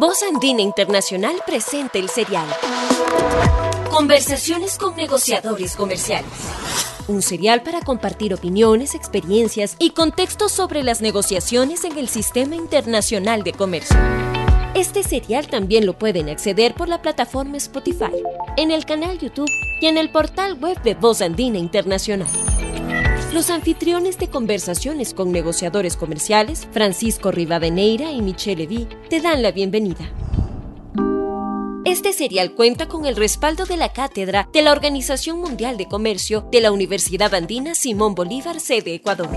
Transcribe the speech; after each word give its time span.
Voz 0.00 0.22
Andina 0.22 0.62
Internacional 0.62 1.34
presenta 1.44 1.98
el 1.98 2.08
serial. 2.08 2.46
Conversaciones 3.90 4.78
con 4.78 4.94
negociadores 4.94 5.74
comerciales. 5.74 6.30
Un 7.08 7.20
serial 7.20 7.64
para 7.64 7.80
compartir 7.80 8.32
opiniones, 8.32 8.94
experiencias 8.94 9.74
y 9.80 9.90
contextos 9.90 10.52
sobre 10.52 10.84
las 10.84 11.00
negociaciones 11.00 11.82
en 11.82 11.98
el 11.98 12.08
sistema 12.08 12.54
internacional 12.54 13.42
de 13.42 13.52
comercio. 13.52 13.96
Este 14.76 15.02
serial 15.02 15.48
también 15.48 15.84
lo 15.84 15.98
pueden 15.98 16.28
acceder 16.28 16.74
por 16.74 16.88
la 16.88 17.02
plataforma 17.02 17.56
Spotify, 17.56 18.22
en 18.56 18.70
el 18.70 18.84
canal 18.84 19.18
YouTube 19.18 19.50
y 19.80 19.86
en 19.86 19.98
el 19.98 20.12
portal 20.12 20.54
web 20.60 20.80
de 20.82 20.94
Voz 20.94 21.22
Andina 21.22 21.58
Internacional. 21.58 22.28
Los 23.32 23.50
anfitriones 23.50 24.16
de 24.16 24.28
conversaciones 24.28 25.12
con 25.12 25.32
negociadores 25.32 25.98
comerciales, 25.98 26.66
Francisco 26.72 27.30
Rivadeneira 27.30 28.10
y 28.10 28.22
Michelle 28.22 28.62
Levy, 28.62 28.88
te 29.10 29.20
dan 29.20 29.42
la 29.42 29.52
bienvenida. 29.52 30.10
Este 31.84 32.14
serial 32.14 32.54
cuenta 32.54 32.88
con 32.88 33.04
el 33.04 33.16
respaldo 33.16 33.66
de 33.66 33.76
la 33.76 33.92
cátedra 33.92 34.48
de 34.50 34.62
la 34.62 34.72
Organización 34.72 35.40
Mundial 35.40 35.76
de 35.76 35.86
Comercio 35.86 36.48
de 36.50 36.62
la 36.62 36.72
Universidad 36.72 37.34
Andina 37.34 37.74
Simón 37.74 38.14
Bolívar, 38.14 38.60
sede 38.60 38.94
Ecuador. 38.94 39.28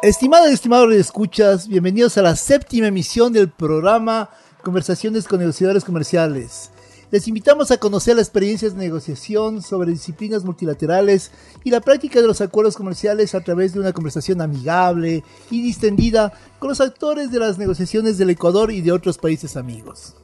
Estimadas 0.00 0.50
y 0.50 0.54
estimados 0.54 0.94
escuchas, 0.94 1.68
bienvenidos 1.68 2.16
a 2.16 2.22
la 2.22 2.36
séptima 2.36 2.86
emisión 2.86 3.34
del 3.34 3.50
programa 3.50 4.30
Conversaciones 4.62 5.28
con 5.28 5.40
negociadores 5.40 5.84
comerciales. 5.84 6.70
Les 7.10 7.28
invitamos 7.28 7.70
a 7.70 7.76
conocer 7.76 8.16
las 8.16 8.26
experiencias 8.26 8.74
de 8.74 8.80
negociación 8.80 9.62
sobre 9.62 9.92
disciplinas 9.92 10.44
multilaterales 10.44 11.30
y 11.62 11.70
la 11.70 11.80
práctica 11.80 12.20
de 12.20 12.26
los 12.26 12.40
acuerdos 12.40 12.76
comerciales 12.76 13.34
a 13.34 13.40
través 13.42 13.72
de 13.72 13.80
una 13.80 13.92
conversación 13.92 14.40
amigable 14.40 15.22
y 15.50 15.62
distendida 15.62 16.32
con 16.58 16.70
los 16.70 16.80
actores 16.80 17.30
de 17.30 17.38
las 17.38 17.58
negociaciones 17.58 18.18
del 18.18 18.30
Ecuador 18.30 18.72
y 18.72 18.80
de 18.80 18.92
otros 18.92 19.18
países 19.18 19.56
amigos. 19.56 20.16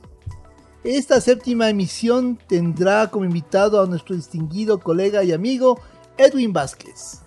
Esta 0.82 1.20
séptima 1.20 1.68
emisión 1.68 2.38
tendrá 2.48 3.10
como 3.10 3.26
invitado 3.26 3.82
a 3.82 3.86
nuestro 3.86 4.16
distinguido 4.16 4.80
colega 4.80 5.22
y 5.22 5.32
amigo 5.32 5.78
Edwin 6.16 6.54
Vázquez. 6.54 7.20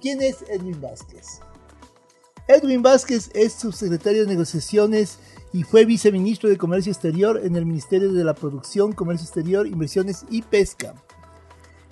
¿Quién 0.00 0.22
es 0.22 0.36
Edwin 0.48 0.80
Vázquez? 0.80 1.40
Edwin 2.48 2.82
Vázquez 2.82 3.30
es 3.34 3.52
subsecretario 3.54 4.22
de 4.22 4.28
negociaciones 4.28 5.18
y 5.54 5.62
fue 5.62 5.84
viceministro 5.84 6.50
de 6.50 6.58
Comercio 6.58 6.90
Exterior 6.90 7.40
en 7.44 7.54
el 7.54 7.64
Ministerio 7.64 8.12
de 8.12 8.24
la 8.24 8.34
Producción, 8.34 8.92
Comercio 8.92 9.24
Exterior, 9.24 9.68
Inversiones 9.68 10.26
y 10.28 10.42
Pesca. 10.42 10.94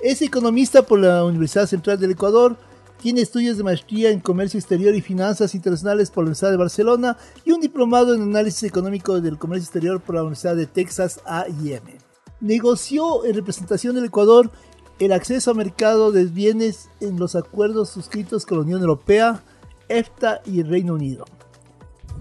Es 0.01 0.21
economista 0.21 0.83
por 0.83 0.99
la 0.99 1.25
Universidad 1.25 1.69
Central 1.69 2.01
del 2.01 2.11
Ecuador, 2.11 2.57
tiene 3.01 3.21
estudios 3.21 3.57
de 3.57 3.63
maestría 3.63 4.11
en 4.11 4.19
Comercio 4.19 4.59
Exterior 4.59 4.93
y 4.97 5.01
Finanzas 5.01 5.55
Internacionales 5.55 6.11
por 6.11 6.25
la 6.25 6.31
Universidad 6.31 6.51
de 6.51 6.57
Barcelona 6.57 7.17
y 7.45 7.53
un 7.53 7.61
diplomado 7.61 8.17
en 8.17 8.23
Análisis 8.23 8.65
Económico 8.65 9.21
del 9.21 9.39
Comercio 9.39 9.67
Exterior 9.67 10.01
por 10.01 10.17
la 10.17 10.23
Universidad 10.23 10.57
de 10.57 10.67
Texas 10.67 11.21
A&M. 11.25 11.99
Negoció 12.41 13.25
en 13.25 13.35
representación 13.35 13.95
del 13.95 14.07
Ecuador 14.07 14.51
el 14.99 15.13
acceso 15.13 15.53
a 15.53 15.55
mercado 15.55 16.11
de 16.11 16.25
bienes 16.25 16.89
en 17.01 17.17
los 17.17 17.37
acuerdos 17.37 17.91
suscritos 17.91 18.45
con 18.45 18.59
la 18.59 18.65
Unión 18.65 18.81
Europea, 18.81 19.45
EFTA 19.89 20.43
y 20.45 20.59
el 20.59 20.69
Reino 20.69 20.95
Unido. 20.95 21.27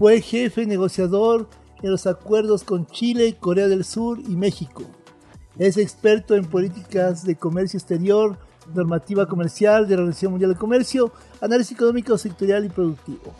Fue 0.02 0.20
jefe 0.20 0.66
negociador 0.66 1.48
en 1.80 1.92
los 1.92 2.08
acuerdos 2.08 2.64
con 2.64 2.88
Chile, 2.88 3.36
Corea 3.38 3.68
del 3.68 3.84
Sur 3.84 4.18
y 4.18 4.34
México. 4.34 4.82
Es 5.60 5.76
experto 5.76 6.34
en 6.34 6.44
políticas 6.44 7.24
de 7.24 7.36
comercio 7.36 7.78
exterior, 7.78 8.36
normativa 8.74 9.28
comercial 9.28 9.86
de 9.86 9.94
la 9.94 10.00
Organización 10.00 10.32
Mundial 10.32 10.54
de 10.54 10.58
Comercio, 10.58 11.12
análisis 11.40 11.76
económico, 11.76 12.18
sectorial 12.18 12.64
y 12.64 12.68
productivo. 12.68 13.32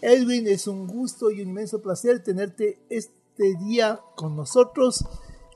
Edwin, 0.00 0.48
es 0.48 0.66
un 0.66 0.88
gusto 0.88 1.30
y 1.30 1.40
un 1.40 1.50
inmenso 1.50 1.80
placer 1.80 2.20
tenerte 2.20 2.80
este 2.90 3.54
día 3.64 4.00
con 4.16 4.34
nosotros 4.34 5.04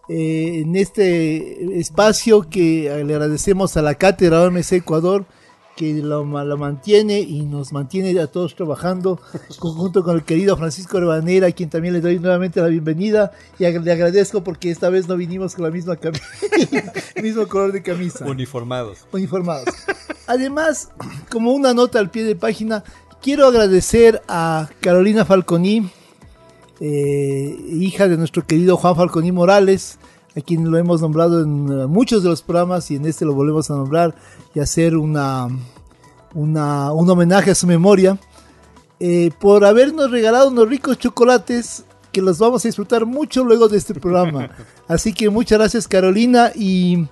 eh, 0.09 0.61
en 0.61 0.77
este 0.77 1.77
espacio 1.77 2.49
que 2.49 3.03
le 3.05 3.15
agradecemos 3.15 3.77
a 3.77 3.83
la 3.83 3.97
Cátedra 3.97 4.45
OMC 4.45 4.75
Ecuador 4.75 5.27
que 5.77 5.93
lo, 6.03 6.25
mantiene 6.25 7.21
y 7.21 7.43
nos 7.43 7.73
mantiene 7.73 8.19
a 8.19 8.27
todos 8.27 8.57
trabajando, 8.57 9.21
junto 9.59 10.03
con 10.03 10.17
el 10.17 10.25
querido 10.25 10.57
Francisco 10.57 10.99
Rebanera, 10.99 11.49
a 11.49 11.53
quien 11.53 11.69
también 11.69 11.93
le 11.93 12.01
doy 12.01 12.19
nuevamente 12.19 12.61
la 12.61 12.69
bienvenida 12.69 13.33
y 13.59 13.65
le 13.65 13.93
agradezco 13.93 14.43
porque 14.43 14.71
esta 14.71 14.89
vez 14.89 15.07
no 15.07 15.17
vinimos 15.17 15.55
con 15.55 15.65
la 15.65 15.71
misma 15.71 15.97
camisa, 15.97 16.25
mismo 17.23 17.47
color 17.47 17.73
de 17.73 17.83
camisa. 17.83 18.25
Uniformados. 18.25 19.07
Uniformados. 19.13 19.69
Además, 20.27 20.91
como 21.31 21.53
una 21.53 21.75
nota 21.75 21.99
al 21.99 22.11
pie 22.11 22.25
de 22.25 22.37
página, 22.37 22.83
quiero 23.21 23.47
agradecer 23.47 24.23
a 24.29 24.71
Carolina 24.81 25.27
Falconi, 25.27 25.91
eh, 26.81 27.57
hija 27.71 28.09
de 28.09 28.17
nuestro 28.17 28.47
querido 28.47 28.79
Juan 28.79 28.97
Falconi 28.97 29.31
Morales, 29.31 29.99
a 30.37 30.41
quien 30.41 30.71
lo 30.71 30.77
hemos 30.77 31.01
nombrado 31.01 31.43
en 31.43 31.69
eh, 31.69 31.87
muchos 31.87 32.23
de 32.23 32.29
los 32.29 32.43
programas 32.43 32.91
y 32.91 32.97
en 32.97 33.07
este 33.07 33.25
lo 33.25 33.35
volvemos 33.35 33.71
a 33.71 33.75
nombrar 33.75 34.15
y 34.55 34.61
hacer 34.61 34.97
una, 34.97 35.49
una 36.35 36.93
un 36.93 37.09
homenaje 37.09 37.51
a 37.51 37.55
su 37.55 37.67
memoria, 37.67 38.19
eh, 39.01 39.31
por 39.41 39.65
habernos 39.65 40.11
regalado 40.11 40.49
unos 40.49 40.69
ricos 40.69 40.99
chocolates 40.99 41.85
que 42.13 42.21
los 42.21 42.39
vamos 42.39 42.65
a 42.65 42.69
disfrutar 42.69 43.07
mucho 43.07 43.45
luego 43.45 43.69
de 43.69 43.79
este 43.79 43.95
programa. 43.95 44.51
Así 44.89 45.13
que 45.13 45.31
muchas 45.31 45.59
gracias 45.59 45.89
Carolina 45.89 46.53
y 46.55 47.07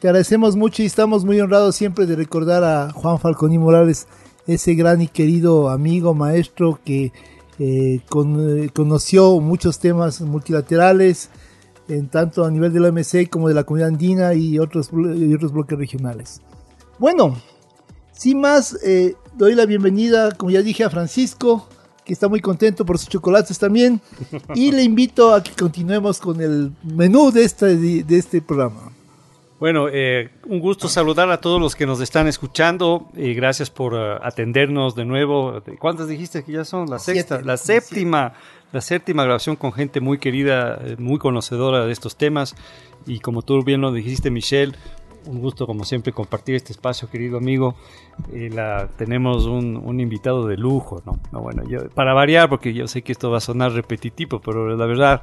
te 0.00 0.08
agradecemos 0.08 0.54
mucho 0.54 0.82
y 0.82 0.86
estamos 0.86 1.24
muy 1.24 1.40
honrados 1.40 1.76
siempre 1.76 2.04
de 2.06 2.16
recordar 2.16 2.62
a 2.62 2.92
Juan 2.92 3.18
Falconi 3.18 3.58
Morales, 3.58 4.06
ese 4.46 4.74
gran 4.74 5.00
y 5.00 5.08
querido 5.08 5.70
amigo, 5.70 6.14
maestro 6.14 6.78
que 6.84 7.12
eh, 7.58 8.00
conoció 8.74 9.40
muchos 9.40 9.78
temas 9.78 10.20
multilaterales, 10.20 11.30
en 11.88 12.08
tanto 12.08 12.44
a 12.44 12.50
nivel 12.50 12.72
de 12.72 12.80
la 12.80 12.88
OMC 12.88 13.28
como 13.28 13.48
de 13.48 13.54
la 13.54 13.64
comunidad 13.64 13.88
andina 13.88 14.34
y 14.34 14.58
otros, 14.58 14.90
y 14.92 15.34
otros 15.34 15.52
bloques 15.52 15.78
regionales. 15.78 16.40
Bueno, 16.98 17.36
sin 18.12 18.40
más, 18.40 18.78
eh, 18.84 19.14
doy 19.34 19.54
la 19.54 19.66
bienvenida, 19.66 20.32
como 20.32 20.50
ya 20.50 20.62
dije, 20.62 20.84
a 20.84 20.90
Francisco, 20.90 21.68
que 22.04 22.12
está 22.12 22.28
muy 22.28 22.40
contento 22.40 22.86
por 22.86 22.98
sus 22.98 23.08
chocolates 23.08 23.58
también, 23.58 24.00
y 24.54 24.72
le 24.72 24.82
invito 24.82 25.34
a 25.34 25.42
que 25.42 25.52
continuemos 25.52 26.18
con 26.18 26.40
el 26.40 26.72
menú 26.82 27.30
de 27.30 27.44
este, 27.44 27.76
de 27.76 28.18
este 28.18 28.40
programa. 28.40 28.92
Bueno, 29.58 29.88
eh, 29.90 30.30
un 30.46 30.60
gusto 30.60 30.86
saludar 30.86 31.30
a 31.30 31.40
todos 31.40 31.58
los 31.58 31.74
que 31.74 31.86
nos 31.86 32.00
están 32.02 32.26
escuchando 32.26 33.08
y 33.16 33.32
gracias 33.32 33.70
por 33.70 33.94
uh, 33.94 34.18
atendernos 34.22 34.94
de 34.94 35.06
nuevo. 35.06 35.62
¿Cuántas 35.78 36.08
dijiste 36.08 36.44
que 36.44 36.52
ya 36.52 36.64
son? 36.64 36.90
La 36.90 36.98
sexta, 36.98 37.40
la 37.40 37.56
séptima 37.56 38.34
la 38.72 38.80
séptima 38.80 39.24
grabación 39.24 39.56
con 39.56 39.72
gente 39.72 40.00
muy 40.00 40.18
querida, 40.18 40.78
eh, 40.82 40.96
muy 40.98 41.18
conocedora 41.18 41.86
de 41.86 41.92
estos 41.92 42.16
temas. 42.16 42.54
Y 43.06 43.20
como 43.20 43.42
tú 43.42 43.62
bien 43.62 43.80
lo 43.80 43.92
dijiste, 43.92 44.30
Michelle, 44.30 44.74
un 45.26 45.40
gusto 45.40 45.66
como 45.66 45.84
siempre 45.84 46.12
compartir 46.12 46.54
este 46.54 46.72
espacio, 46.72 47.08
querido 47.08 47.38
amigo. 47.38 47.74
Eh, 48.32 48.50
la, 48.52 48.88
tenemos 48.96 49.46
un, 49.46 50.00
invitado 50.00 50.46
de 50.46 50.56
lujo, 50.56 51.02
¿no? 51.04 51.40
bueno, 51.40 51.62
yo, 51.68 51.88
para 51.90 52.14
variar, 52.14 52.48
porque 52.48 52.72
yo 52.72 52.86
sé 52.88 53.02
que 53.02 53.12
esto 53.12 53.30
va 53.30 53.38
a 53.38 53.40
sonar 53.40 53.72
repetitivo, 53.72 54.40
pero 54.40 54.76
la 54.76 54.86
verdad, 54.86 55.22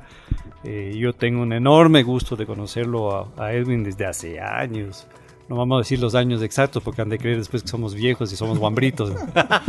eh, 0.64 0.94
yo 0.98 1.14
tengo 1.14 1.42
un 1.42 1.54
enorme 1.54 2.04
gusto 2.04 2.36
de 2.36 2.46
conocerlo 2.46 3.31
a 3.38 3.54
Edwin 3.54 3.84
desde 3.84 4.06
hace 4.06 4.40
años 4.40 5.08
no 5.50 5.58
vamos 5.58 5.76
a 5.76 5.80
decir 5.80 6.00
los 6.00 6.16
años 6.16 6.42
exactos 6.42 6.81
porque 6.81 7.02
han 7.02 7.09
de 7.09 7.18
creer 7.18 7.38
después 7.38 7.64
que 7.64 7.68
somos 7.68 7.94
viejos 7.94 8.31
y 8.31 8.36
somos 8.36 8.59
guambritos. 8.59 9.12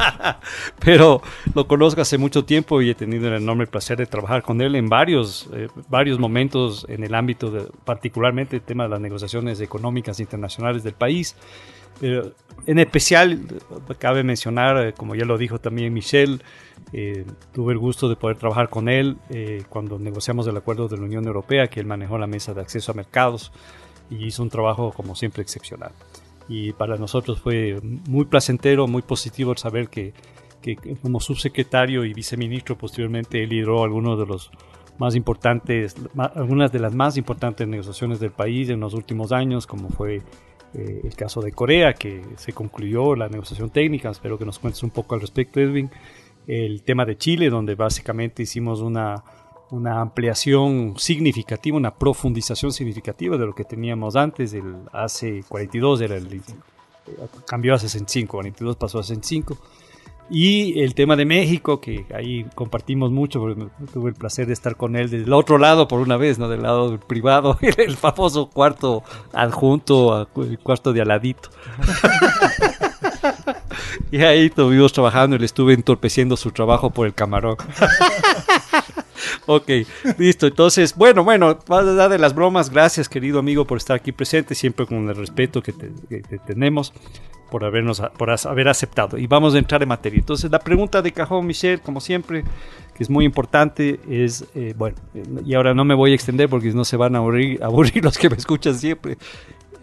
Pero 0.85 1.21
lo 1.55 1.67
conozco 1.67 2.01
hace 2.01 2.17
mucho 2.17 2.45
tiempo 2.45 2.81
y 2.81 2.91
he 2.91 2.95
tenido 2.95 3.29
el 3.29 3.43
enorme 3.43 3.67
placer 3.67 3.99
de 3.99 4.07
trabajar 4.07 4.43
con 4.43 4.61
él 4.61 4.77
en 4.77 4.89
varios, 4.89 5.49
eh, 5.53 5.69
varios 5.89 6.19
momentos 6.19 6.87
en 6.89 7.03
el 7.03 7.15
ámbito, 7.15 7.51
de, 7.51 7.67
particularmente 7.85 8.57
el 8.57 8.63
tema 8.63 8.85
de 8.85 8.91
las 8.91 9.01
negociaciones 9.01 9.61
económicas 9.61 10.21
internacionales 10.21 10.85
del 10.85 10.95
país. 10.95 11.35
Pero 12.01 12.33
en 12.67 12.79
especial, 12.79 13.41
cabe 13.99 14.23
mencionar, 14.23 14.87
eh, 14.87 14.93
como 14.93 15.15
ya 15.15 15.25
lo 15.25 15.39
dijo 15.39 15.59
también 15.59 15.93
Michelle, 15.93 16.39
eh, 16.93 17.25
tuve 17.53 17.73
el 17.73 17.79
gusto 17.79 18.09
de 18.09 18.17
poder 18.17 18.37
trabajar 18.37 18.69
con 18.69 18.89
él 18.89 19.17
cuando 19.69 19.99
negociamos 19.99 20.47
el 20.47 20.57
acuerdo 20.57 20.87
de 20.87 20.97
la 20.97 21.05
Unión 21.05 21.25
Europea, 21.27 21.67
que 21.67 21.81
él 21.81 21.87
manejó 21.87 22.19
la 22.19 22.27
mesa 22.27 22.55
de 22.55 22.61
acceso 22.61 22.93
a 22.93 22.95
mercados 22.95 23.53
y 24.19 24.27
hizo 24.27 24.43
un 24.43 24.51
trabajo 24.51 24.93
como 24.93 25.15
siempre 25.15 25.43
excepcional. 25.43 25.93
Y 26.49 26.73
para 26.73 26.97
nosotros 26.97 27.41
fue 27.41 27.81
muy 27.83 28.27
placentero, 28.27 28.87
muy 28.87 29.03
positivo 29.03 29.57
saber 29.57 29.89
que, 29.89 30.13
que 30.61 30.77
como 31.01 31.21
subsecretario 31.21 32.05
y 32.05 32.13
viceministro 32.13 32.77
posteriormente 32.77 33.43
él 33.43 33.51
lideró 33.51 33.83
algunos 33.83 34.19
de 34.19 34.27
los 34.27 34.51
más 34.99 35.17
importantes, 35.17 35.97
algunas 36.17 36.71
de 36.71 36.79
las 36.79 36.95
más 36.95 37.17
importantes 37.17 37.67
negociaciones 37.67 38.21
del 38.21 38.31
país 38.31 38.69
en 38.69 38.81
los 38.81 38.95
últimos 38.95 39.33
años, 39.33 39.67
como 39.67 39.89
fue 39.89 40.23
eh, 40.75 41.01
el 41.05 41.15
caso 41.15 41.41
de 41.41 41.53
Corea, 41.53 41.95
que 41.95 42.23
se 42.37 42.53
concluyó 42.53 43.15
la 43.15 43.29
negociación 43.29 43.71
técnica. 43.71 44.11
Espero 44.11 44.39
que 44.39 44.45
nos 44.45 44.59
cuentes 44.59 44.83
un 44.83 44.91
poco 44.91 45.15
al 45.15 45.21
respecto, 45.21 45.61
Edwin. 45.61 45.91
El 46.47 46.83
tema 46.83 47.05
de 47.05 47.17
Chile, 47.17 47.49
donde 47.49 47.75
básicamente 47.75 48.43
hicimos 48.43 48.81
una 48.81 49.25
una 49.71 50.01
ampliación 50.01 50.95
significativa, 50.97 51.77
una 51.77 51.95
profundización 51.95 52.73
significativa 52.73 53.37
de 53.37 53.47
lo 53.47 53.55
que 53.55 53.65
teníamos 53.65 54.17
antes, 54.17 54.53
el 54.55 54.77
hace 54.93 55.45
42 55.49 56.01
era 56.01 56.17
el, 56.17 56.43
cambió 57.47 57.75
a 57.75 57.79
65, 57.79 58.31
42 58.31 58.77
pasó 58.77 58.99
a 58.99 59.03
65. 59.03 59.59
Y 60.31 60.81
el 60.81 60.95
tema 60.95 61.17
de 61.17 61.27
México, 61.27 61.83
que 61.83 62.07
ahí 62.15 62.47
compartimos 62.55 63.11
mucho, 63.11 63.41
porque 63.41 63.67
tuve 63.93 64.09
el 64.09 64.17
placer 64.17 64.47
de 64.47 64.55
estar 64.55 64.75
con 64.75 64.97
él 64.97 65.11
del 65.11 65.31
otro 65.35 65.59
lado 65.59 65.87
por 65.87 66.01
una 66.01 66.17
vez, 66.17 66.39
¿no? 66.39 66.49
Del 66.49 66.63
lado 66.63 66.99
privado, 66.99 67.59
el 67.77 67.97
famoso 67.97 68.49
cuarto 68.49 69.03
adjunto, 69.35 70.27
el 70.37 70.59
cuarto 70.59 70.95
de 70.95 71.03
aladito. 71.03 71.51
y 74.15 74.23
ahí 74.23 74.47
estuvimos 74.47 74.93
trabajando 74.93 75.35
y 75.35 75.41
le 75.41 75.47
estuve 75.47 75.75
entorpeciendo 75.75 76.37
su 76.37 76.53
trabajo 76.53 76.91
por 76.91 77.07
el 77.07 77.15
camarón. 77.15 77.57
ok, 79.47 79.69
listo. 80.19 80.47
Entonces, 80.47 80.95
bueno, 80.95 81.25
bueno, 81.25 81.59
más 81.69 81.85
allá 81.85 82.09
de 82.09 82.19
las 82.19 82.33
bromas, 82.33 82.71
gracias 82.71 83.09
querido 83.09 83.41
amigo 83.41 83.65
por 83.65 83.79
estar 83.79 83.97
aquí 83.97 84.13
presente, 84.13 84.55
siempre 84.55 84.87
con 84.87 85.09
el 85.09 85.17
respeto 85.17 85.61
que, 85.61 85.73
que 85.73 86.39
tenemos 86.47 86.93
por, 87.51 87.65
habernos, 87.65 88.01
por 88.17 88.31
haber 88.31 88.69
aceptado. 88.69 89.19
Y 89.19 89.27
vamos 89.27 89.55
a 89.57 89.59
entrar 89.59 89.83
en 89.83 89.89
materia. 89.89 90.19
Entonces, 90.19 90.49
la 90.49 90.61
pregunta 90.61 91.03
de 91.03 91.13
cajón, 91.13 91.47
Michelle, 91.47 91.79
como 91.81 92.01
siempre, 92.01 92.45
que 92.95 93.03
es 93.03 93.11
muy 93.11 93.25
importante, 93.25 93.99
es, 94.09 94.45
eh, 94.55 94.75
bueno, 94.77 94.97
y 95.45 95.55
ahora 95.55 95.75
no 95.75 95.85
me 95.85 95.95
voy 95.95 96.13
a 96.13 96.15
extender 96.15 96.49
porque 96.49 96.73
no 96.73 96.85
se 96.85 96.97
van 96.97 97.17
a 97.17 97.19
aburrir, 97.19 97.61
aburrir 97.65 98.05
los 98.05 98.17
que 98.17 98.31
me 98.31 98.37
escuchan 98.37 98.77
siempre. 98.77 99.19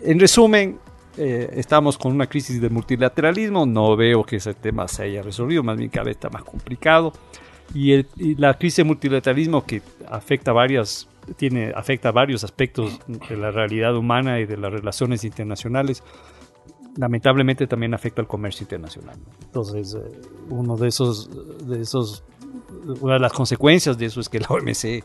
En 0.02 0.20
resumen, 0.20 0.80
eh, 1.18 1.50
estamos 1.56 1.98
con 1.98 2.14
una 2.14 2.28
crisis 2.28 2.62
de 2.62 2.70
multilateralismo, 2.70 3.66
no 3.66 3.96
veo 3.96 4.24
que 4.24 4.38
ese 4.38 4.54
tema 4.54 4.88
se 4.88 5.04
haya 5.04 5.22
resolvido, 5.22 5.64
más 5.64 5.78
bien 5.78 5.90
cada 5.90 6.06
vez 6.06 6.16
está 6.16 6.30
más 6.30 6.44
complicado. 6.44 7.14
Y, 7.74 7.94
el, 7.94 8.08
y 8.18 8.36
la 8.36 8.54
crisis 8.56 8.78
de 8.78 8.84
multilateralismo 8.86 9.66
que 9.66 9.82
afecta 10.10 10.52
varias 10.52 11.08
tiene 11.38 11.72
afecta 11.76 12.12
varios 12.12 12.44
aspectos 12.44 13.00
de 13.08 13.38
la 13.38 13.52
realidad 13.52 13.96
humana 13.96 14.40
y 14.40 14.46
de 14.46 14.58
las 14.58 14.72
relaciones 14.72 15.24
internacionales 15.24 16.04
lamentablemente 16.98 17.68
también 17.68 17.94
afecta 17.94 18.22
al 18.22 18.28
comercio 18.28 18.64
internacional. 18.64 19.18
Entonces, 19.44 19.96
eh, 19.96 20.22
uno 20.50 20.76
de 20.76 20.88
esos, 20.88 21.30
de 21.68 21.82
esos, 21.82 22.24
una 23.02 23.14
de 23.14 23.20
las 23.20 23.34
consecuencias 23.34 23.98
de 23.98 24.06
eso 24.06 24.20
es 24.20 24.30
que 24.30 24.40
la 24.40 24.48
OMC 24.50 25.04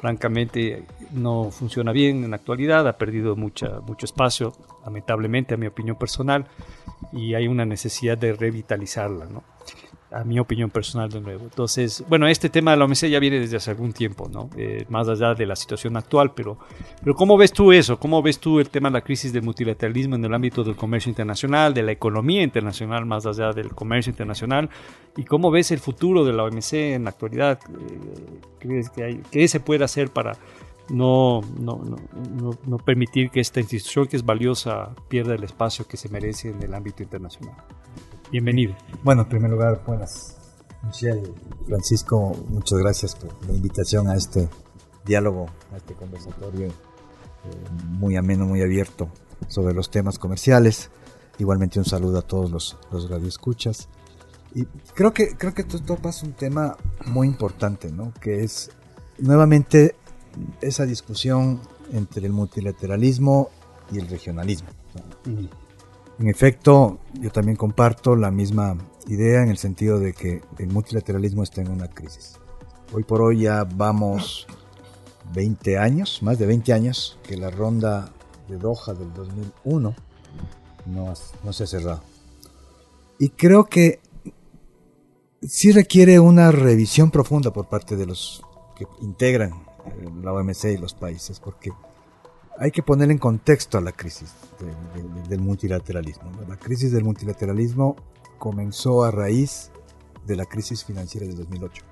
francamente 0.00 0.84
no 1.12 1.50
funciona 1.50 1.92
bien 1.92 2.24
en 2.24 2.30
la 2.30 2.36
actualidad, 2.36 2.88
ha 2.88 2.96
perdido 2.96 3.36
mucha, 3.36 3.80
mucho 3.80 4.06
espacio, 4.06 4.54
lamentablemente 4.84 5.54
a 5.54 5.56
mi 5.58 5.66
opinión 5.66 5.96
personal, 5.96 6.46
y 7.12 7.34
hay 7.34 7.46
una 7.46 7.66
necesidad 7.66 8.16
de 8.16 8.32
revitalizarla. 8.32 9.26
¿no? 9.26 9.44
A 10.12 10.24
mi 10.24 10.38
opinión 10.38 10.70
personal 10.70 11.08
de 11.08 11.20
nuevo. 11.20 11.44
Entonces, 11.44 12.04
bueno, 12.08 12.26
este 12.26 12.48
tema 12.48 12.72
de 12.72 12.76
la 12.76 12.84
OMC 12.84 13.06
ya 13.06 13.20
viene 13.20 13.38
desde 13.38 13.56
hace 13.56 13.70
algún 13.70 13.92
tiempo, 13.92 14.28
¿no? 14.28 14.50
Eh, 14.56 14.84
más 14.88 15.08
allá 15.08 15.34
de 15.34 15.46
la 15.46 15.54
situación 15.54 15.96
actual, 15.96 16.32
pero, 16.34 16.58
pero 17.02 17.14
¿cómo 17.14 17.36
ves 17.36 17.52
tú 17.52 17.72
eso? 17.72 17.98
¿Cómo 17.98 18.20
ves 18.20 18.40
tú 18.40 18.58
el 18.58 18.70
tema 18.70 18.88
de 18.88 18.94
la 18.94 19.00
crisis 19.02 19.32
del 19.32 19.42
multilateralismo 19.42 20.16
en 20.16 20.24
el 20.24 20.34
ámbito 20.34 20.64
del 20.64 20.74
comercio 20.74 21.10
internacional, 21.10 21.74
de 21.74 21.82
la 21.82 21.92
economía 21.92 22.42
internacional, 22.42 23.06
más 23.06 23.24
allá 23.26 23.52
del 23.52 23.70
comercio 23.70 24.10
internacional? 24.10 24.68
¿Y 25.16 25.24
cómo 25.24 25.50
ves 25.50 25.70
el 25.70 25.78
futuro 25.78 26.24
de 26.24 26.32
la 26.32 26.44
OMC 26.44 26.72
en 26.72 27.04
la 27.04 27.10
actualidad? 27.10 27.60
Eh, 27.68 28.40
¿Crees 28.58 28.90
que 28.90 29.04
hay, 29.04 29.22
¿Qué 29.30 29.46
se 29.46 29.60
puede 29.60 29.84
hacer 29.84 30.10
para 30.10 30.36
no, 30.88 31.40
no, 31.56 31.80
no, 32.32 32.50
no 32.66 32.78
permitir 32.78 33.30
que 33.30 33.38
esta 33.38 33.60
institución 33.60 34.08
que 34.08 34.16
es 34.16 34.24
valiosa 34.24 34.90
pierda 35.08 35.36
el 35.36 35.44
espacio 35.44 35.86
que 35.86 35.96
se 35.96 36.08
merece 36.08 36.50
en 36.50 36.60
el 36.64 36.74
ámbito 36.74 37.04
internacional? 37.04 37.54
Bienvenido. 38.30 38.76
Bueno, 39.02 39.22
en 39.22 39.28
primer 39.28 39.50
lugar, 39.50 39.82
buenas. 39.84 40.36
Michelle, 40.84 41.34
Francisco, 41.66 42.36
muchas 42.48 42.78
gracias 42.78 43.16
por 43.16 43.34
la 43.46 43.54
invitación 43.54 44.08
a 44.08 44.14
este 44.14 44.48
diálogo, 45.04 45.46
a 45.72 45.78
este 45.78 45.94
conversatorio 45.94 46.68
eh, 46.68 46.72
muy 47.88 48.16
ameno, 48.16 48.46
muy 48.46 48.62
abierto 48.62 49.10
sobre 49.48 49.74
los 49.74 49.90
temas 49.90 50.20
comerciales. 50.20 50.90
Igualmente 51.38 51.80
un 51.80 51.84
saludo 51.84 52.20
a 52.20 52.22
todos 52.22 52.52
los, 52.52 52.78
los 52.92 53.10
radioescuchas. 53.10 53.88
Y 54.54 54.64
creo 54.94 55.12
que, 55.12 55.36
creo 55.36 55.52
que 55.52 55.64
tú 55.64 55.80
topas 55.80 56.22
un 56.22 56.32
tema 56.32 56.76
muy 57.06 57.26
importante, 57.26 57.90
¿no? 57.90 58.12
Que 58.20 58.44
es 58.44 58.70
nuevamente 59.18 59.96
esa 60.60 60.86
discusión 60.86 61.60
entre 61.92 62.26
el 62.26 62.32
multilateralismo 62.32 63.50
y 63.90 63.98
el 63.98 64.08
regionalismo. 64.08 64.68
En 66.20 66.28
efecto, 66.28 66.98
yo 67.14 67.30
también 67.30 67.56
comparto 67.56 68.14
la 68.14 68.30
misma 68.30 68.76
idea 69.06 69.42
en 69.42 69.48
el 69.48 69.56
sentido 69.56 69.98
de 69.98 70.12
que 70.12 70.42
el 70.58 70.68
multilateralismo 70.68 71.42
está 71.42 71.62
en 71.62 71.70
una 71.70 71.88
crisis. 71.88 72.38
Hoy 72.92 73.04
por 73.04 73.22
hoy 73.22 73.40
ya 73.40 73.64
vamos 73.64 74.46
20 75.32 75.78
años, 75.78 76.22
más 76.22 76.38
de 76.38 76.44
20 76.44 76.74
años, 76.74 77.18
que 77.22 77.38
la 77.38 77.48
ronda 77.48 78.12
de 78.48 78.58
Doha 78.58 78.92
del 78.92 79.10
2001 79.14 79.94
no, 80.84 81.14
no 81.42 81.52
se 81.54 81.64
ha 81.64 81.66
cerrado. 81.66 82.02
Y 83.18 83.30
creo 83.30 83.64
que 83.64 84.00
sí 85.40 85.72
requiere 85.72 86.20
una 86.20 86.52
revisión 86.52 87.10
profunda 87.10 87.50
por 87.50 87.70
parte 87.70 87.96
de 87.96 88.04
los 88.04 88.42
que 88.76 88.86
integran 89.00 89.52
la 90.22 90.34
OMC 90.34 90.64
y 90.64 90.76
los 90.76 90.92
países, 90.92 91.40
porque 91.40 91.70
hay 92.60 92.70
que 92.70 92.82
poner 92.82 93.10
en 93.10 93.16
contexto 93.16 93.78
a 93.78 93.80
la 93.80 93.90
crisis 93.90 94.34
del 95.30 95.40
multilateralismo. 95.40 96.30
La 96.46 96.58
crisis 96.58 96.92
del 96.92 97.04
multilateralismo 97.04 97.96
comenzó 98.38 99.02
a 99.02 99.10
raíz 99.10 99.70
de 100.26 100.36
la 100.36 100.44
crisis 100.44 100.84
financiera 100.84 101.26
de 101.26 101.32
2008. 101.32 101.82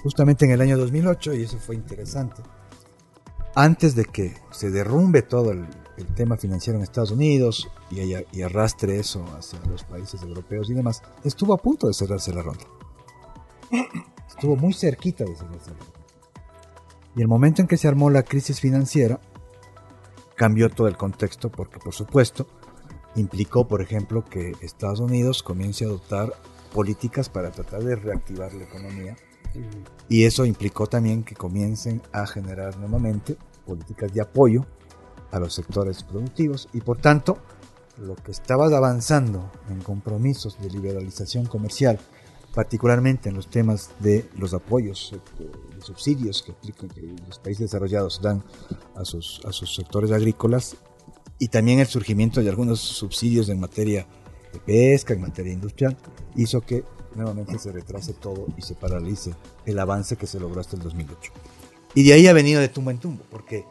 Justamente 0.00 0.44
en 0.44 0.52
el 0.52 0.60
año 0.60 0.78
2008, 0.78 1.34
y 1.34 1.42
eso 1.42 1.58
fue 1.58 1.74
interesante, 1.74 2.42
antes 3.56 3.96
de 3.96 4.04
que 4.04 4.36
se 4.52 4.70
derrumbe 4.70 5.22
todo 5.22 5.50
el, 5.50 5.66
tema 6.14 6.36
financiero 6.36 6.78
en 6.78 6.84
Estados 6.84 7.10
Unidos 7.10 7.68
y, 7.90 8.00
y, 8.00 8.42
arrastre 8.42 9.00
eso 9.00 9.24
hacia 9.36 9.58
los 9.68 9.82
países 9.82 10.22
europeos 10.22 10.70
y 10.70 10.74
demás, 10.74 11.02
estuvo 11.24 11.52
a 11.52 11.56
punto 11.56 11.88
de 11.88 11.94
cerrarse 11.94 12.32
la 12.32 12.42
ronda. 12.42 12.64
Estuvo 14.28 14.54
muy 14.54 14.74
cerquita 14.74 15.24
de 15.24 15.34
cerrarse 15.34 15.72
la 15.72 15.78
ronda. 15.78 15.98
Y 17.16 17.20
el 17.20 17.26
momento 17.26 17.62
en 17.62 17.66
que 17.66 17.76
se 17.76 17.88
armó 17.88 18.10
la 18.10 18.22
crisis 18.22 18.60
financiera, 18.60 19.18
cambió 20.38 20.70
todo 20.70 20.86
el 20.86 20.96
contexto 20.96 21.50
porque, 21.50 21.78
por 21.80 21.92
supuesto, 21.92 22.46
implicó, 23.16 23.66
por 23.66 23.82
ejemplo, 23.82 24.24
que 24.24 24.52
Estados 24.62 25.00
Unidos 25.00 25.42
comience 25.42 25.84
a 25.84 25.88
adoptar 25.88 26.32
políticas 26.72 27.28
para 27.28 27.50
tratar 27.50 27.82
de 27.82 27.96
reactivar 27.96 28.54
la 28.54 28.64
economía. 28.64 29.16
Y 30.08 30.24
eso 30.24 30.44
implicó 30.44 30.86
también 30.86 31.24
que 31.24 31.34
comiencen 31.34 32.00
a 32.12 32.26
generar 32.26 32.76
nuevamente 32.78 33.36
políticas 33.66 34.14
de 34.14 34.20
apoyo 34.20 34.64
a 35.32 35.40
los 35.40 35.54
sectores 35.54 36.04
productivos 36.04 36.68
y 36.72 36.80
por 36.80 36.98
tanto 36.98 37.38
lo 37.98 38.14
que 38.14 38.30
estaba 38.30 38.66
avanzando 38.66 39.50
en 39.68 39.80
compromisos 39.82 40.60
de 40.60 40.70
liberalización 40.70 41.46
comercial, 41.46 41.98
particularmente 42.54 43.28
en 43.28 43.34
los 43.34 43.48
temas 43.48 43.90
de 44.00 44.28
los 44.36 44.54
apoyos 44.54 45.12
eh, 45.38 45.50
subsidios 45.80 46.42
que, 46.42 46.54
los 47.26 47.38
países 47.38 47.70
desarrollados 47.70 48.20
dan 48.20 48.42
a 48.94 49.04
sus, 49.04 49.40
a 49.44 49.52
sus 49.52 49.74
sectores 49.74 50.10
agrícolas 50.10 50.76
y 51.38 51.48
también 51.48 51.78
el 51.78 51.86
surgimiento 51.86 52.42
de 52.42 52.48
algunos 52.48 52.80
subsidios 52.80 53.48
en 53.48 53.60
materia 53.60 54.06
de 54.52 54.58
pesca, 54.60 55.14
en 55.14 55.20
materia 55.20 55.52
industrial, 55.52 55.96
hizo 56.34 56.60
que 56.60 56.84
nuevamente 57.14 57.58
se 57.58 57.70
retrase 57.70 58.12
todo 58.12 58.46
y 58.56 58.62
se 58.62 58.74
paralice 58.74 59.34
el 59.66 59.78
avance 59.78 60.16
que 60.16 60.26
se 60.26 60.40
logró 60.40 60.60
hasta 60.60 60.76
el 60.76 60.82
2008. 60.82 61.32
Y 61.94 62.04
de 62.04 62.12
ahí 62.14 62.26
ha 62.26 62.32
venido 62.32 62.60
de 62.60 62.68
tumbo 62.68 62.90
en 62.90 62.98
tumbo, 62.98 63.24
porque 63.30 63.64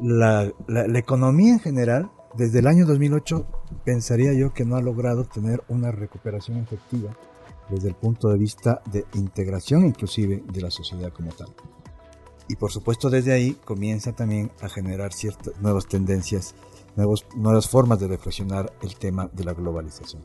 la, 0.00 0.50
la, 0.66 0.86
la 0.86 0.98
economía 0.98 1.52
en 1.52 1.60
general, 1.60 2.10
desde 2.34 2.60
el 2.60 2.66
año 2.66 2.86
2008, 2.86 3.46
pensaría 3.84 4.32
yo 4.32 4.52
que 4.54 4.64
no 4.64 4.76
ha 4.76 4.82
logrado 4.82 5.24
tener 5.24 5.62
una 5.68 5.90
recuperación 5.90 6.58
efectiva 6.58 7.16
desde 7.70 7.88
el 7.88 7.94
punto 7.94 8.28
de 8.28 8.38
vista 8.38 8.82
de 8.90 9.06
integración 9.14 9.86
inclusive 9.86 10.42
de 10.52 10.60
la 10.60 10.70
sociedad 10.70 11.12
como 11.12 11.30
tal. 11.32 11.48
Y 12.48 12.56
por 12.56 12.72
supuesto 12.72 13.10
desde 13.10 13.32
ahí 13.32 13.52
comienza 13.64 14.12
también 14.12 14.50
a 14.60 14.68
generar 14.68 15.12
ciertas 15.12 15.58
nuevas 15.60 15.86
tendencias, 15.86 16.54
nuevos, 16.96 17.24
nuevas 17.36 17.68
formas 17.68 18.00
de 18.00 18.08
reflexionar 18.08 18.72
el 18.82 18.96
tema 18.96 19.30
de 19.32 19.44
la 19.44 19.54
globalización. 19.54 20.24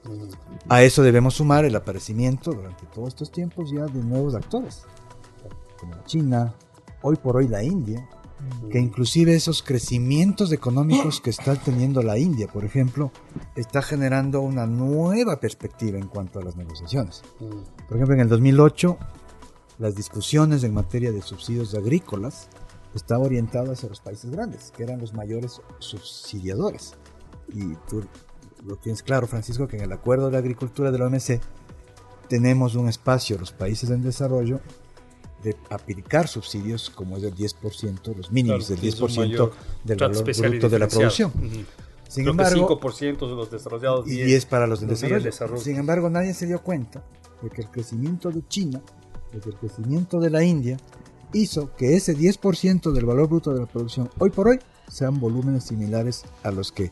A 0.68 0.82
eso 0.82 1.04
debemos 1.04 1.36
sumar 1.36 1.66
el 1.66 1.75
aparecimiento 1.75 2.52
durante 2.52 2.88
todos 2.88 3.10
estos 3.10 3.32
tiempos 3.32 3.70
ya 3.72 3.86
de 3.86 4.04
nuevos 4.04 4.34
actores, 4.34 4.84
como 5.80 5.94
China, 6.06 6.56
hoy 7.04 7.16
por 7.16 7.38
hoy 7.38 7.48
la 7.48 7.62
India, 7.62 8.10
que 8.70 8.80
inclusive 8.80 9.36
esos 9.36 9.64
crecimientos 9.64 10.52
económicos 10.52 11.22
que 11.22 11.30
está 11.30 11.56
teniendo 11.56 12.02
la 12.02 12.18
India, 12.18 12.48
por 12.48 12.66
ejemplo, 12.66 13.12
está 13.56 13.82
generando 13.82 14.42
una 14.42 14.66
nueva 14.66 15.40
perspectiva 15.40 15.98
en 15.98 16.08
cuanto 16.08 16.40
a 16.40 16.44
las 16.44 16.56
negociaciones. 16.56 17.24
Por 17.40 17.98
ejemplo, 17.98 18.16
en 18.16 18.22
el 18.22 18.30
2008, 18.30 18.98
las 19.78 19.96
discusiones 19.96 20.64
en 20.64 20.74
materia 20.74 21.12
de 21.12 21.22
subsidios 21.22 21.74
agrícolas 21.75 22.50
estaban 22.94 23.25
orientadas 23.25 23.72
hacia 23.72 23.90
los 23.90 24.00
países 24.00 24.32
grandes, 24.32 24.72
que 24.75 24.84
eran 24.84 25.00
los 25.00 25.14
mayores 25.14 25.62
subsidiadores. 25.80 26.96
Y 27.54 27.75
tú 27.90 28.04
lo 28.66 28.78
tienes 28.78 29.04
claro, 29.04 29.28
Francisco, 29.28 29.68
que 29.68 29.78
en 29.78 29.84
el 29.84 29.92
acuerdo 29.92 30.30
de 30.30 30.38
agricultura 30.38 30.92
de 30.92 31.00
la 31.00 31.06
OMC 31.06 31.42
tenemos 32.30 32.75
un 32.75 32.90
espacio, 32.90 33.38
los 33.38 33.52
países 33.52 33.90
en 33.90 34.02
desarrollo, 34.02 34.60
de 35.46 35.56
aplicar 35.70 36.28
subsidios 36.28 36.90
como 36.90 37.18
es 37.18 37.24
el 37.24 37.36
10%, 37.36 38.16
los 38.16 38.32
mínimos 38.32 38.68
del 38.68 38.80
10% 38.82 39.52
del 39.84 39.98
valor 39.98 40.24
bruto 40.24 40.70
de 40.70 40.80
la 40.80 40.88
producción. 40.88 41.32
Sin 42.08 42.28
embargo, 42.28 42.80
5% 42.80 43.30
de 43.30 43.36
los 43.36 43.52
desarrollados 43.52 44.08
y 44.08 44.24
10 44.24 44.46
para 44.48 44.66
los, 44.66 44.82
desarrollo. 44.82 45.62
Sin 45.62 45.78
embargo, 45.78 46.10
nadie 46.10 46.34
se 46.34 46.48
dio 46.48 46.62
cuenta 46.62 47.04
de 47.44 47.50
que 47.50 47.62
el 47.62 47.70
crecimiento 47.70 48.32
de 48.32 48.42
China, 48.48 48.82
de 49.32 49.40
que 49.40 49.50
el 49.50 49.56
crecimiento 49.56 50.20
de 50.20 50.32
la 50.32 50.44
India, 50.44 50.78
hizo 51.32 51.75
que 51.75 51.96
ese 51.96 52.18
10% 52.18 52.92
del 52.92 53.06
valor 53.06 53.28
bruto 53.28 53.54
de 53.54 53.60
la 53.60 53.66
producción 53.68 54.10
hoy 54.18 54.32
por 54.32 54.48
hoy 54.48 54.60
sean 54.88 55.20
volúmenes 55.20 55.66
similares 55.66 56.25
a 56.44 56.50
los 56.50 56.72
que 56.72 56.92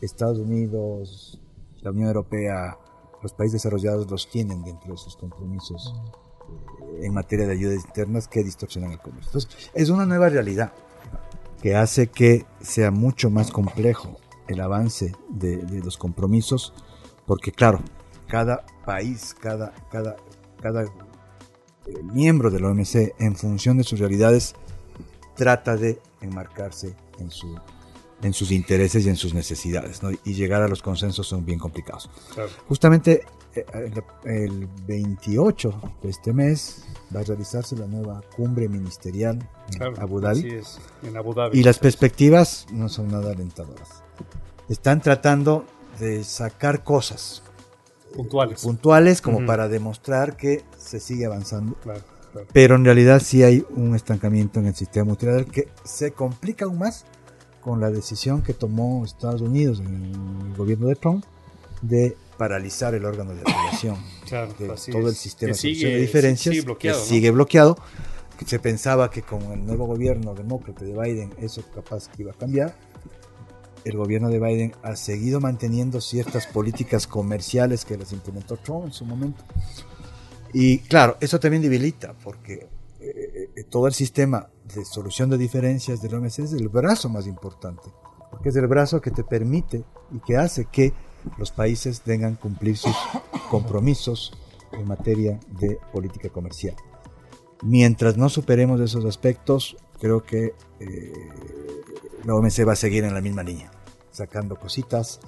Estados 0.00 0.38
Unidos, 0.38 1.40
la 1.80 1.90
Unión 1.90 2.08
Europea, 2.08 2.76
los 3.22 3.32
países 3.32 3.54
desarrollados 3.54 4.08
los 4.08 4.30
tienen 4.30 4.62
dentro 4.62 4.92
de 4.92 4.98
sus 4.98 5.16
compromisos 5.16 5.92
eh, 5.96 6.29
en 7.02 7.14
materia 7.14 7.46
de 7.46 7.52
ayudas 7.52 7.84
internas 7.84 8.28
que 8.28 8.42
distorsionan 8.42 8.92
el 8.92 8.98
comercio. 8.98 9.28
Entonces, 9.28 9.70
es 9.74 9.88
una 9.88 10.06
nueva 10.06 10.28
realidad 10.28 10.72
que 11.62 11.76
hace 11.76 12.08
que 12.08 12.46
sea 12.60 12.90
mucho 12.90 13.30
más 13.30 13.50
complejo 13.50 14.18
el 14.48 14.60
avance 14.60 15.12
de, 15.28 15.62
los 15.84 15.96
compromisos, 15.96 16.72
porque 17.26 17.52
claro, 17.52 17.80
cada 18.26 18.64
país, 18.84 19.34
cada, 19.38 19.72
cada, 19.90 20.16
cada 20.60 20.82
eh, 20.82 22.02
miembro 22.02 22.50
de 22.50 22.60
la 22.60 22.68
OMC, 22.68 23.14
en 23.18 23.36
función 23.36 23.78
de 23.78 23.84
sus 23.84 24.00
realidades, 24.00 24.54
trata 25.36 25.76
de 25.76 26.00
enmarcarse 26.20 26.94
en 27.18 27.30
su 27.30 27.56
en 28.22 28.34
sus 28.34 28.50
intereses 28.50 29.06
y 29.06 29.08
en 29.08 29.16
sus 29.16 29.32
necesidades, 29.32 30.02
¿no? 30.02 30.10
y 30.10 30.34
llegar 30.34 30.60
a 30.60 30.68
los 30.68 30.82
consensos 30.82 31.26
son 31.26 31.46
bien 31.46 31.58
complicados. 31.58 32.10
Justamente 32.68 33.22
eh, 33.22 33.24
el 34.24 34.68
28 34.86 35.80
de 36.02 36.10
este 36.10 36.32
mes 36.32 36.84
va 37.14 37.20
a 37.20 37.24
realizarse 37.24 37.76
la 37.76 37.86
nueva 37.86 38.20
cumbre 38.36 38.68
ministerial 38.68 39.38
en, 39.74 39.82
Abu, 40.00 40.20
Dhabi, 40.20 40.60
en 41.02 41.16
Abu 41.16 41.34
Dhabi. 41.34 41.58
Y 41.58 41.62
las 41.62 41.78
perspectivas 41.78 42.66
no 42.72 42.88
son 42.88 43.08
nada 43.08 43.32
alentadoras. 43.32 44.02
Están 44.68 45.00
tratando 45.00 45.64
de 45.98 46.22
sacar 46.22 46.84
cosas 46.84 47.42
puntuales, 48.14 48.62
puntuales 48.62 49.20
como 49.20 49.44
para 49.44 49.68
demostrar 49.68 50.36
que 50.36 50.64
se 50.78 51.00
sigue 51.00 51.26
avanzando. 51.26 51.76
Pero 52.52 52.76
en 52.76 52.84
realidad 52.84 53.20
sí 53.20 53.42
hay 53.42 53.66
un 53.70 53.96
estancamiento 53.96 54.60
en 54.60 54.66
el 54.66 54.74
sistema 54.76 55.06
multilateral 55.06 55.50
que 55.50 55.68
se 55.84 56.12
complica 56.12 56.66
aún 56.66 56.78
más 56.78 57.04
con 57.60 57.80
la 57.80 57.90
decisión 57.90 58.42
que 58.42 58.54
tomó 58.54 59.04
Estados 59.04 59.40
Unidos 59.40 59.80
en 59.80 60.04
el 60.46 60.56
gobierno 60.56 60.86
de 60.86 60.94
Trump 60.94 61.24
de 61.82 62.16
paralizar 62.40 62.94
el 62.94 63.04
órgano 63.04 63.34
de 63.34 63.42
apelación 63.42 63.98
de 64.58 64.66
todo 64.92 65.10
el 65.10 65.14
sistema 65.14 65.52
de 65.52 66.00
diferencias 66.00 66.54
sigue 66.54 66.64
bloqueado, 66.64 66.98
que 66.98 67.06
sigue 67.06 67.30
bloqueado. 67.30 67.76
Se 68.46 68.58
pensaba 68.58 69.10
que 69.10 69.20
con 69.20 69.42
el 69.52 69.66
nuevo 69.66 69.84
gobierno 69.84 70.34
demócrata 70.34 70.86
de 70.86 70.98
Biden 70.98 71.34
eso 71.38 71.62
capaz 71.74 72.08
que 72.08 72.22
iba 72.22 72.32
a 72.32 72.34
cambiar 72.34 72.74
el 73.84 73.98
gobierno 73.98 74.30
de 74.30 74.40
Biden 74.40 74.72
ha 74.82 74.96
seguido 74.96 75.38
manteniendo 75.38 76.00
ciertas 76.00 76.46
políticas 76.46 77.06
comerciales 77.06 77.84
que 77.84 77.98
las 77.98 78.10
implementó 78.12 78.56
Trump 78.56 78.86
en 78.86 78.92
su 78.92 79.04
momento. 79.04 79.44
Y 80.54 80.78
claro 80.78 81.18
eso 81.20 81.38
también 81.38 81.62
debilita 81.62 82.14
porque 82.24 82.66
eh, 83.00 83.50
eh, 83.54 83.64
todo 83.64 83.86
el 83.86 83.92
sistema 83.92 84.48
de 84.74 84.86
solución 84.86 85.28
de 85.28 85.36
diferencias 85.36 86.00
del 86.00 86.14
OMC 86.14 86.38
es 86.38 86.52
el 86.54 86.70
brazo 86.70 87.10
más 87.10 87.26
importante, 87.26 87.90
porque 88.30 88.48
es 88.48 88.56
el 88.56 88.66
brazo 88.66 88.98
que 89.02 89.10
te 89.10 89.24
permite 89.24 89.84
y 90.10 90.20
que 90.20 90.38
hace 90.38 90.64
que 90.64 90.94
los 91.38 91.50
países 91.50 92.02
tengan 92.02 92.36
cumplir 92.36 92.76
sus 92.76 92.96
compromisos 93.50 94.32
en 94.72 94.86
materia 94.86 95.40
de 95.48 95.78
política 95.92 96.28
comercial. 96.28 96.74
Mientras 97.62 98.16
no 98.16 98.28
superemos 98.28 98.80
esos 98.80 99.04
aspectos, 99.04 99.76
creo 99.98 100.22
que 100.22 100.54
eh, 100.78 101.12
la 102.24 102.34
OMC 102.34 102.66
va 102.66 102.72
a 102.72 102.76
seguir 102.76 103.04
en 103.04 103.14
la 103.14 103.20
misma 103.20 103.42
línea, 103.42 103.70
sacando 104.10 104.56
cositas 104.56 105.20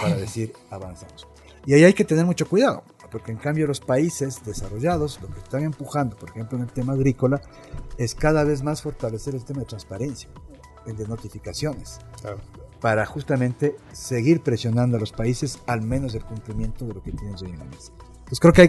para 0.00 0.16
decir 0.16 0.52
avanzamos. 0.70 1.26
Y 1.66 1.74
ahí 1.74 1.84
hay 1.84 1.94
que 1.94 2.04
tener 2.04 2.24
mucho 2.24 2.48
cuidado, 2.48 2.84
porque 3.10 3.32
en 3.32 3.38
cambio 3.38 3.66
los 3.66 3.80
países 3.80 4.44
desarrollados 4.44 5.20
lo 5.20 5.28
que 5.28 5.40
están 5.40 5.62
empujando, 5.64 6.16
por 6.16 6.30
ejemplo 6.30 6.58
en 6.58 6.64
el 6.64 6.72
tema 6.72 6.92
agrícola, 6.92 7.40
es 7.98 8.14
cada 8.14 8.44
vez 8.44 8.62
más 8.62 8.82
fortalecer 8.82 9.34
el 9.34 9.44
tema 9.44 9.60
de 9.60 9.66
transparencia, 9.66 10.28
el 10.86 10.96
de 10.96 11.06
notificaciones, 11.06 11.98
para 12.82 13.06
justamente 13.06 13.76
seguir 13.92 14.42
presionando 14.42 14.96
a 14.96 15.00
los 15.00 15.12
países 15.12 15.60
al 15.66 15.82
menos 15.82 16.14
el 16.16 16.24
cumplimiento 16.24 16.84
de 16.84 16.94
lo 16.94 17.02
que 17.02 17.12
tienen 17.12 17.36
en 17.40 17.58
la 17.58 17.64
mesa. 17.64 17.92
Pues 18.26 18.40
creo 18.40 18.52
que 18.52 18.64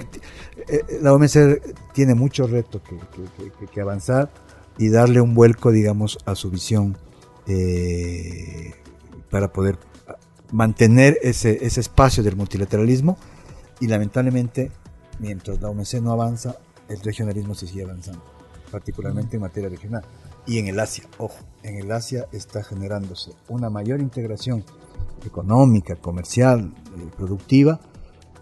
eh, 0.68 1.00
la 1.02 1.14
OMC 1.14 1.92
tiene 1.94 2.14
mucho 2.14 2.46
reto 2.46 2.80
que, 2.84 3.82
avanzar 3.82 4.30
y 4.78 4.90
darle 4.90 5.20
un 5.20 5.34
vuelco, 5.34 5.72
digamos, 5.72 6.20
a 6.26 6.36
su 6.36 6.52
visión 6.52 6.96
eh, 7.48 8.76
para 9.32 9.52
poder 9.52 9.80
mantener 10.52 11.18
ese, 11.24 11.66
ese 11.66 11.82
espacio 11.82 12.22
del 12.22 12.36
multilateralismo 12.36 13.18
y 13.80 13.88
lamentablemente, 13.88 14.70
mientras 15.20 15.60
la 15.60 15.70
OMC 15.70 15.96
no 15.96 16.12
avanza, 16.12 16.58
el 16.88 17.02
regionalismo 17.02 17.56
se 17.56 17.66
sigue 17.66 17.84
avanzando, 17.84 18.24
particularmente 18.70 19.38
en 19.38 19.42
materia 19.42 19.70
regional. 19.70 20.04
Y 20.46 20.60
en 20.60 20.68
el 20.68 20.80
Asia, 20.80 21.06
ojo, 21.18 21.38
en 21.64 21.78
el 21.78 21.92
Asia 21.92 22.28
está 22.32 22.64
generándose 22.64 23.32
una 23.48 23.70
mayor 23.70 24.02
integración 24.02 24.64
económica, 25.26 25.96
comercial, 25.96 26.74
eh, 26.98 27.10
productiva, 27.18 27.80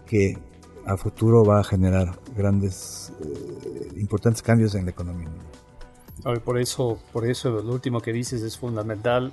que 0.06 0.36
a 0.84 0.96
futuro 0.96 1.44
va 1.44 1.60
a 1.60 1.64
generar 1.64 2.18
grandes, 2.36 3.12
eh, 3.24 3.88
importantes 3.96 4.42
cambios 4.42 4.74
en 4.74 4.84
la 4.84 4.90
economía. 4.90 5.28
Por 6.44 6.58
eso, 6.58 6.98
por 7.12 7.26
eso 7.26 7.50
lo 7.50 7.72
último 7.72 8.00
que 8.00 8.12
dices 8.12 8.42
es 8.42 8.56
fundamental 8.56 9.32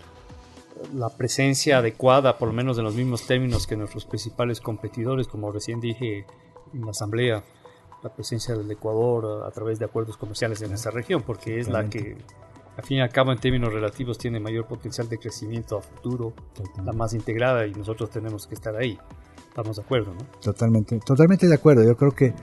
la 0.94 1.10
presencia 1.10 1.80
adecuada, 1.80 2.38
por 2.38 2.48
lo 2.48 2.54
menos 2.54 2.78
en 2.78 2.84
los 2.84 2.96
mismos 2.96 3.28
términos 3.28 3.68
que 3.68 3.76
nuestros 3.76 4.06
principales 4.06 4.62
competidores, 4.62 5.28
como 5.28 5.52
recién 5.52 5.80
dije 5.80 6.26
en 6.74 6.82
la 6.82 6.92
asamblea, 6.92 7.44
la 8.02 8.14
presencia 8.14 8.56
del 8.56 8.70
Ecuador 8.72 9.46
a 9.46 9.52
través 9.52 9.78
de 9.78 9.86
acuerdos 9.86 10.18
comerciales 10.18 10.62
en 10.62 10.72
esta 10.72 10.90
región, 10.90 11.22
porque 11.24 11.60
es 11.60 11.68
la 11.68 11.90
que, 11.90 12.18
al 12.80 12.86
fin 12.86 12.98
y 12.98 13.02
al 13.02 13.10
cabo, 13.10 13.32
en 13.32 13.40
términos 13.40 13.74
relativos, 13.74 14.18
tiene 14.18 14.40
mayor 14.40 14.66
potencial 14.66 15.10
de 15.10 15.18
crecimiento 15.18 15.78
a 15.78 15.82
futuro, 15.82 16.34
la 16.84 16.94
más 16.94 17.14
integrada, 17.14 17.68
y 17.68 17.74
nosotros 17.74 18.10
tenemos 18.10 18.48
que 18.48 18.56
estar 18.56 18.76
ahí. 18.76 18.98
Estamos 19.50 19.76
de 19.76 19.82
acuerdo, 19.82 20.14
¿no? 20.14 20.26
Totalmente, 20.42 21.00
totalmente 21.00 21.48
de 21.48 21.56
acuerdo. 21.56 21.84
Yo 21.84 21.98
creo 21.98 22.12
que 22.12 22.34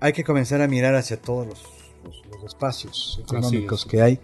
hay 0.00 0.12
que 0.12 0.22
comenzar 0.22 0.60
a 0.60 0.68
mirar 0.68 0.94
hacia 0.94 1.20
todos 1.20 1.46
los, 1.46 1.64
espacios 2.44 3.22
económicos 3.24 3.86
que 3.86 4.02
hay 4.02 4.20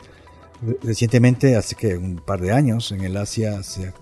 Recientemente, 0.82 1.56
hace 1.56 1.74
que 1.74 1.96
un 1.96 2.16
par 2.16 2.38
de 2.40 2.52
años, 2.52 2.92
en 2.92 3.00
el 3.00 3.16
Asia 3.16 3.62
se, 3.62 3.94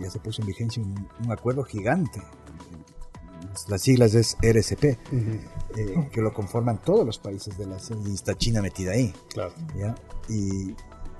ya 0.00 0.10
se 0.10 0.18
puso 0.18 0.40
en 0.40 0.48
vigencia 0.48 0.82
un, 0.82 1.30
acuerdo 1.30 1.62
gigante. 1.62 2.22
Las 3.68 3.82
siglas 3.82 4.14
es 4.14 4.36
RCP, 4.42 4.84
eh, 4.84 4.98
que 6.12 6.20
lo 6.20 6.32
conforman 6.32 6.80
todos 6.82 7.04
los 7.06 7.18
países 7.18 7.56
de 7.58 7.66
la 7.66 7.76
y 8.06 8.14
está 8.14 8.36
China 8.36 8.62
metida 8.62 8.92
ahí. 8.92 9.12
Claro. 9.28 9.52
Y 10.28 10.74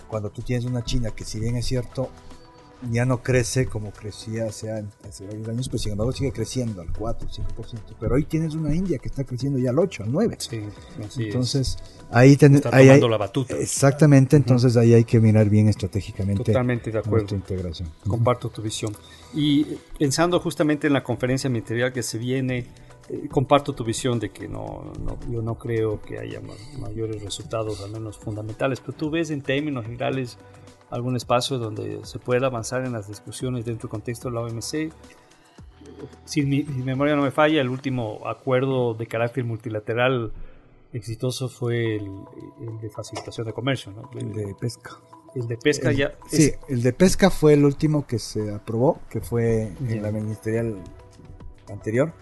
cuando 0.08 0.30
tú 0.30 0.42
tienes 0.42 0.64
una 0.64 0.84
China 0.84 1.10
que, 1.10 1.24
si 1.24 1.40
bien 1.40 1.56
es 1.56 1.66
cierto, 1.66 2.08
ya 2.90 3.04
no 3.04 3.22
crece 3.22 3.66
como 3.66 3.90
crecía 3.92 4.46
hace, 4.46 4.70
hace 5.06 5.26
varios 5.26 5.48
años, 5.48 5.68
pues 5.68 5.82
sin 5.82 5.92
embargo 5.92 6.12
sigue 6.12 6.32
creciendo 6.32 6.82
al 6.82 6.92
4, 6.92 7.28
5%. 7.28 7.78
Pero 7.98 8.14
hoy 8.14 8.24
tienes 8.24 8.54
una 8.54 8.74
India 8.74 8.98
que 8.98 9.08
está 9.08 9.24
creciendo 9.24 9.58
ya 9.58 9.70
al 9.70 9.78
8, 9.78 10.04
al 10.04 10.12
9. 10.12 10.36
Sí, 10.38 10.60
entonces, 11.18 11.78
ahí 12.10 12.36
tenemos. 12.36 12.64
la 13.10 13.16
batuta. 13.16 13.56
Exactamente, 13.56 14.36
entonces 14.36 14.76
ahí 14.76 14.94
hay 14.94 15.04
que 15.04 15.20
mirar 15.20 15.48
bien 15.48 15.68
estratégicamente. 15.68 16.44
Totalmente 16.44 16.90
de 16.90 16.98
acuerdo. 16.98 17.34
integración. 17.34 17.88
Comparto 18.06 18.48
tu 18.50 18.62
visión. 18.62 18.94
Y 19.32 19.64
pensando 19.98 20.38
justamente 20.40 20.86
en 20.86 20.92
la 20.92 21.02
conferencia 21.02 21.50
ministerial 21.50 21.92
que 21.92 22.02
se 22.02 22.18
viene, 22.18 22.66
eh, 23.08 23.28
comparto 23.30 23.74
tu 23.74 23.84
visión 23.84 24.18
de 24.18 24.30
que 24.30 24.48
no, 24.48 24.92
no, 25.02 25.18
yo 25.30 25.42
no 25.42 25.56
creo 25.56 26.00
que 26.00 26.18
haya 26.18 26.40
mayores 26.78 27.22
resultados, 27.22 27.82
al 27.82 27.90
menos 27.90 28.16
fundamentales, 28.18 28.80
pero 28.80 28.94
tú 28.94 29.10
ves 29.10 29.30
en 29.30 29.42
términos 29.42 29.84
generales 29.84 30.38
algún 30.90 31.16
espacio 31.16 31.58
donde 31.58 32.00
se 32.04 32.18
pueda 32.18 32.46
avanzar 32.46 32.84
en 32.84 32.92
las 32.92 33.08
discusiones 33.08 33.64
dentro 33.64 33.88
del 33.88 33.90
contexto 33.90 34.28
de 34.28 34.34
la 34.34 34.40
OMC. 34.42 34.92
Si 36.24 36.42
mi, 36.42 36.62
memoria 36.62 37.16
no 37.16 37.22
me 37.22 37.30
falla, 37.30 37.60
el 37.60 37.68
último 37.68 38.20
acuerdo 38.26 38.94
de 38.94 39.06
carácter 39.06 39.44
multilateral 39.44 40.32
exitoso 40.92 41.48
fue 41.48 41.96
el, 41.96 42.10
de 42.80 42.90
facilitación 42.90 43.46
de 43.46 43.52
comercio, 43.52 43.92
¿no? 43.92 44.10
el 44.18 44.32
de 44.32 44.54
pesca. 44.54 44.98
El 45.34 45.48
de 45.48 45.56
pesca 45.56 45.90
ya. 45.90 46.12
Sí, 46.28 46.52
el 46.68 46.82
de 46.82 46.92
pesca 46.92 47.28
fue 47.28 47.54
el 47.54 47.64
último 47.64 48.06
que 48.06 48.20
se 48.20 48.54
aprobó, 48.54 49.00
que 49.10 49.20
fue 49.20 49.72
en 49.88 50.02
la 50.02 50.12
ministerial 50.12 50.76
anterior. 51.68 52.12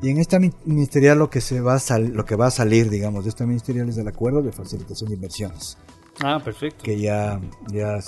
Y 0.00 0.08
en 0.08 0.18
esta 0.18 0.38
ministerial 0.64 1.18
lo 1.18 1.28
que 1.28 1.40
se 1.40 1.60
va 1.60 1.76
a 1.76 1.98
lo 1.98 2.24
que 2.24 2.36
va 2.36 2.46
a 2.46 2.50
salir, 2.50 2.88
digamos, 2.88 3.24
de 3.24 3.30
esta 3.30 3.44
ministerial 3.44 3.88
es 3.88 3.98
el 3.98 4.08
acuerdo 4.08 4.42
de 4.42 4.52
facilitación 4.52 5.10
de 5.10 5.16
inversiones. 5.16 5.76
Ah, 6.22 6.40
perfecto. 6.42 6.82
Que 6.82 6.98
ya, 6.98 7.40
ya 7.68 7.98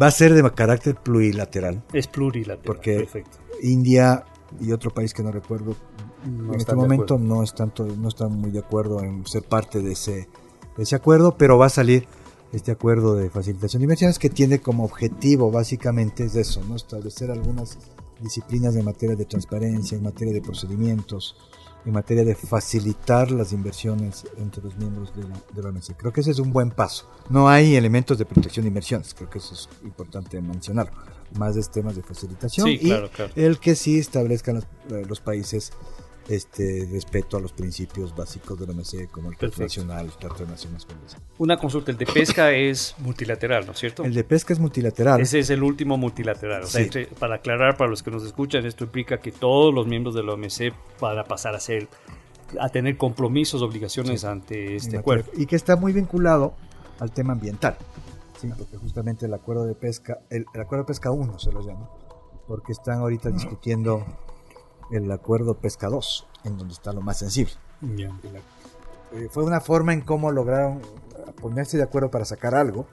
va 0.00 0.06
a 0.06 0.10
ser 0.10 0.34
de 0.34 0.50
carácter 0.52 0.94
plurilateral. 0.94 1.82
Es 1.92 2.06
plurilateral. 2.06 2.64
Porque 2.64 3.08
India 3.62 4.24
y 4.60 4.72
otro 4.72 4.90
país 4.92 5.12
que 5.12 5.22
no 5.22 5.32
recuerdo 5.32 5.76
en 6.24 6.54
este 6.54 6.74
momento 6.74 7.18
no 7.18 7.42
están, 7.42 7.72
no 7.98 8.08
están 8.08 8.32
muy 8.32 8.50
de 8.50 8.58
acuerdo 8.58 9.00
en 9.00 9.26
ser 9.26 9.42
parte 9.42 9.80
de 9.80 9.92
ese, 9.92 10.28
de 10.76 10.82
ese 10.82 10.96
acuerdo, 10.96 11.36
pero 11.36 11.58
va 11.58 11.66
a 11.66 11.70
salir 11.70 12.06
este 12.52 12.72
acuerdo 12.72 13.14
de 13.14 13.30
facilitación 13.30 13.80
de 13.80 13.84
inversiones 13.84 14.18
que 14.18 14.30
tiene 14.30 14.60
como 14.60 14.84
objetivo 14.84 15.50
básicamente 15.50 16.24
es 16.24 16.36
eso, 16.36 16.62
¿no? 16.64 16.76
establecer 16.76 17.30
algunas 17.30 17.78
disciplinas 18.20 18.74
en 18.76 18.84
materia 18.84 19.16
de 19.16 19.24
transparencia, 19.24 19.96
en 19.96 20.04
materia 20.04 20.32
de 20.32 20.40
procedimientos, 20.40 21.36
en 21.86 21.92
materia 21.92 22.24
de 22.24 22.34
facilitar 22.34 23.30
las 23.30 23.52
inversiones 23.52 24.26
entre 24.38 24.62
los 24.62 24.76
miembros 24.76 25.14
de 25.14 25.22
la, 25.22 25.36
de 25.54 25.62
la 25.62 25.68
OMC. 25.68 25.96
Creo 25.96 26.12
que 26.12 26.20
ese 26.20 26.32
es 26.32 26.40
un 26.40 26.52
buen 26.52 26.70
paso. 26.72 27.08
No 27.30 27.48
hay 27.48 27.76
elementos 27.76 28.18
de 28.18 28.26
protección 28.26 28.64
de 28.64 28.68
inversiones, 28.68 29.14
creo 29.14 29.30
que 29.30 29.38
eso 29.38 29.54
es 29.54 29.68
importante 29.84 30.40
mencionarlo. 30.42 30.92
Más 31.38 31.54
de 31.54 31.62
temas 31.62 31.96
de 31.96 32.02
facilitación 32.02 32.66
Sí, 32.66 32.78
y 32.80 32.86
claro, 32.86 33.10
claro. 33.10 33.32
el 33.36 33.58
que 33.58 33.74
sí 33.74 33.98
establezcan 33.98 34.56
los, 34.56 34.64
eh, 34.90 35.04
los 35.08 35.20
países 35.20 35.72
este 36.28 36.88
respeto 36.90 37.36
a 37.36 37.40
los 37.40 37.52
principios 37.52 38.14
básicos 38.14 38.58
de 38.58 38.66
la 38.66 38.72
OMC 38.72 39.08
como 39.10 39.30
el 39.30 39.36
Trato. 39.36 39.62
Nacional, 39.62 40.06
el 40.06 40.12
Trato 40.12 40.44
de 40.44 40.50
Naciones 40.50 40.84
Unidas. 40.90 41.16
Una 41.38 41.56
consulta, 41.56 41.90
el 41.92 41.98
de 41.98 42.06
pesca 42.06 42.50
es 42.52 42.94
multilateral, 42.98 43.64
¿no 43.66 43.72
es 43.72 43.78
cierto? 43.78 44.02
El 44.04 44.12
de 44.14 44.24
pesca 44.24 44.52
es 44.52 44.58
multilateral. 44.58 45.20
Ese 45.20 45.38
es 45.38 45.50
el 45.50 45.62
último 45.62 45.96
multilateral. 45.96 46.62
O 46.62 46.66
sea, 46.66 46.80
Sí. 46.80 46.86
entre- 46.86 47.06
para 47.06 47.36
aclarar 47.36 47.76
para 47.76 47.88
los 47.90 48.02
que 48.02 48.10
nos 48.10 48.24
escuchan, 48.24 48.66
esto 48.66 48.84
implica 48.84 49.18
que 49.20 49.30
todos 49.32 49.72
los 49.72 49.86
miembros 49.86 50.14
de 50.14 50.22
la 50.24 50.32
OMC 50.32 50.72
van 51.00 51.18
a 51.18 51.24
pasar 51.24 51.54
a 51.54 51.60
ser 51.60 51.88
a 52.60 52.68
tener 52.68 52.96
compromisos, 52.96 53.60
obligaciones 53.62 54.24
ante 54.24 54.76
este 54.76 54.98
acuerdo. 54.98 55.30
Y 55.36 55.46
que 55.46 55.56
está 55.56 55.74
muy 55.76 55.92
vinculado 55.92 56.54
al 57.00 57.10
tema 57.10 57.32
ambiental. 57.32 57.76
Sí, 58.40 58.48
porque 58.56 58.76
justamente 58.76 59.26
el 59.26 59.34
acuerdo 59.34 59.64
de 59.64 59.74
pesca, 59.74 60.18
el, 60.30 60.46
el 60.54 60.60
acuerdo 60.60 60.84
de 60.84 60.88
pesca 60.88 61.10
1 61.10 61.38
se 61.40 61.50
lo 61.50 61.66
llama, 61.66 61.88
porque 62.46 62.70
están 62.72 62.98
ahorita 63.00 63.30
discutiendo 63.30 64.04
el 64.90 65.10
acuerdo 65.10 65.58
pesca 65.58 65.88
2, 65.88 66.26
en 66.44 66.56
donde 66.56 66.74
está 66.74 66.92
lo 66.92 67.00
más 67.00 67.18
sensible. 67.18 67.52
Eh, 69.12 69.28
fue 69.30 69.44
una 69.44 69.60
forma 69.60 69.92
en 69.92 70.00
cómo 70.00 70.30
lograron 70.32 70.80
ponerse 71.40 71.76
de 71.76 71.82
acuerdo 71.82 72.10
para 72.10 72.24
sacar 72.24 72.54
algo, 72.54 72.86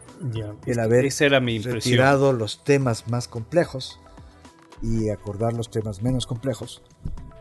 el 0.66 0.80
haber 0.80 1.06
Esa 1.06 1.26
era 1.26 1.40
mi 1.40 1.56
impresión. 1.56 1.82
retirado 1.82 2.34
los 2.34 2.64
temas 2.64 3.08
más 3.08 3.28
complejos 3.28 4.00
y 4.82 5.10
acordar 5.10 5.54
los 5.54 5.70
temas 5.70 6.02
menos 6.02 6.28
complejos, 6.28 6.84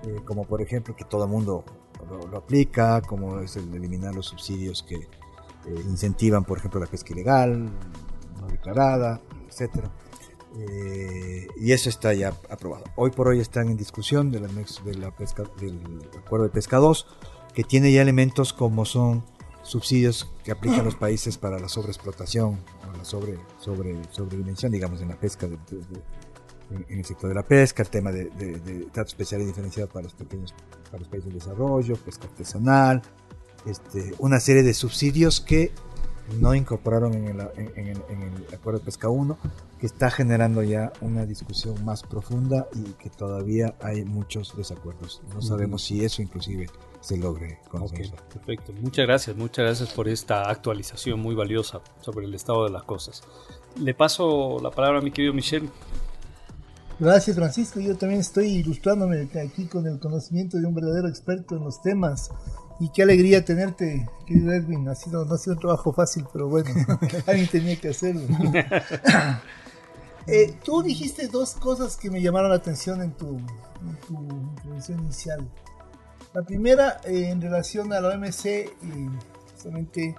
eh, 0.05 0.17
como 0.25 0.45
por 0.45 0.63
ejemplo 0.63 0.95
que 0.97 1.05
todo 1.05 1.25
el 1.25 1.31
mundo 1.31 1.65
lo, 2.09 2.27
lo 2.29 2.39
aplica, 2.39 3.01
como 3.03 3.41
es 3.41 3.57
el 3.57 3.73
eliminar 3.75 4.15
los 4.15 4.27
subsidios 4.27 4.83
que 4.83 4.97
eh, 5.67 5.85
incentivan, 5.89 6.45
por 6.45 6.59
ejemplo, 6.59 6.81
la 6.81 6.87
pesca 6.87 7.13
ilegal, 7.13 7.71
no 8.41 8.47
declarada, 8.49 9.21
etcétera. 9.49 9.91
Eh, 10.59 11.47
y 11.57 11.73
eso 11.73 11.89
está 11.89 12.13
ya 12.15 12.29
aprobado. 12.51 12.85
Hoy 12.97 13.11
por 13.11 13.29
hoy 13.29 13.41
están 13.41 13.69
en 13.69 13.77
discusión 13.77 14.31
de 14.31 14.41
la 14.41 14.49
del 14.49 15.05
acuerdo 16.19 16.45
de 16.45 16.51
pesca 16.51 16.77
2, 16.79 17.07
que 17.55 17.65
tiene 17.65 17.93
ya 17.93 18.03
elementos 18.03 18.53
como 18.53 18.85
son 18.85 19.25
subsidios 19.63 20.31
que 20.45 20.51
aplican 20.53 20.85
los 20.85 20.97
países 20.97 21.39
para 21.39 21.59
la 21.59 21.69
sobreexplotación 21.69 22.59
o 22.93 22.97
la 22.97 23.05
sobre, 23.05 23.39
sobre, 23.61 23.97
sobredimensión, 24.11 24.73
digamos, 24.73 25.01
en 25.01 25.09
la 25.09 25.17
pesca, 25.19 25.47
de- 25.47 25.57
en, 26.71 26.85
en 26.89 26.99
el 26.99 27.05
sector 27.05 27.29
de 27.29 27.35
la 27.35 27.47
pesca, 27.47 27.83
el 27.83 27.89
tema 27.91 28.11
de, 28.13 28.27
trato 28.93 29.09
especial 29.09 29.41
y 29.43 29.45
diferenciado 29.45 29.89
para 29.89 30.05
los 30.05 30.15
pequeños, 30.15 30.55
para 30.87 30.99
los 30.99 31.09
países 31.09 31.29
de 31.29 31.35
desarrollo, 31.39 31.97
pesca 31.97 32.25
artesanal, 32.27 33.03
este, 33.67 34.15
una 34.19 34.41
serie 34.41 34.63
de 34.65 34.75
subsidios 34.75 35.41
que 35.41 35.71
no 36.41 36.55
incorporaron 36.55 37.15
en 37.15 37.29
el, 37.29 37.41
en- 37.57 37.73
en 37.77 37.87
el- 37.89 38.03
en 38.09 38.23
el 38.23 38.55
acuerdo 38.55 38.79
de 38.81 38.85
pesca 38.85 39.09
1, 39.09 39.37
que 39.79 39.87
está 39.87 40.11
generando 40.11 40.63
ya 40.63 40.93
una 41.01 41.27
discusión 41.27 41.85
más 41.85 42.03
profunda 42.03 42.67
y 42.75 42.83
que 42.95 43.11
todavía 43.11 43.75
hay 43.81 44.05
muchos 44.05 44.57
desacuerdos. 44.57 45.21
No 45.35 45.43
sabemos 45.43 45.83
si 45.83 46.05
eso 46.05 46.23
inclusive 46.23 46.69
se 47.01 47.17
logre 47.17 47.59
consensuar. 47.69 48.23
perfecto. 48.29 48.73
Muchas 48.81 49.07
gracias, 49.07 49.37
muchas 49.37 49.65
gracias 49.65 49.91
por 49.93 50.09
esta 50.09 50.49
actualización 50.49 51.19
muy 51.21 51.35
valiosa 51.35 51.81
sobre 52.01 52.27
el 52.27 52.35
estado 52.35 52.65
de 52.65 52.71
las 52.71 52.85
cosas. 52.85 53.23
Le 53.81 53.93
paso 53.95 54.59
la 54.63 54.71
palabra 54.71 54.99
a 55.01 55.03
mi 55.03 55.11
querido 55.11 55.35
Michel. 55.35 55.69
Gracias 57.01 57.35
Francisco, 57.35 57.81
yo 57.81 57.97
también 57.97 58.21
estoy 58.21 58.47
ilustrándome 58.49 59.29
aquí 59.45 59.65
con 59.67 59.87
el 59.89 59.99
conocimiento 59.99 60.59
de 60.59 60.67
un 60.67 60.75
verdadero 60.75 61.09
experto 61.09 61.57
en 61.57 61.65
los 61.65 61.83
temas 61.83 62.31
y 62.83 62.89
qué 62.89 63.05
alegría 63.05 63.45
tenerte, 63.45 64.09
querido 64.27 64.53
Edwin, 64.53 64.89
ha 64.89 64.97
sido, 64.97 65.25
no 65.25 65.35
ha 65.35 65.39
sido 65.39 65.55
un 65.55 65.61
trabajo 65.61 65.93
fácil, 65.93 66.27
pero 66.33 66.49
bueno, 66.49 66.69
alguien 67.27 67.47
tenía 67.49 67.77
que 67.77 67.89
hacerlo. 67.89 68.23
Eh, 70.29 70.55
tú 70.65 70.85
dijiste 70.85 71.27
dos 71.27 71.55
cosas 71.55 71.97
que 71.97 72.09
me 72.09 72.23
llamaron 72.23 72.51
la 72.51 72.55
atención 72.55 73.03
en 73.03 73.11
tu, 73.11 73.39
en 73.39 73.97
tu 74.07 74.23
intervención 74.23 75.01
inicial. 75.01 75.51
La 76.33 76.43
primera, 76.43 77.01
eh, 77.05 77.31
en 77.31 77.43
relación 77.43 77.93
a 77.93 78.01
la 78.01 78.11
OMC, 78.11 78.47
eh, 78.47 78.71
justamente 79.51 80.15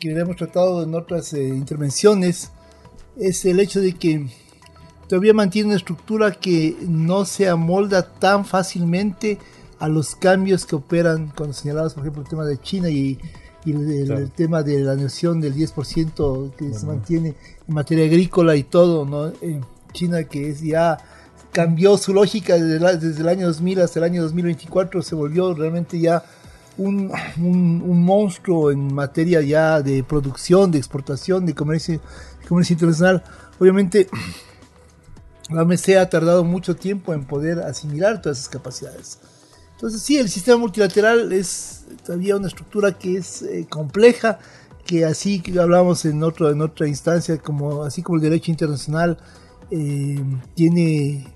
que 0.00 0.08
le 0.08 0.22
hemos 0.22 0.36
tratado 0.36 0.82
en 0.82 0.94
otras 0.94 1.34
eh, 1.34 1.48
intervenciones, 1.48 2.50
es 3.18 3.44
el 3.44 3.60
hecho 3.60 3.82
de 3.82 3.92
que 3.92 4.26
todavía 5.06 5.34
mantiene 5.34 5.66
una 5.66 5.76
estructura 5.76 6.32
que 6.32 6.74
no 6.88 7.26
se 7.26 7.46
amolda 7.46 8.14
tan 8.14 8.46
fácilmente 8.46 9.38
a 9.78 9.88
los 9.88 10.14
cambios 10.16 10.64
que 10.66 10.76
operan 10.76 11.32
cuando 11.36 11.52
señalabas, 11.54 11.94
por 11.94 12.02
ejemplo, 12.02 12.22
el 12.22 12.28
tema 12.28 12.44
de 12.44 12.58
China 12.58 12.88
y, 12.88 13.18
y 13.64 13.72
el, 13.72 14.06
Claro. 14.06 14.20
el 14.20 14.30
tema 14.30 14.62
de 14.62 14.80
la 14.80 14.94
noción 14.96 15.40
del 15.40 15.54
10% 15.54 16.54
que 16.56 16.70
se 16.72 16.78
Ujú. 16.78 16.86
mantiene 16.86 17.34
en 17.68 17.74
materia 17.74 18.04
agrícola 18.06 18.56
y 18.56 18.62
todo, 18.62 19.04
¿no? 19.04 19.28
Eh, 19.42 19.60
China 19.92 20.24
que 20.24 20.50
es 20.50 20.60
ya 20.60 20.98
cambió 21.52 21.96
su 21.96 22.12
lógica 22.12 22.54
desde, 22.54 22.78
la- 22.80 22.96
desde 22.96 23.20
el 23.22 23.28
año 23.28 23.46
2000 23.46 23.80
hasta 23.80 23.98
el 23.98 24.04
año 24.04 24.22
2024, 24.22 25.02
se 25.02 25.14
volvió 25.14 25.54
realmente 25.54 25.98
ya 25.98 26.22
un, 26.78 27.10
un- 27.38 27.82
un 27.86 28.04
monstruo 28.04 28.70
en 28.70 28.92
materia 28.94 29.40
ya 29.40 29.80
de 29.82 30.02
producción, 30.04 30.70
de 30.70 30.78
exportación, 30.78 31.46
de 31.46 31.54
comercio, 31.54 31.94
de 32.42 32.48
comercio 32.48 32.74
internacional. 32.74 33.22
Obviamente, 33.58 34.08
la 35.48 35.62
OMC 35.62 35.96
ha 35.98 36.08
tardado 36.10 36.44
mucho 36.44 36.76
tiempo 36.76 37.14
en 37.14 37.24
poder 37.24 37.60
asimilar 37.60 38.20
todas 38.20 38.38
esas 38.38 38.50
capacidades. 38.50 39.18
Entonces, 39.76 40.02
sí, 40.02 40.16
el 40.18 40.28
sistema 40.28 40.56
multilateral 40.58 41.32
es 41.32 41.84
todavía 42.04 42.36
una 42.36 42.48
estructura 42.48 42.92
que 42.98 43.18
es 43.18 43.42
eh, 43.42 43.66
compleja, 43.68 44.38
que 44.86 45.04
así 45.04 45.40
que 45.40 45.58
hablamos 45.60 46.04
en, 46.04 46.22
otro, 46.22 46.50
en 46.50 46.60
otra 46.62 46.88
instancia, 46.88 47.38
como, 47.38 47.82
así 47.84 48.02
como 48.02 48.16
el 48.16 48.22
derecho 48.22 48.50
internacional, 48.50 49.18
eh, 49.70 50.22
tiene 50.54 51.26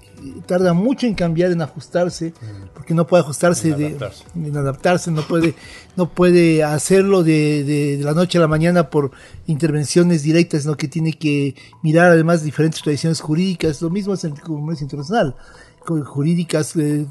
tarda 0.47 0.75
mucho 0.75 1.07
en 1.07 1.15
cambiar, 1.15 1.51
en 1.51 1.63
ajustarse, 1.63 2.35
porque 2.75 2.93
no 2.93 3.07
puede 3.07 3.23
ajustarse 3.23 3.71
En 3.71 3.79
de, 3.79 3.87
adaptarse. 3.87 4.25
en 4.35 4.57
adaptarse, 4.57 5.11
no 5.11 5.23
puede, 5.23 5.55
no 5.97 6.11
puede 6.11 6.63
hacerlo 6.63 7.23
de, 7.23 7.65
de- 7.65 7.97
de 7.97 8.05
la 8.05 8.13
noche 8.13 8.37
a 8.37 8.43
la 8.43 8.47
mañana 8.47 8.91
por 8.91 9.13
intervenciones 9.47 10.23
directas, 10.23 10.63
sino 10.63 10.77
que 10.77 10.89
tiene 10.89 11.15
que 11.15 11.55
mirar 11.83 12.11
además 12.13 12.43
diferentes 12.45 12.83
tradiciones 12.83 13.21
jurídicas. 13.21 13.81
Lo 13.81 13.89
mismo 13.91 14.13
es 14.13 14.23
en 14.25 14.33
el 14.35 14.41
comercio 14.43 14.85
internacional, 14.85 15.37
jurídicas, 15.87 16.75
eh, 16.77 17.07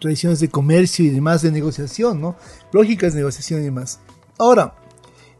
tradiciones 0.00 0.40
de 0.40 0.48
comercio 0.48 1.04
y 1.04 1.10
demás, 1.10 1.42
de 1.42 1.50
negociación, 1.50 2.20
¿no? 2.20 2.36
Lógicas 2.72 3.12
de 3.12 3.20
negociación 3.20 3.60
y 3.60 3.64
demás. 3.64 4.00
Ahora, 4.38 4.74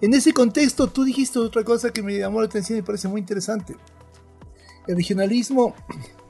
en 0.01 0.15
ese 0.15 0.33
contexto, 0.33 0.89
tú 0.89 1.05
dijiste 1.05 1.39
otra 1.39 1.63
cosa 1.65 1.91
que 1.91 2.03
me 2.03 2.17
llamó 2.17 2.41
la 2.41 2.47
atención 2.47 2.79
y 2.79 2.81
me 2.83 2.87
parece 2.87 3.09
muy 3.09 3.21
interesante. 3.21 3.77
El 4.87 4.97
regionalismo 4.97 5.75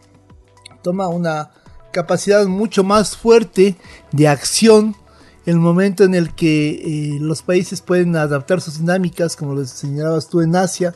toma 0.82 1.08
una 1.08 1.50
capacidad 1.92 2.46
mucho 2.46 2.84
más 2.84 3.16
fuerte 3.16 3.76
de 4.12 4.28
acción 4.28 4.96
en 5.46 5.54
el 5.54 5.60
momento 5.60 6.04
en 6.04 6.14
el 6.14 6.34
que 6.34 6.70
eh, 6.70 7.18
los 7.20 7.42
países 7.42 7.80
pueden 7.80 8.14
adaptar 8.16 8.60
sus 8.60 8.78
dinámicas, 8.78 9.36
como 9.36 9.54
lo 9.54 9.64
señalabas 9.64 10.28
tú 10.28 10.40
en 10.42 10.54
Asia, 10.54 10.94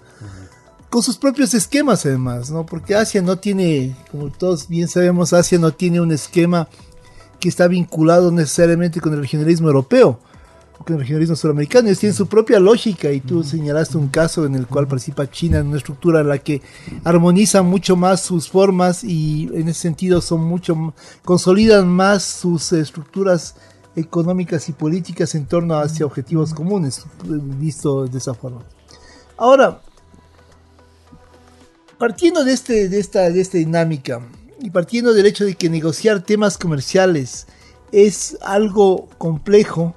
con 0.95 1.03
sus 1.03 1.19
propios 1.19 1.53
esquemas 1.55 2.07
además, 2.07 2.53
¿no? 2.53 2.65
Porque 2.65 2.95
Asia 2.95 3.21
no 3.21 3.37
tiene, 3.37 3.97
como 4.13 4.31
todos 4.31 4.69
bien 4.69 4.87
sabemos, 4.87 5.33
Asia 5.33 5.59
no 5.59 5.73
tiene 5.73 6.01
un 6.01 6.13
esquema 6.13 6.69
que 7.41 7.49
está 7.49 7.67
vinculado 7.67 8.31
necesariamente 8.31 9.01
con 9.01 9.13
el 9.13 9.19
regionalismo 9.19 9.67
europeo, 9.67 10.21
con 10.79 10.95
el 10.95 11.01
regionalismo 11.01 11.35
sudamericano, 11.35 11.89
ellos 11.89 11.99
tienen 11.99 12.15
su 12.15 12.29
propia 12.29 12.61
lógica 12.61 13.11
y 13.11 13.19
tú 13.19 13.43
señalaste 13.43 13.99
un 13.99 14.07
caso 14.07 14.47
en 14.47 14.55
el 14.55 14.69
cual 14.69 14.87
participa 14.87 15.29
China 15.29 15.59
en 15.59 15.67
una 15.67 15.79
estructura 15.79 16.21
en 16.21 16.29
la 16.29 16.39
que 16.39 16.63
armoniza 17.03 17.63
mucho 17.63 17.97
más 17.97 18.21
sus 18.21 18.49
formas 18.49 19.03
y 19.03 19.51
en 19.53 19.67
ese 19.67 19.81
sentido 19.81 20.21
son 20.21 20.45
mucho 20.45 20.95
consolidan 21.25 21.89
más 21.89 22.23
sus 22.23 22.73
estructuras 22.73 23.57
económicas 23.97 24.69
y 24.69 24.73
políticas 24.73 25.35
en 25.35 25.47
torno 25.47 25.77
hacia 25.77 26.07
objetivos 26.07 26.55
comunes, 26.55 27.05
visto 27.25 28.07
de 28.07 28.17
esa 28.17 28.33
forma. 28.33 28.61
Ahora, 29.37 29.81
partiendo 31.99 32.45
de, 32.45 32.53
este, 32.53 32.89
de, 32.89 32.99
esta, 33.01 33.31
de 33.31 33.41
esta 33.41 33.59
dinámica 33.59 34.21
y 34.61 34.71
partiendo 34.71 35.15
del 35.15 35.27
hecho 35.27 35.45
de 35.45 35.55
que 35.55 35.69
negociar 35.69 36.23
temas 36.23 36.59
comerciales 36.59 37.47
es 37.93 38.37
algo 38.43 39.09
complejo 39.19 39.95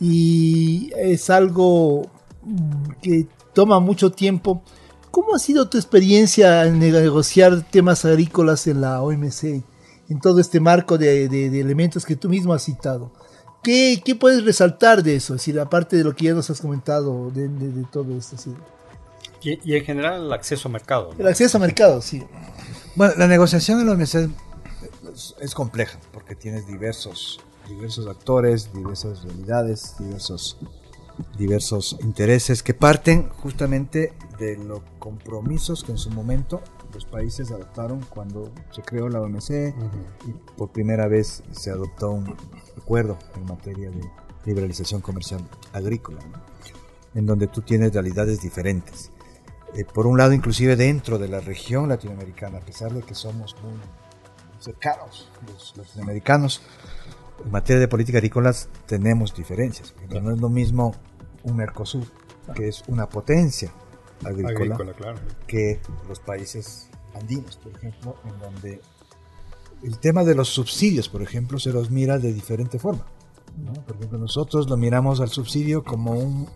y 0.00 0.92
es 0.96 1.30
algo 1.30 2.10
mm, 2.42 2.90
que 3.02 3.26
toma 3.52 3.80
mucho 3.80 4.12
tiempo, 4.12 4.62
¿cómo 5.10 5.34
ha 5.34 5.38
sido 5.38 5.68
tu 5.68 5.78
experiencia 5.78 6.64
en 6.66 6.78
negociar 6.78 7.62
temas 7.68 8.04
agrícolas 8.04 8.66
en 8.66 8.80
la 8.80 9.02
OMC, 9.02 9.64
en 10.08 10.20
todo 10.22 10.40
este 10.40 10.60
marco 10.60 10.96
de, 10.98 11.24
elementos 11.60 12.04
que 12.06 12.14
tú 12.16 12.28
mismo 12.28 12.52
has 12.52 12.64
citado? 12.64 13.12
¿Qué, 13.62 14.00
puedes 14.18 14.44
resaltar 14.44 15.02
de 15.02 15.16
eso? 15.16 15.34
Es 15.34 15.40
decir, 15.40 15.58
aparte 15.58 15.96
de 15.96 16.04
lo 16.04 16.14
que 16.14 16.26
ya 16.26 16.34
nos 16.34 16.48
has 16.48 16.60
comentado 16.60 17.30
de- 17.32 17.48
de 17.48 17.84
todo 17.90 18.16
esto. 18.16 18.36
¿sí? 18.36 18.52
Y, 19.42 19.76
en 19.76 19.84
general 19.84 20.24
el 20.24 20.32
acceso 20.32 20.68
a 20.68 20.72
mercado. 20.72 21.14
El 21.18 21.26
acceso 21.26 21.58
a 21.58 21.60
mercado, 21.60 22.02
sí. 22.02 22.24
Bueno, 22.96 23.14
la 23.16 23.28
negociación 23.28 23.80
en 23.80 23.86
la 23.86 24.02
es, 24.02 25.34
es 25.40 25.54
compleja 25.54 25.98
porque 26.12 26.34
tienes 26.34 26.66
diversos 26.66 27.40
diversos 27.68 28.06
actores, 28.06 28.72
diversas 28.72 29.22
realidades, 29.22 29.94
diversos, 29.98 30.56
diversos 31.36 31.96
intereses 32.00 32.62
que 32.62 32.74
parten 32.74 33.28
justamente 33.28 34.12
de 34.38 34.56
los 34.56 34.80
compromisos 34.98 35.84
que 35.84 35.92
en 35.92 35.98
su 35.98 36.10
momento 36.10 36.62
los 36.94 37.04
países 37.04 37.50
adoptaron 37.50 38.00
cuando 38.08 38.50
se 38.70 38.82
creó 38.82 39.08
la 39.08 39.20
OMC 39.20 39.74
y 40.26 40.32
por 40.56 40.70
primera 40.70 41.06
vez 41.06 41.42
se 41.52 41.70
adoptó 41.70 42.10
un 42.10 42.34
acuerdo 42.76 43.18
en 43.36 43.44
materia 43.44 43.90
de 43.90 44.00
liberalización 44.46 45.02
comercial 45.02 45.46
agrícola, 45.72 46.20
en 47.14 47.26
donde 47.26 47.46
tú 47.46 47.60
tienes 47.60 47.92
realidades 47.92 48.40
diferentes. 48.40 49.10
Eh, 49.74 49.84
por 49.84 50.06
un 50.06 50.18
lado, 50.18 50.32
inclusive 50.32 50.76
dentro 50.76 51.18
de 51.18 51.28
la 51.28 51.40
región 51.40 51.88
latinoamericana, 51.88 52.58
a 52.58 52.60
pesar 52.60 52.92
de 52.92 53.02
que 53.02 53.14
somos 53.14 53.54
muy 53.62 53.74
cercanos 54.60 55.30
los 55.46 55.76
latinoamericanos, 55.76 56.62
en 57.44 57.50
materia 57.50 57.80
de 57.80 57.88
política 57.88 58.18
agrícola 58.18 58.54
tenemos 58.86 59.34
diferencias. 59.34 59.94
No 60.08 60.32
es 60.32 60.40
lo 60.40 60.48
mismo 60.48 60.94
un 61.44 61.56
Mercosur, 61.56 62.06
que 62.54 62.68
es 62.68 62.82
una 62.88 63.08
potencia 63.08 63.72
agrícola, 64.24 64.76
que 65.46 65.80
los 66.08 66.20
países 66.20 66.88
andinos, 67.14 67.56
por 67.56 67.72
ejemplo, 67.76 68.16
en 68.24 68.38
donde 68.38 68.80
el 69.82 69.98
tema 69.98 70.24
de 70.24 70.34
los 70.34 70.48
subsidios, 70.48 71.08
por 71.08 71.22
ejemplo, 71.22 71.58
se 71.58 71.72
los 71.72 71.90
mira 71.90 72.18
de 72.18 72.32
diferente 72.32 72.78
forma. 72.78 73.04
Por 73.86 73.96
ejemplo, 73.96 74.18
nosotros 74.18 74.68
lo 74.68 74.76
miramos 74.76 75.20
al 75.20 75.28
subsidio 75.28 75.82
como 75.82 76.12
un, 76.12 76.48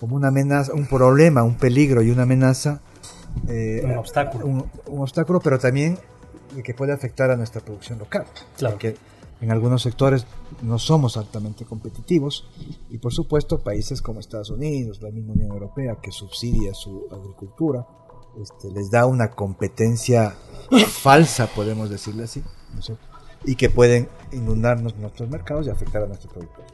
como 0.00 0.16
una 0.16 0.28
amenaza, 0.28 0.72
un 0.72 0.86
problema, 0.86 1.42
un 1.42 1.56
peligro 1.56 2.02
y 2.02 2.10
una 2.10 2.22
amenaza. 2.22 2.80
Eh, 3.48 3.82
un 3.84 3.96
obstáculo. 3.96 4.46
Un, 4.46 5.00
obstáculo, 5.00 5.40
pero 5.40 5.58
también 5.58 5.98
que 6.62 6.74
puede 6.74 6.92
afectar 6.92 7.30
a 7.30 7.36
nuestra 7.36 7.60
producción 7.60 7.98
local. 7.98 8.26
Claro. 8.56 8.74
Porque 8.74 8.96
en 9.40 9.50
algunos 9.50 9.82
sectores 9.82 10.26
no 10.62 10.78
somos 10.78 11.16
altamente 11.16 11.64
competitivos 11.64 12.48
y 12.90 12.98
por 12.98 13.12
supuesto 13.12 13.58
países 13.58 14.00
como 14.00 14.20
Estados 14.20 14.50
Unidos, 14.50 15.02
la 15.02 15.10
misma 15.10 15.32
Unión 15.34 15.50
Europea 15.50 15.98
que 16.00 16.12
subsidia 16.12 16.72
su 16.74 17.06
agricultura, 17.10 17.86
este, 18.40 18.70
les 18.70 18.90
da 18.90 19.06
una 19.06 19.30
competencia 19.30 20.34
falsa, 20.88 21.46
podemos 21.48 21.90
decirle 21.90 22.24
así, 22.24 22.42
y 23.44 23.56
que 23.56 23.70
pueden 23.70 24.08
inundarnos 24.32 24.96
nuestros 24.96 25.28
mercados 25.28 25.66
y 25.66 25.70
afectar 25.70 26.02
a 26.02 26.06
nuestros 26.06 26.32
productores. 26.32 26.72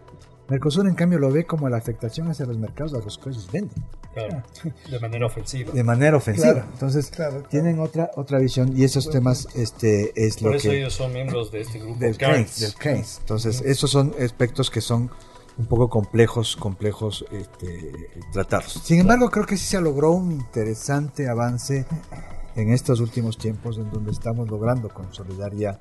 Mercosur, 0.50 0.86
en 0.88 0.94
cambio, 0.94 1.20
lo 1.20 1.30
ve 1.30 1.46
como 1.46 1.68
la 1.68 1.76
afectación 1.76 2.28
hacia 2.28 2.44
los 2.44 2.58
mercados 2.58 2.92
a 2.94 2.98
los 2.98 3.16
cuales 3.18 3.50
venden. 3.52 3.84
de 4.90 4.98
manera 4.98 5.26
ofensiva. 5.26 5.72
De 5.72 5.84
manera 5.84 6.16
ofensiva. 6.16 6.66
Entonces, 6.72 7.12
tienen 7.48 7.78
otra 7.78 8.10
otra 8.16 8.38
visión 8.38 8.76
y 8.76 8.82
esos 8.82 9.08
temas 9.08 9.46
este, 9.54 10.12
es 10.16 10.42
lo 10.42 10.50
que... 10.50 10.56
Por 10.56 10.56
eso 10.56 10.72
ellos 10.72 10.94
son 10.94 11.12
miembros 11.12 11.52
de 11.52 11.60
este 11.60 11.78
grupo. 11.78 12.00
Del 12.00 12.16
Keynes. 12.18 13.18
Entonces, 13.20 13.62
esos 13.64 13.90
son 13.90 14.12
aspectos 14.20 14.70
que 14.70 14.80
son 14.80 15.10
un 15.56 15.66
poco 15.66 15.88
complejos, 15.88 16.56
complejos 16.56 17.24
este, 17.30 17.92
tratados. 18.32 18.80
Sin 18.82 19.00
embargo, 19.00 19.30
creo 19.30 19.46
que 19.46 19.56
sí 19.56 19.66
se 19.66 19.80
logró 19.80 20.10
un 20.10 20.32
interesante 20.32 21.28
avance 21.28 21.86
en 22.56 22.72
estos 22.72 22.98
últimos 22.98 23.38
tiempos 23.38 23.78
en 23.78 23.90
donde 23.90 24.10
estamos 24.10 24.50
logrando 24.50 24.88
consolidar 24.88 25.54
ya 25.54 25.80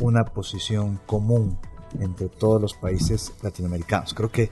una 0.00 0.24
posición 0.24 0.98
común 1.06 1.58
entre 1.98 2.28
todos 2.28 2.60
los 2.60 2.74
países 2.74 3.32
latinoamericanos. 3.42 4.14
Creo 4.14 4.30
que 4.30 4.50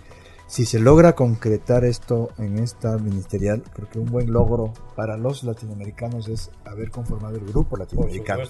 si 0.49 0.65
se 0.65 0.79
logra 0.79 1.15
concretar 1.15 1.85
esto 1.85 2.31
en 2.39 2.59
esta 2.59 2.97
ministerial, 2.97 3.63
creo 3.75 3.89
que 3.91 3.99
un 3.99 4.07
buen 4.07 4.33
logro 4.33 4.73
para 4.97 5.19
los 5.19 5.45
latinoamericanos 5.45 6.27
es 6.29 6.51
haber 6.65 6.91
conformado 6.91 7.37
el 7.37 7.45
grupo 7.45 7.77
latinoamericano. 7.77 8.45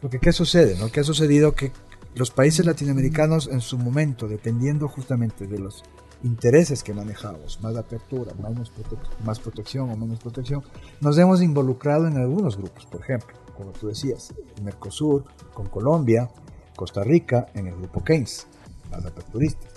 Porque 0.00 0.18
¿qué 0.18 0.32
sucede? 0.32 0.78
No? 0.78 0.92
¿Qué 0.92 1.00
ha 1.00 1.04
sucedido? 1.04 1.54
Que 1.54 1.72
los 2.14 2.30
países 2.30 2.66
latinoamericanos 2.66 3.48
en 3.48 3.60
su 3.60 3.78
momento, 3.78 4.28
dependiendo 4.28 4.88
justamente 4.88 5.46
de 5.46 5.58
los 5.58 5.84
intereses 6.22 6.82
que 6.82 6.92
manejamos, 6.92 7.60
más 7.62 7.76
apertura, 7.76 8.32
más, 8.34 8.52
más 9.24 9.38
protección 9.38 9.90
o 9.90 9.96
menos 9.96 10.18
protección, 10.18 10.62
nos 11.00 11.16
hemos 11.16 11.40
involucrado 11.42 12.06
en 12.08 12.18
algunos 12.18 12.56
grupos, 12.56 12.86
por 12.86 13.00
ejemplo, 13.00 13.36
como 13.56 13.70
tú 13.72 13.88
decías, 13.88 14.34
el 14.56 14.62
Mercosur, 14.64 15.24
con 15.54 15.66
Colombia, 15.68 16.28
Costa 16.78 17.02
Rica 17.02 17.48
en 17.54 17.66
el 17.66 17.74
grupo 17.74 18.04
Keynes, 18.04 18.46
las 18.92 19.04
aperturistas. 19.04 19.72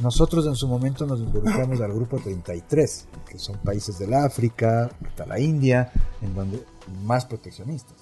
Nosotros 0.00 0.46
en 0.46 0.54
su 0.54 0.66
momento 0.66 1.06
nos 1.06 1.20
involucramos 1.20 1.80
al 1.80 1.92
grupo 1.92 2.18
33, 2.18 3.06
que 3.28 3.38
son 3.38 3.58
países 3.58 3.98
del 3.98 4.14
África, 4.14 4.88
hasta 5.06 5.26
la 5.26 5.38
India, 5.38 5.92
en 6.22 6.34
donde 6.34 6.64
más 7.04 7.26
proteccionistas. 7.26 7.96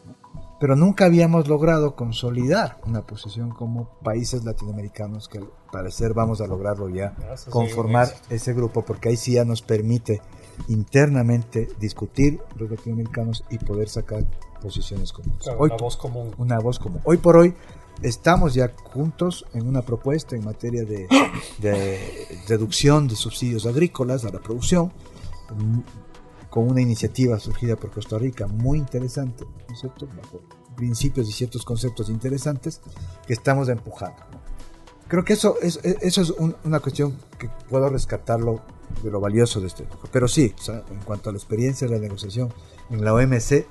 Pero 0.61 0.77
nunca 0.77 1.07
habíamos 1.07 1.49
logrado 1.49 1.97
consolidar 1.97 2.79
una 2.87 3.03
posición 3.03 3.51
como 3.51 3.89
países 4.05 4.45
latinoamericanos, 4.45 5.29
que 5.29 5.39
al 5.39 5.49
parecer 5.73 6.15
vamos 6.15 6.41
a 6.41 6.47
lograrlo 6.47 6.89
ya, 6.89 7.17
conformar 7.51 8.09
ese 8.31 8.53
grupo, 8.53 8.83
porque 8.83 9.09
ahí 9.09 9.17
sí 9.17 9.33
ya 9.33 9.45
nos 9.45 9.63
permite 9.63 10.23
internamente 10.69 11.69
discutir 11.81 12.41
los 12.57 12.71
latinoamericanos 12.71 13.43
y 13.51 13.59
poder 13.59 13.89
sacar 13.89 14.25
posiciones 14.63 15.13
comunes. 15.13 15.47
una 15.59 15.77
voz 15.77 15.97
común. 15.97 16.35
Una 16.39 16.61
voz 16.61 16.79
común. 16.79 17.01
Hoy 17.05 17.17
por 17.17 17.37
hoy 17.39 17.55
estamos 18.03 18.55
ya 18.55 18.73
juntos 18.85 19.45
en 19.55 19.67
una 19.67 19.83
propuesta 19.83 20.37
en 20.37 20.45
materia 20.45 20.85
de, 20.85 21.09
reducción 22.49 23.09
de 23.09 23.17
subsidios 23.17 23.67
agrícolas 23.67 24.25
a 24.25 24.31
la 24.31 24.41
producción, 24.41 24.93
con 26.51 26.69
una 26.71 26.81
iniciativa 26.81 27.39
surgida 27.39 27.77
por 27.77 27.91
Costa 27.91 28.19
Rica 28.19 28.47
muy 28.47 28.79
interesante, 28.79 29.45
¿no 29.45 29.75
es 29.75 29.81
cierto? 29.81 30.09
bajo 30.17 30.41
principios 30.75 31.29
y 31.29 31.33
ciertos 31.33 31.65
conceptos 31.65 32.09
interesantes 32.11 32.81
que 33.27 33.33
estamos 33.33 33.69
empujando. 33.69 34.23
Creo 35.09 35.25
que 35.25 35.35
eso 35.35 35.57
es, 35.63 35.81
eso 35.83 36.23
es 36.23 36.35
una 36.65 36.81
cuestión 36.81 37.17
que 37.39 37.49
puedo 37.69 37.89
rescatarlo 37.89 38.61
de 39.03 39.11
lo 39.11 39.21
valioso 39.21 39.61
de 39.61 39.69
este 39.69 39.87
Pero 40.11 40.29
sí, 40.29 40.55
en 40.69 41.01
cuanto 41.05 41.31
a 41.31 41.33
la 41.33 41.39
experiencia 41.39 41.87
de 41.87 41.95
la 41.95 42.01
negociación 42.01 42.53
en 42.91 43.05
la 43.05 43.15
OMC, 43.15 43.67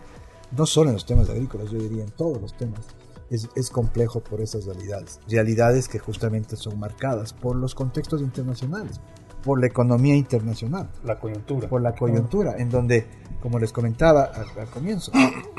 no 0.52 0.66
solo 0.66 0.90
en 0.90 0.96
los 0.96 1.06
temas 1.06 1.30
agrícolas, 1.30 1.70
yo 1.72 1.80
diría 1.80 2.04
en 2.04 2.12
todos 2.12 2.42
los 2.42 2.56
temas, 2.56 2.82
es, 3.30 3.70
complejo 3.70 4.22
por 4.22 4.42
esas 4.42 4.66
realidades. 4.66 5.20
Realidades 5.28 5.88
que 5.88 6.00
justamente 6.00 6.56
son 6.56 6.80
marcadas 6.80 7.34
por 7.34 7.56
los 7.56 7.76
contextos 7.76 8.22
internacionales, 8.22 9.00
por 9.44 9.60
la 9.60 9.68
economía 9.68 10.16
internacional. 10.16 10.90
La 11.04 11.20
coyuntura. 11.20 11.68
Por 11.68 11.82
la 11.82 11.94
coyuntura, 11.96 12.56
en 12.58 12.70
donde, 12.70 13.06
como 13.42 13.60
les 13.60 13.72
comentaba 13.72 14.24
al, 14.24 14.68
comienzo, 14.70 15.12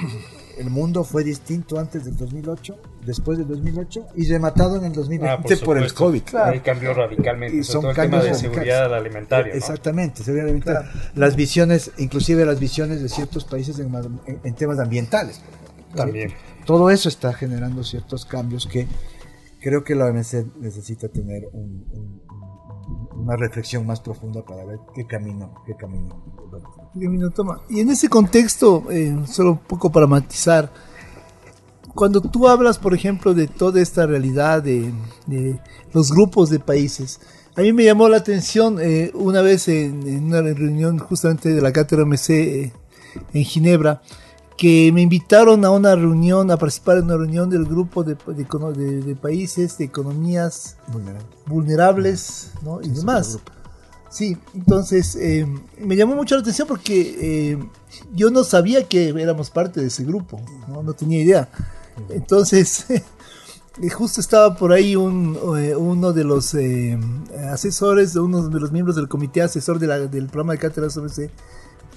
el 0.59 0.71
mundo 0.71 1.05
fue 1.05 1.25
distinto 1.25 1.79
antes 1.79 2.05
del 2.05 2.17
2008, 2.17 2.79
después 3.05 3.39
del 3.39 3.49
2008 3.49 4.07
y 4.17 4.29
rematado 4.29 4.77
en 4.77 4.85
el 4.85 4.93
2020 4.93 5.55
ah, 5.55 5.57
por, 5.65 5.79
el 5.79 5.93
COVID. 5.93 6.23
Ahí 6.37 6.61
cambió 6.61 6.95
radicalmente. 6.95 7.57
Y 7.59 7.65
son 7.65 7.83
todo 7.83 7.91
el 7.91 7.97
tema 7.97 8.23
de 8.23 8.35
seguridad 8.35 8.95
alimentaria. 8.95 9.55
Exactamente, 9.55 10.23
seguridad 10.23 10.47
alimentaria. 10.47 10.91
Las 11.15 11.37
visiones, 11.37 11.93
inclusive 11.99 12.45
las 12.45 12.61
visiones 12.61 13.03
de 13.03 13.09
ciertos 13.09 13.45
países 13.45 13.79
en 13.79 14.55
temas 14.55 14.79
ambientales. 14.79 15.41
También. 15.95 16.33
Todo 16.67 16.91
eso 16.91 17.09
está 17.09 17.33
generando 17.33 17.85
ciertos 17.85 18.25
cambios 18.25 18.67
que 18.67 18.89
creo 19.61 19.85
que 19.85 19.95
la 19.95 20.07
OMC 20.07 20.57
necesita 20.61 21.09
tener 21.09 21.49
una 23.15 23.37
reflexión 23.37 23.87
más 23.87 24.01
profunda 24.01 24.45
para 24.45 24.65
ver 24.65 24.79
qué 24.95 25.07
camino, 25.07 25.63
qué 25.65 25.75
camino, 25.77 26.21
toma. 27.35 27.63
Y 27.69 27.81
en 27.81 27.91
ese 27.91 28.09
contexto, 28.09 28.91
eh, 28.91 29.17
solo 29.27 29.53
un 29.53 29.59
poco 29.59 29.91
para 29.91 30.07
matizar, 30.07 30.73
cuando 31.95 32.21
tú 32.21 32.47
hablas, 32.47 32.79
por 32.79 32.95
ejemplo, 32.95 33.33
de 33.33 33.47
toda 33.47 33.81
esta 33.81 34.07
realidad 34.07 34.63
de, 34.63 34.93
los 35.93 36.13
grupos 36.13 36.51
de 36.51 36.61
países, 36.61 37.21
a 37.57 37.63
mí 37.63 37.73
me 37.73 37.85
llamó 37.85 38.09
la 38.09 38.19
atención 38.19 38.79
eh, 38.81 39.11
una 39.15 39.41
vez 39.41 39.67
en, 39.69 40.27
una 40.27 40.43
reunión 40.43 40.99
justamente 40.99 41.49
de 41.49 41.63
la 41.63 41.73
cátedra 41.73 42.05
OMC 42.05 42.31
eh, 42.31 42.73
en 43.33 43.45
Ginebra, 43.45 44.03
que 44.57 44.91
me 44.93 45.03
invitaron 45.03 45.65
a 45.65 45.71
una 45.71 45.95
reunión, 45.95 46.51
a 46.51 46.57
participar 46.57 46.99
en 46.99 47.05
una 47.05 47.17
reunión 47.17 47.51
del 47.51 47.67
grupo 47.67 48.03
de, 48.03 48.15
de, 48.15 49.17
países, 49.17 49.77
de 49.79 49.85
economías 49.85 50.77
vulnerables, 51.47 52.53
¿no? 52.63 52.81
y 52.81 52.89
demás. 52.89 53.39
Sí, 54.09 54.37
entonces 54.55 55.15
eh, 55.17 55.47
me 55.79 55.95
llamó 55.95 56.15
mucho 56.15 56.37
la 56.37 56.41
atención 56.41 56.67
porque 56.67 57.17
eh, 57.21 57.59
yo 58.15 58.31
no 58.31 58.45
sabía 58.45 58.89
que 58.89 59.09
éramos 59.09 59.51
parte 59.51 59.81
de 59.81 59.89
ese 59.89 60.05
grupo, 60.05 60.41
no, 60.69 60.83
no 60.83 60.95
tenía 60.95 61.21
idea. 61.21 61.49
Entonces, 62.09 62.87
justo 63.95 64.23
estaba 64.23 64.57
por 64.57 64.73
ahí 64.73 64.97
un, 64.97 65.39
eh, 65.59 65.77
uno 65.77 66.15
de 66.15 66.25
los 66.25 66.57
asesores, 67.51 68.17
uno 68.17 68.49
de 68.49 68.61
los 68.61 68.73
miembros 68.73 68.97
del 68.97 69.09
comité 69.09 69.43
asesor 69.43 69.79
de 69.79 69.87
la, 69.87 69.99
del 69.99 70.29
programa 70.29 70.55
de 70.55 70.61
cátedras 70.61 70.97
OBC, 70.97 71.31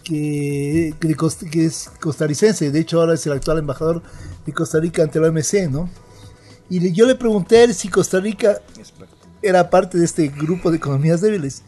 que, 0.04 0.94
que, 1.00 1.66
es 1.66 1.90
costarricense, 2.00 2.72
de 2.72 2.80
hecho 2.80 3.00
ahora 3.00 3.14
es 3.14 3.26
el 3.26 3.34
actual 3.34 3.60
embajador 3.60 4.02
de 4.46 4.54
Costa 4.54 4.80
Rica 4.80 5.04
ante 5.04 5.20
la 5.20 5.30
OMC, 5.30 5.70
¿no? 5.70 5.90
Y 6.70 6.92
yo 6.92 7.06
le 7.06 7.16
pregunté 7.16 7.58
a 7.58 7.64
él 7.64 7.74
si 7.74 7.90
Costa 7.90 8.20
Rica 8.20 8.62
era 9.42 9.70
parte 9.70 9.98
de 9.98 10.06
este 10.06 10.28
grupo 10.28 10.70
de 10.70 10.78
economías 10.78 11.22
débiles. 11.22 11.64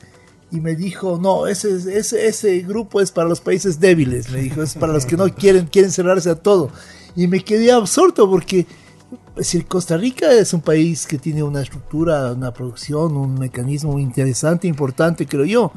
Y 0.51 0.59
me 0.59 0.75
dijo, 0.75 1.17
no, 1.21 1.47
ese, 1.47 1.75
ese, 1.97 2.27
ese 2.27 2.59
grupo 2.59 2.99
es 2.99 3.09
para 3.11 3.29
los 3.29 3.39
países 3.39 3.79
débiles, 3.79 4.29
me 4.29 4.41
dijo, 4.41 4.61
es 4.61 4.75
para 4.75 4.91
los 4.91 5.05
que 5.05 5.15
no 5.15 5.29
quieren, 5.35 5.67
quieren 5.67 5.91
cerrarse 5.91 6.29
a 6.29 6.35
todo. 6.35 6.69
Y 7.15 7.27
me 7.27 7.43
quedé 7.43 7.71
absorto 7.71 8.29
porque 8.29 8.67
decir, 9.35 9.65
Costa 9.65 9.97
Rica 9.97 10.31
es 10.31 10.53
un 10.53 10.61
país 10.61 11.07
que 11.07 11.17
tiene 11.17 11.41
una 11.41 11.61
estructura, 11.61 12.33
una 12.33 12.53
producción, 12.53 13.15
un 13.15 13.39
mecanismo 13.39 13.97
interesante, 13.97 14.67
importante, 14.67 15.25
creo 15.25 15.45
yo. 15.45 15.71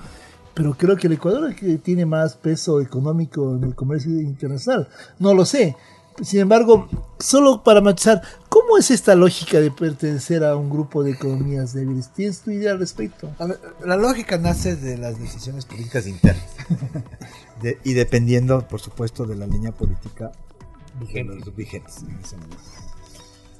Pero 0.55 0.75
creo 0.75 0.97
que 0.97 1.09
el 1.09 1.14
Ecuador 1.14 1.51
es 1.51 1.51
el 1.51 1.57
que 1.59 1.79
tiene 1.79 2.07
más 2.07 2.37
peso 2.37 2.81
económico 2.81 3.57
en 3.57 3.64
el 3.64 3.75
comercio 3.75 4.12
internacional. 4.21 4.88
No 5.19 5.35
lo 5.35 5.45
sé. 5.45 5.77
Sin 6.23 6.40
embargo, 6.40 6.88
solo 7.19 7.64
para 7.64 7.81
matizar, 7.81 8.23
¿cómo 8.49 8.79
es 8.79 8.93
esta 8.93 9.17
lógica 9.17 9.59
de 9.61 9.73
pertenecer 9.73 10.45
a 10.45 10.55
un 10.57 10.71
grupo 10.71 11.03
de 11.03 11.11
economías 11.11 11.73
débiles? 11.75 12.12
¿Tienes 12.12 12.40
tu 12.40 12.53
idea 12.53 12.71
al 12.71 12.79
respecto? 12.79 13.31
la 13.85 13.97
lógica 13.97 14.38
nace 14.38 14.77
de 14.77 14.97
las 14.97 15.19
decisiones 15.19 15.67
políticas 15.67 16.07
internas 16.07 16.47
y 17.85 17.95
dependiendo, 17.95 18.67
por 18.69 18.81
supuesto, 18.81 19.27
de 19.27 19.35
la 19.35 19.47
línea 19.47 19.73
política 19.73 20.31
de 21.12 21.25
los 21.25 21.57
vigentes 21.57 22.05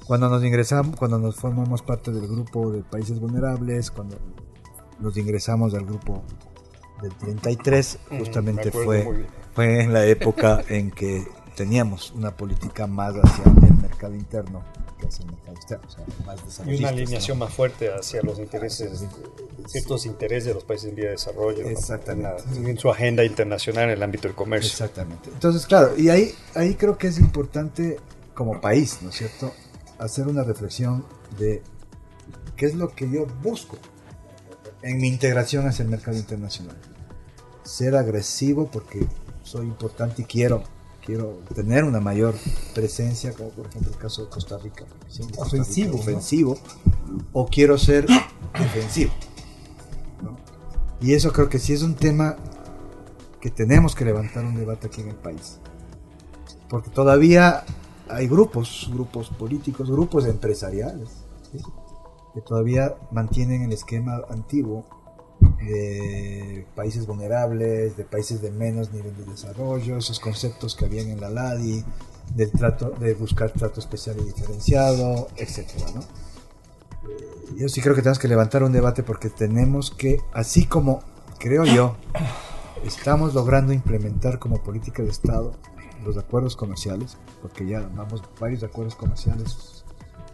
Cuando 0.05 0.29
nos 0.29 0.41
ingresamos, 0.41 0.95
cuando 0.95 1.19
nos 1.19 1.35
formamos 1.35 1.81
parte 1.81 2.11
del 2.11 2.27
grupo 2.27 2.71
de 2.71 2.83
países 2.83 3.19
vulnerables, 3.19 3.91
cuando 3.91 4.17
nos 4.99 5.17
ingresamos 5.17 5.73
al 5.73 5.85
grupo 5.85 6.23
del 7.01 7.13
33, 7.15 7.99
justamente 8.17 8.71
fue, 8.71 9.25
fue 9.53 9.81
en 9.81 9.93
la 9.93 10.05
época 10.05 10.63
en 10.69 10.91
que 10.91 11.25
teníamos 11.55 12.11
una 12.11 12.35
política 12.35 12.87
más 12.87 13.15
hacia 13.15 13.43
el 13.45 13.75
mercado 13.81 14.15
interno 14.15 14.63
que 14.99 15.07
hacia 15.07 15.25
el 15.25 15.31
mercado 15.31 15.55
externo, 15.55 15.85
o 15.87 15.91
sea, 15.91 16.05
más 16.25 16.61
Y 16.65 16.75
una 16.77 16.89
alineación 16.89 17.37
más 17.37 17.53
fuerte 17.53 17.93
hacia 17.93 18.21
los 18.21 18.39
intereses, 18.39 19.05
ciertos 19.67 20.05
intereses 20.05 20.45
de 20.45 20.53
los 20.53 20.63
países 20.63 20.89
en 20.89 20.95
vía 20.95 21.05
de 21.05 21.11
desarrollo, 21.11 21.67
Exactamente. 21.67 22.43
En, 22.55 22.77
su 22.77 22.89
agenda 22.89 23.23
internacional 23.23 23.85
en 23.85 23.89
el 23.91 24.03
ámbito 24.03 24.27
del 24.27 24.35
comercio. 24.35 24.69
Exactamente. 24.69 25.29
Entonces, 25.29 25.65
claro, 25.65 25.97
y 25.97 26.09
ahí, 26.09 26.33
ahí 26.53 26.75
creo 26.75 26.97
que 26.97 27.07
es 27.07 27.19
importante 27.19 27.97
como 28.33 28.61
país, 28.61 28.99
¿no 29.01 29.09
es 29.09 29.15
cierto?, 29.15 29.53
hacer 29.97 30.27
una 30.27 30.43
reflexión 30.43 31.05
de 31.37 31.61
qué 32.55 32.65
es 32.65 32.75
lo 32.75 32.89
que 32.89 33.09
yo 33.09 33.25
busco 33.41 33.77
en 34.85 34.99
mi 34.99 35.07
integración 35.07 35.67
hacia 35.67 35.83
el 35.83 35.89
mercado 35.89 36.15
internacional. 36.15 36.77
Ser 37.63 37.95
agresivo 37.95 38.69
porque 38.71 39.07
soy 39.41 39.65
importante 39.65 40.21
y 40.21 40.25
quiero 40.25 40.63
quiero 41.03 41.39
tener 41.53 41.83
una 41.83 41.99
mayor 41.99 42.33
presencia, 42.73 43.31
como 43.33 43.49
por 43.49 43.67
ejemplo 43.67 43.91
el 43.91 43.97
caso 43.97 44.23
de 44.23 44.29
Costa 44.29 44.57
Rica, 44.57 44.85
ofensivo, 45.37 45.97
ofensivo 45.97 46.57
o 47.31 47.45
quiero 47.45 47.77
ser 47.77 48.07
defensivo. 48.53 49.11
Y 50.99 51.13
eso 51.13 51.31
creo 51.31 51.47
que 51.47 51.59
sí 51.59 51.73
es 51.73 51.83
un 51.83 51.95
tema 51.95 52.37
que 53.39 53.51
tenemos 53.51 53.93
que 53.93 54.05
levantar 54.05 54.43
un 54.45 54.55
debate 54.55 54.87
aquí 54.87 55.01
en 55.01 55.09
el 55.09 55.15
país. 55.15 55.59
Porque 56.67 56.89
todavía 56.89 57.63
hay 58.09 58.27
grupos, 58.27 58.89
grupos 58.91 59.29
políticos, 59.29 59.89
grupos 59.91 60.25
empresariales, 60.25 61.09
que 62.35 62.41
todavía 62.41 62.95
mantienen 63.11 63.61
el 63.61 63.71
esquema 63.71 64.21
antiguo 64.29 64.85
de 65.57 66.67
países 66.75 67.07
vulnerables, 67.07 67.95
de 67.95 68.03
países 68.03 68.41
de 68.41 68.51
menos 68.51 68.91
nivel 68.91 69.15
de 69.15 69.23
desarrollo, 69.23 69.97
esos 69.97 70.19
conceptos 70.19 70.75
que 70.75 70.83
habían 70.83 71.07
en 71.07 71.21
la 71.21 71.29
LADI, 71.29 71.85
del 72.35 72.51
trato, 72.51 72.89
de 72.89 73.13
buscar 73.13 73.51
trato 73.51 73.79
especial 73.79 74.17
y 74.19 74.25
diferenciado, 74.25 75.29
etcétera, 75.37 75.85
¿no? 75.95 76.01
Eh, 76.01 77.55
yo 77.57 77.69
sí 77.69 77.79
creo 77.79 77.95
que 77.95 78.01
tenemos 78.01 78.19
que 78.19 78.27
levantar 78.27 78.63
un 78.63 78.73
debate 78.73 79.01
porque 79.01 79.29
tenemos 79.29 79.89
que, 79.91 80.19
así 80.33 80.65
como 80.65 81.03
creo 81.39 81.63
yo, 81.63 81.95
estamos 82.83 83.33
logrando 83.33 83.71
implementar 83.71 84.39
como 84.39 84.61
política 84.61 85.03
de 85.03 85.09
Estado 85.09 85.53
los 86.03 86.17
acuerdos 86.17 86.57
comerciales, 86.57 87.17
porque 87.41 87.65
ya 87.65 87.79
vamos 87.95 88.21
varios 88.39 88.63
acuerdos 88.63 88.95
comerciales 88.95 89.74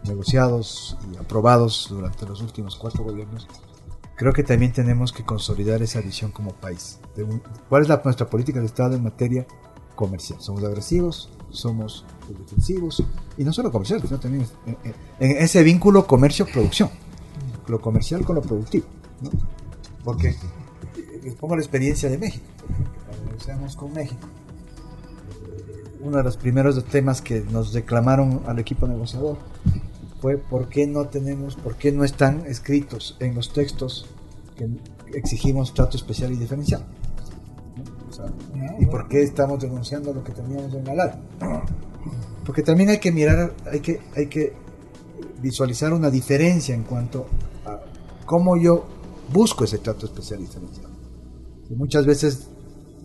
negociados 0.04 0.96
y 1.12 1.16
aprobados 1.16 1.86
durante 1.90 2.26
los 2.26 2.40
últimos 2.40 2.76
cuatro 2.76 3.04
gobiernos, 3.04 3.46
creo 4.16 4.32
que 4.32 4.42
también 4.42 4.72
tenemos 4.72 5.12
que 5.12 5.24
consolidar 5.24 5.82
esa 5.82 6.00
visión 6.00 6.30
como 6.30 6.52
país. 6.52 6.98
¿Cuál 7.68 7.82
es 7.82 7.88
la, 7.88 8.00
nuestra 8.04 8.28
política 8.28 8.60
de 8.60 8.66
Estado 8.66 8.96
en 8.96 9.02
materia 9.02 9.46
comercial? 9.94 10.40
¿Somos 10.40 10.64
agresivos? 10.64 11.30
¿Somos 11.50 12.04
defensivos? 12.28 13.02
Y 13.36 13.44
no 13.44 13.52
solo 13.52 13.70
comercial, 13.70 14.00
sino 14.02 14.18
también 14.18 14.46
en, 14.66 14.94
ese 15.18 15.62
vínculo 15.62 16.06
comercio-producción. 16.06 16.90
Lo 17.68 17.80
comercial 17.80 18.24
con 18.24 18.36
lo 18.36 18.42
productivo. 18.42 18.86
Porque 20.04 20.28
eh, 20.28 21.20
les 21.22 21.34
pongo 21.34 21.56
la 21.56 21.62
experiencia 21.62 22.08
de 22.08 22.18
México. 22.18 22.44
Negociamos 23.26 23.76
con 23.76 23.92
México, 23.92 24.26
uno 26.02 26.16
de 26.16 26.22
los 26.22 26.36
primeros 26.36 26.84
temas 26.84 27.22
que 27.22 27.40
nos 27.40 27.72
reclamaron 27.72 28.42
al 28.46 28.58
equipo 28.58 28.86
negociador 28.86 29.38
fue 30.22 30.38
por 30.38 30.68
qué 30.68 30.86
no 30.86 31.08
tenemos, 31.08 31.56
por 31.56 31.74
qué 31.74 31.90
no 31.90 32.04
están 32.04 32.46
escritos 32.46 33.16
en 33.18 33.34
los 33.34 33.52
textos 33.52 34.06
que 34.56 34.68
exigimos 35.18 35.74
trato 35.74 35.96
especial 35.96 36.32
y 36.32 36.36
diferencial. 36.36 36.86
¿Y 38.78 38.86
por 38.86 39.08
qué 39.08 39.24
estamos 39.24 39.58
denunciando 39.60 40.14
lo 40.14 40.22
que 40.22 40.30
teníamos 40.30 40.72
en 40.74 40.96
la? 40.96 41.18
Porque 42.46 42.62
también 42.62 42.90
hay 42.90 43.00
que 43.00 43.10
mirar, 43.10 43.52
hay 43.68 43.80
que, 43.80 44.00
hay 44.14 44.28
que 44.28 44.52
visualizar 45.40 45.92
una 45.92 46.08
diferencia 46.08 46.72
en 46.72 46.84
cuanto 46.84 47.26
a 47.66 47.80
cómo 48.24 48.56
yo 48.56 48.86
busco 49.32 49.64
ese 49.64 49.78
trato 49.78 50.06
especial 50.06 50.38
y 50.38 50.44
diferencial. 50.44 50.90
muchas 51.70 52.06
veces 52.06 52.46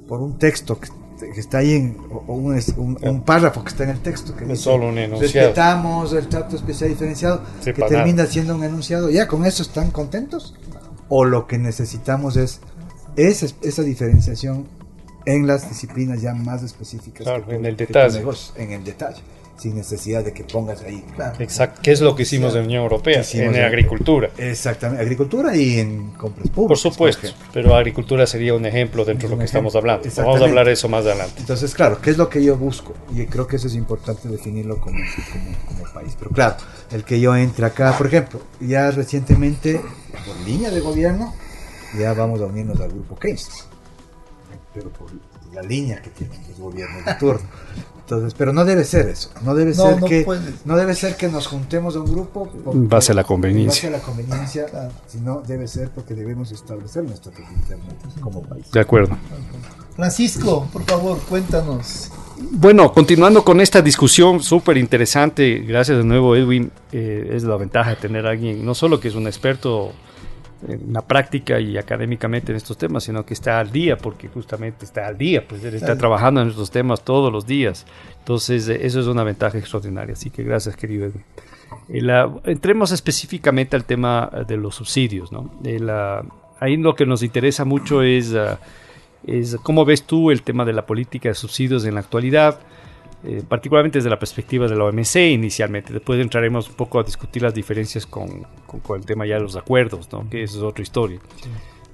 por 0.07 0.21
un 0.21 0.37
texto 0.37 0.79
que 0.79 0.89
que 1.19 1.39
está 1.39 1.59
ahí 1.59 1.73
en, 1.73 1.97
o 2.09 2.33
un, 2.33 3.21
párrafo 3.25 3.63
que 3.63 3.69
está 3.69 3.83
en 3.83 3.89
el 3.91 3.99
texto 3.99 4.35
que 4.35 4.51
es 4.51 4.61
solo 4.61 4.89
un 4.89 4.97
enunciado. 4.97 5.47
respetamos 5.47 6.13
el 6.13 6.27
trato 6.27 6.55
especial 6.55 6.89
diferenciado 6.89 7.41
que 7.63 7.73
termina 7.73 8.25
siendo 8.25 8.55
un 8.55 8.63
enunciado 8.63 9.09
ya 9.09 9.27
con 9.27 9.45
eso 9.45 9.63
están 9.63 9.91
contentos 9.91 10.55
o 11.09 11.25
lo 11.25 11.47
que 11.47 11.57
necesitamos 11.57 12.37
es 12.37 12.61
esa, 13.15 13.47
esa 13.61 13.81
diferenciación 13.81 14.67
en 15.25 15.47
las 15.47 15.67
disciplinas 15.67 16.21
ya 16.21 16.33
más 16.33 16.63
específicas 16.63 17.23
claro, 17.23 17.51
en 17.51 17.65
el 17.65 17.75
detalle. 17.75 18.23
en 18.55 18.71
el 18.71 18.83
detalle 18.83 19.21
sin 19.57 19.75
necesidad 19.75 20.23
de 20.23 20.33
que 20.33 20.43
pongas 20.43 20.81
ahí. 20.83 21.03
Exacto, 21.39 21.81
¿qué 21.83 21.91
es 21.91 22.01
lo 22.01 22.15
que 22.15 22.23
hicimos 22.23 22.53
en 22.53 22.59
la 22.59 22.65
Unión 22.65 22.83
Europea? 22.83 23.23
En 23.33 23.55
agricultura. 23.55 24.29
Exactamente, 24.37 25.01
agricultura 25.03 25.55
y 25.55 25.79
en 25.79 26.11
compras 26.11 26.47
públicas. 26.49 26.67
Por 26.67 26.77
supuesto, 26.77 27.27
pero 27.51 27.75
agricultura 27.75 28.27
sería 28.27 28.53
un 28.53 28.65
ejemplo 28.65 29.03
dentro 29.03 29.27
de 29.27 29.35
lo 29.35 29.39
que 29.39 29.45
estamos 29.45 29.75
hablando. 29.75 30.07
Vamos 30.17 30.41
a 30.41 30.45
hablar 30.45 30.67
de 30.67 30.73
eso 30.73 30.87
más 30.87 31.05
adelante. 31.05 31.35
Entonces, 31.39 31.73
claro, 31.73 31.99
¿qué 32.01 32.11
es 32.11 32.17
lo 32.17 32.29
que 32.29 32.43
yo 32.43 32.55
busco? 32.55 32.93
Y 33.13 33.25
creo 33.25 33.47
que 33.47 33.55
eso 33.55 33.67
es 33.67 33.75
importante 33.75 34.27
definirlo 34.27 34.79
como, 34.79 34.97
como, 35.67 35.93
país. 35.93 36.15
Pero 36.17 36.31
claro, 36.31 36.57
el 36.91 37.03
que 37.03 37.19
yo 37.19 37.35
entre 37.35 37.65
acá, 37.65 37.95
por 37.97 38.07
ejemplo, 38.07 38.39
ya 38.59 38.91
recientemente, 38.91 39.81
por 40.25 40.47
línea 40.47 40.69
de 40.69 40.79
gobierno, 40.79 41.33
ya 41.97 42.13
vamos 42.13 42.41
a 42.41 42.45
unirnos 42.45 42.79
al 42.79 42.89
grupo 42.89 43.17
Keynes. 43.17 43.67
Pero 44.73 44.89
por 44.91 45.09
la 45.57 45.67
línea 45.67 46.01
que 46.01 46.11
tienen 46.11 46.39
los 46.47 46.59
gobiernos 46.59 47.03
de 47.03 47.13
turno. 47.15 47.47
Entonces, 47.99 48.33
pero 48.37 48.53
no 48.53 48.63
debe 48.63 48.85
ser 48.85 49.09
eso. 49.09 49.31
No 49.43 49.53
debe 49.53 49.73
ser 49.73 49.99
que 49.99 50.25
no 50.63 50.77
debe 50.77 50.95
ser 50.95 51.17
que 51.17 51.27
nos 51.27 51.47
juntemos 51.47 51.95
a 51.95 51.99
un 51.99 52.11
grupo 52.11 52.49
en 52.71 52.87
base 52.87 53.11
a 53.11 53.15
la 53.15 53.25
conveniencia. 53.25 53.87
En 53.87 53.93
base 53.93 53.95
a 53.95 53.99
la 53.99 54.17
conveniencia, 54.17 54.91
sino 55.07 55.41
debe 55.41 55.67
ser 55.67 55.89
porque 55.89 56.13
debemos 56.13 56.51
establecer 56.51 57.03
nuestra 57.03 57.33
interna 57.33 57.83
como 58.21 58.43
país. 58.43 58.71
De 58.71 58.79
acuerdo. 58.79 59.17
Francisco, 59.95 60.69
por 60.71 60.83
favor, 60.83 61.19
cuéntanos. 61.27 62.11
Bueno, 62.51 62.93
continuando 62.93 63.43
con 63.43 63.59
esta 63.59 63.81
discusión 63.81 64.41
súper 64.41 64.77
interesante, 64.77 65.65
gracias 65.67 65.97
de 65.97 66.03
nuevo 66.03 66.35
Edwin, 66.35 66.71
eh, 66.91 67.31
es 67.33 67.43
la 67.43 67.57
ventaja 67.57 67.89
de 67.89 67.95
tener 67.95 68.27
a 68.27 68.29
alguien, 68.29 68.63
no 68.63 68.75
solo 68.75 68.99
que 68.99 69.07
es 69.07 69.15
un 69.15 69.25
experto 69.25 69.91
en 70.67 70.93
la 70.93 71.01
práctica 71.01 71.59
y 71.59 71.77
académicamente 71.77 72.51
en 72.51 72.57
estos 72.57 72.77
temas, 72.77 73.03
sino 73.03 73.25
que 73.25 73.33
está 73.33 73.59
al 73.59 73.71
día, 73.71 73.97
porque 73.97 74.27
justamente 74.27 74.85
está 74.85 75.07
al 75.07 75.17
día, 75.17 75.47
pues 75.47 75.63
él 75.63 75.75
está 75.75 75.97
trabajando 75.97 76.41
en 76.41 76.49
estos 76.49 76.71
temas 76.71 77.03
todos 77.03 77.31
los 77.31 77.45
días. 77.45 77.85
Entonces, 78.19 78.67
eh, 78.69 78.79
eso 78.81 78.99
es 78.99 79.07
una 79.07 79.23
ventaja 79.23 79.57
extraordinaria. 79.57 80.13
Así 80.13 80.29
que 80.29 80.43
gracias, 80.43 80.75
querido 80.75 81.05
Edwin. 81.05 81.23
Eh, 81.89 82.41
entremos 82.45 82.91
específicamente 82.91 83.75
al 83.75 83.85
tema 83.85 84.29
eh, 84.33 84.43
de 84.47 84.57
los 84.57 84.75
subsidios. 84.75 85.31
¿no? 85.31 85.51
ahí 86.59 86.77
lo 86.77 86.95
que 86.95 87.05
nos 87.05 87.21
interesa 87.21 87.65
mucho 87.65 88.01
es, 88.01 88.33
es 89.25 89.57
cómo 89.61 89.85
ves 89.85 90.03
tú 90.03 90.31
el 90.31 90.41
tema 90.41 90.65
de 90.65 90.73
la 90.73 90.85
política 90.85 91.29
de 91.29 91.35
subsidios 91.35 91.85
en 91.85 91.93
la 91.93 91.99
actualidad. 91.99 92.59
Eh, 93.23 93.41
particularmente 93.47 93.97
desde 93.97 94.11
la 94.11 94.19
perspectiva 94.19 94.67
de 94.67 94.75
la 94.75 94.83
OMC 94.83 95.15
inicialmente. 95.15 95.91
Después 95.91 96.19
entraremos 96.19 96.69
un 96.69 96.75
poco 96.75 96.99
a 96.99 97.03
discutir 97.03 97.41
las 97.41 97.53
diferencias 97.53 98.05
con, 98.05 98.45
con, 98.67 98.99
el 98.99 99.05
tema 99.05 99.25
ya 99.25 99.35
de 99.35 99.41
los 99.41 99.55
acuerdos, 99.55 100.07
¿no? 100.11 100.29
que 100.29 100.43
eso 100.43 100.57
es 100.57 100.63
otra 100.63 100.83
historia. 100.83 101.19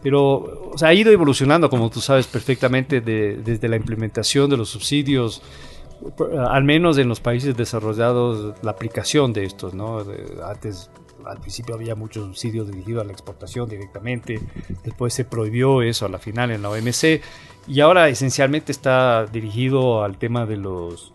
Pero 0.02 0.72
o 0.74 0.78
sea, 0.78 0.90
ha 0.90 0.94
ido 0.94 1.14
evolucionando, 1.14 1.70
como 1.70 1.90
tú 1.90 2.02
sabes 2.02 2.28
perfectamente, 2.28 3.00
desde 3.00 3.70
la 3.70 3.78
implementación 3.78 4.50
de 4.50 4.58
los 4.58 4.68
subsidios, 4.68 5.42
al 6.50 6.66
menos 6.66 6.98
en 6.98 7.08
los 7.08 7.22
países 7.22 7.56
desarrollados, 7.56 8.62
la 8.62 8.72
aplicación 8.72 9.32
de 9.32 9.46
estos. 9.46 9.74
¿no? 9.74 10.04
antes 10.46 10.90
al 11.26 11.40
principio 11.40 11.76
había 11.76 11.96
muchos 11.96 12.26
subsidios 12.26 12.68
dirigidos 12.70 13.04
a 13.04 13.06
la 13.06 13.14
exportación 13.14 13.70
directamente, 13.70 14.42
después 14.84 15.14
se 15.14 15.24
prohibió 15.24 15.82
eso 15.82 16.06
a 16.06 16.10
la 16.10 16.20
final 16.20 16.52
en 16.52 16.62
la 16.62 16.70
OMC 16.70 17.22
y 17.68 17.80
ahora 17.80 18.10
esencialmente 18.10 18.72
está 18.72 19.26
dirigido 19.26 20.04
al 20.04 20.18
tema 20.18 20.46
de 20.46 20.58
los 20.58 21.14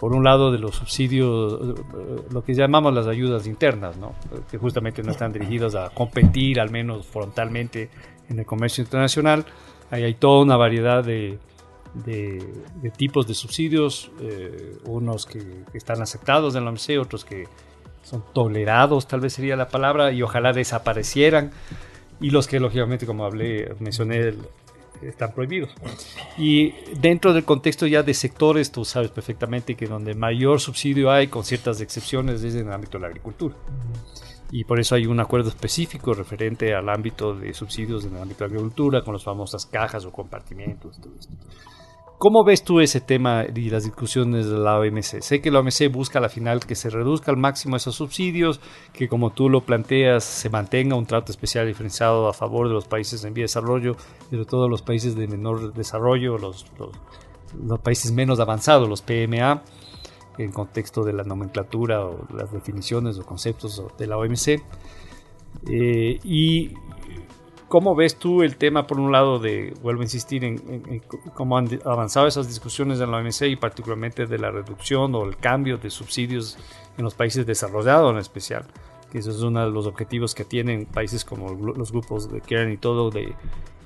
por 0.00 0.14
un 0.14 0.24
lado 0.24 0.50
de 0.50 0.58
los 0.58 0.74
subsidios, 0.74 1.60
eh, 1.60 2.22
lo 2.30 2.42
que 2.42 2.54
llamamos 2.54 2.92
las 2.92 3.06
ayudas 3.06 3.46
internas, 3.46 3.96
¿no? 3.96 4.14
que 4.50 4.58
justamente 4.58 5.02
no 5.02 5.12
están 5.12 5.32
dirigidas 5.32 5.74
a 5.74 5.90
competir, 5.90 6.58
al 6.58 6.70
menos 6.70 7.06
frontalmente, 7.06 7.90
en 8.28 8.38
el 8.38 8.46
comercio 8.46 8.82
internacional. 8.82 9.44
Ahí 9.90 10.02
hay 10.02 10.14
toda 10.14 10.42
una 10.42 10.56
variedad 10.56 11.04
de, 11.04 11.38
de, 12.04 12.90
tipos 12.96 13.26
de 13.26 13.34
subsidios, 13.34 14.10
eh, 14.20 14.78
unos 14.84 15.26
que, 15.26 15.64
están 15.74 16.02
aceptados 16.02 16.54
en 16.56 16.64
la 16.64 16.70
OMC, 16.70 16.98
otros 17.00 17.24
que 17.24 17.46
son 18.02 18.24
tolerados, 18.32 19.06
tal 19.06 19.20
vez 19.20 19.34
sería 19.34 19.56
la 19.56 19.68
palabra, 19.68 20.12
y 20.12 20.22
ojalá 20.22 20.52
desaparecieran, 20.52 21.52
y 22.20 22.30
los 22.30 22.46
que 22.48 22.60
lógicamente, 22.60 23.06
como 23.06 23.24
hablé, 23.24 23.74
mencioné, 23.78 24.34
están 25.02 25.32
prohibidos. 25.32 25.70
Y 26.38 26.72
dentro 26.98 27.32
del 27.32 27.44
contexto 27.44 27.86
ya 27.86 28.02
de 28.02 28.14
sectores, 28.14 28.70
tú 28.70 28.84
sabes 28.84 29.10
perfectamente 29.10 29.74
que 29.74 29.86
donde 29.86 30.14
mayor 30.14 30.60
subsidio 30.60 31.10
hay, 31.10 31.28
con 31.28 31.44
ciertas 31.44 31.80
excepciones, 31.80 32.42
es 32.42 32.54
en 32.54 32.68
el 32.68 32.72
ámbito 32.72 32.98
de 32.98 33.02
la 33.02 33.08
agricultura. 33.08 33.54
Y 34.50 34.64
por 34.64 34.78
eso 34.78 34.94
hay 34.94 35.06
un 35.06 35.18
acuerdo 35.18 35.48
específico 35.48 36.14
referente 36.14 36.74
al 36.74 36.88
ámbito 36.88 37.34
de 37.34 37.52
subsidios 37.52 38.04
en 38.04 38.14
el 38.16 38.22
ámbito 38.22 38.44
de 38.44 38.50
la 38.50 38.54
agricultura, 38.54 39.02
con 39.02 39.14
las 39.14 39.24
famosas 39.24 39.66
cajas 39.66 40.04
o 40.04 40.12
compartimentos. 40.12 41.00
Todo 41.00 41.12
esto. 41.18 41.32
¿Cómo 42.18 42.44
ves 42.44 42.64
tú 42.64 42.80
ese 42.80 43.02
tema 43.02 43.44
y 43.54 43.68
las 43.68 43.84
discusiones 43.84 44.48
de 44.48 44.56
la 44.56 44.78
OMC? 44.78 45.20
Sé 45.20 45.42
que 45.42 45.50
la 45.50 45.60
OMC 45.60 45.92
busca 45.92 46.18
a 46.18 46.22
la 46.22 46.30
final 46.30 46.64
que 46.64 46.74
se 46.74 46.88
reduzca 46.88 47.30
al 47.30 47.36
máximo 47.36 47.76
esos 47.76 47.96
subsidios, 47.96 48.58
que 48.94 49.06
como 49.06 49.32
tú 49.32 49.50
lo 49.50 49.60
planteas 49.60 50.24
se 50.24 50.48
mantenga 50.48 50.96
un 50.96 51.04
trato 51.04 51.30
especial 51.30 51.66
diferenciado 51.66 52.26
a 52.26 52.32
favor 52.32 52.68
de 52.68 52.74
los 52.74 52.86
países 52.86 53.22
en 53.24 53.34
vía 53.34 53.42
de 53.42 53.48
desarrollo, 53.48 53.96
de 54.30 54.46
todos 54.46 54.70
los 54.70 54.80
países 54.80 55.14
de 55.14 55.28
menor 55.28 55.74
desarrollo, 55.74 56.38
los, 56.38 56.64
los, 57.62 57.80
países 57.80 58.12
menos 58.12 58.40
avanzados, 58.40 58.88
los 58.88 59.02
PMA, 59.02 59.62
en 60.38 60.52
contexto 60.52 61.04
de 61.04 61.12
la 61.12 61.22
nomenclatura 61.22 62.06
o 62.06 62.26
las 62.34 62.50
definiciones 62.50 63.18
o 63.18 63.26
conceptos 63.26 63.82
de 63.98 64.06
la 64.06 64.16
OMC. 64.16 64.62
Eh, 65.68 66.18
y 66.24 66.72
¿Cómo 67.68 67.96
ves 67.96 68.16
tú 68.16 68.42
el 68.42 68.56
tema, 68.56 68.86
por 68.86 69.00
un 69.00 69.10
lado, 69.10 69.40
de, 69.40 69.74
vuelvo 69.82 70.02
a 70.02 70.04
insistir, 70.04 70.44
en, 70.44 71.02
cómo 71.34 71.58
han 71.58 71.68
avanzado 71.84 72.28
esas 72.28 72.46
discusiones 72.46 73.00
en 73.00 73.10
la 73.10 73.18
OMC 73.18 73.42
y 73.42 73.56
particularmente 73.56 74.26
de 74.26 74.38
la 74.38 74.52
reducción 74.52 75.14
o 75.16 75.24
el 75.24 75.36
cambio 75.36 75.76
de 75.76 75.90
subsidios 75.90 76.56
en 76.96 77.02
los 77.02 77.14
países 77.14 77.44
desarrollados 77.44 78.12
en 78.12 78.18
especial? 78.18 78.66
Que 79.10 79.18
eso 79.18 79.30
es 79.30 79.40
uno 79.40 79.64
de 79.64 79.70
los 79.72 79.86
objetivos 79.86 80.34
que 80.34 80.44
tienen 80.44 80.86
países 80.86 81.24
como 81.24 81.54
los 81.54 81.90
grupos 81.90 82.30
de 82.30 82.40
Kern 82.40 82.70
y 82.72 82.76
todo, 82.76 83.10
de 83.10 83.34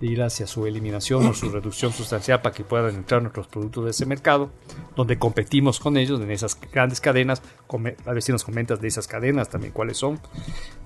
ir 0.00 0.22
hacia 0.22 0.46
su 0.46 0.66
eliminación 0.66 1.26
o 1.26 1.34
su 1.34 1.50
reducción 1.50 1.92
sustancial 1.92 2.40
para 2.40 2.54
que 2.54 2.64
puedan 2.64 2.94
entrar 2.94 3.20
nuestros 3.22 3.46
productos 3.46 3.84
de 3.84 3.90
ese 3.90 4.06
mercado, 4.06 4.50
donde 4.96 5.18
competimos 5.18 5.78
con 5.78 5.96
ellos 5.96 6.20
en 6.20 6.30
esas 6.30 6.58
grandes 6.72 7.00
cadenas. 7.00 7.42
A 8.06 8.12
ver 8.12 8.22
si 8.22 8.32
nos 8.32 8.44
comentas 8.44 8.80
de 8.80 8.88
esas 8.88 9.06
cadenas 9.06 9.48
también 9.48 9.72
cuáles 9.72 9.98
son. 9.98 10.18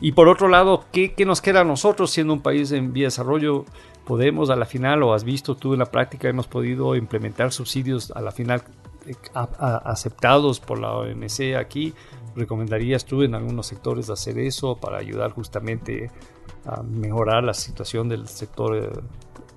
Y 0.00 0.12
por 0.12 0.28
otro 0.28 0.48
lado, 0.48 0.84
¿qué, 0.92 1.14
qué 1.14 1.24
nos 1.24 1.40
queda 1.40 1.60
a 1.60 1.64
nosotros 1.64 2.10
siendo 2.10 2.32
un 2.32 2.40
país 2.40 2.72
en 2.72 2.92
vía 2.92 3.04
de 3.04 3.08
desarrollo? 3.08 3.64
¿Podemos 4.04 4.50
a 4.50 4.56
la 4.56 4.66
final, 4.66 5.02
o 5.02 5.14
has 5.14 5.24
visto 5.24 5.54
tú 5.54 5.72
en 5.72 5.78
la 5.78 5.86
práctica, 5.86 6.28
hemos 6.28 6.46
podido 6.46 6.94
implementar 6.94 7.52
subsidios 7.52 8.10
a 8.10 8.20
la 8.20 8.32
final 8.32 8.62
eh, 9.06 9.14
aceptados 9.34 10.60
por 10.60 10.78
la 10.78 10.92
OMC 10.92 11.56
aquí? 11.58 11.94
¿Recomendarías 12.36 13.04
tú 13.04 13.22
en 13.22 13.34
algunos 13.34 13.66
sectores 13.66 14.10
hacer 14.10 14.38
eso 14.38 14.76
para 14.76 14.98
ayudar 14.98 15.30
justamente 15.30 16.10
a 16.10 16.33
mejorar 16.82 17.44
la 17.44 17.54
situación 17.54 18.08
del 18.08 18.28
sector, 18.28 18.76
eh, 18.76 18.90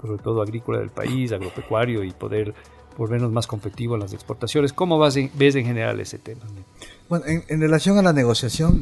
sobre 0.02 0.22
todo 0.22 0.42
agrícola 0.42 0.80
del 0.80 0.90
país, 0.90 1.32
agropecuario 1.32 2.04
y 2.04 2.12
poder 2.12 2.54
volvernos 2.98 3.32
más 3.32 3.48
competitivos 3.48 3.96
en 3.96 4.02
las 4.02 4.14
exportaciones. 4.14 4.74
¿Cómo 4.74 5.00
ves 5.00 5.16
en 5.16 5.66
general 5.66 6.00
ese 6.00 6.18
tema? 6.18 6.42
Bueno, 7.08 7.26
en, 7.28 7.62
relación 7.62 7.98
a 7.98 8.02
la 8.02 8.12
negociación 8.12 8.82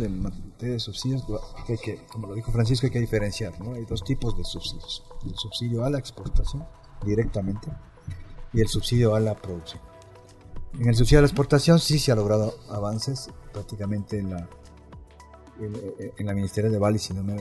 de 0.59 0.79
subsidios, 0.79 1.23
que, 1.67 1.99
como 2.07 2.27
lo 2.27 2.33
dijo 2.33 2.51
Francisco, 2.51 2.88
hay 2.88 2.91
que 2.91 2.99
diferenciar. 2.99 3.59
¿no? 3.61 3.73
Hay 3.73 3.85
dos 3.85 4.03
tipos 4.03 4.38
de 4.38 4.43
subsidios. 4.43 5.03
El 5.25 5.35
subsidio 5.35 5.83
a 5.83 5.89
la 5.89 5.99
exportación 5.99 6.65
directamente 7.05 7.67
y 8.53 8.61
el 8.61 8.67
subsidio 8.67 9.15
a 9.15 9.19
la 9.19 9.35
producción. 9.35 9.81
En 10.79 10.88
el 10.88 10.95
subsidio 10.95 11.19
a 11.19 11.21
la 11.21 11.27
exportación 11.27 11.79
sí 11.79 11.99
se 11.99 12.11
ha 12.11 12.15
logrado 12.15 12.55
avances 12.69 13.29
prácticamente 13.53 14.17
en 14.17 14.31
la 14.31 14.49
en, 15.60 16.26
la 16.26 16.34
Ministeria 16.34 16.70
de 16.70 16.78
Bali, 16.78 17.00
si 17.00 17.13
no 17.13 17.24
me, 17.24 17.38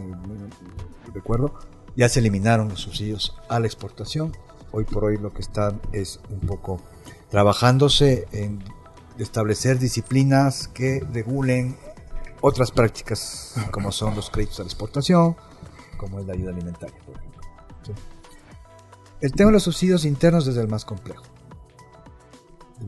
recuerdo, 1.12 1.54
ya 1.96 2.08
se 2.08 2.20
eliminaron 2.20 2.68
los 2.68 2.80
subsidios 2.80 3.36
a 3.48 3.60
la 3.60 3.66
exportación. 3.66 4.36
Hoy 4.72 4.84
por 4.84 5.04
hoy 5.04 5.18
lo 5.18 5.32
que 5.32 5.42
están 5.42 5.80
es 5.92 6.20
un 6.30 6.40
poco 6.40 6.80
trabajándose 7.30 8.26
en 8.32 8.62
establecer 9.18 9.78
disciplinas 9.78 10.68
que 10.68 11.04
regulen 11.12 11.76
otras 12.40 12.70
prácticas 12.72 13.54
como 13.70 13.92
son 13.92 14.14
los 14.16 14.30
créditos 14.30 14.60
a 14.60 14.62
la 14.64 14.68
exportación, 14.68 15.36
como 15.96 16.20
es 16.20 16.26
la 16.26 16.34
ayuda 16.34 16.50
alimentaria, 16.50 16.98
por 17.06 17.16
ejemplo. 17.16 17.40
El 19.20 19.32
tema 19.32 19.48
de 19.48 19.54
los 19.54 19.62
subsidios 19.62 20.04
internos 20.04 20.46
es 20.46 20.56
el 20.56 20.68
más 20.68 20.84
complejo, 20.84 21.24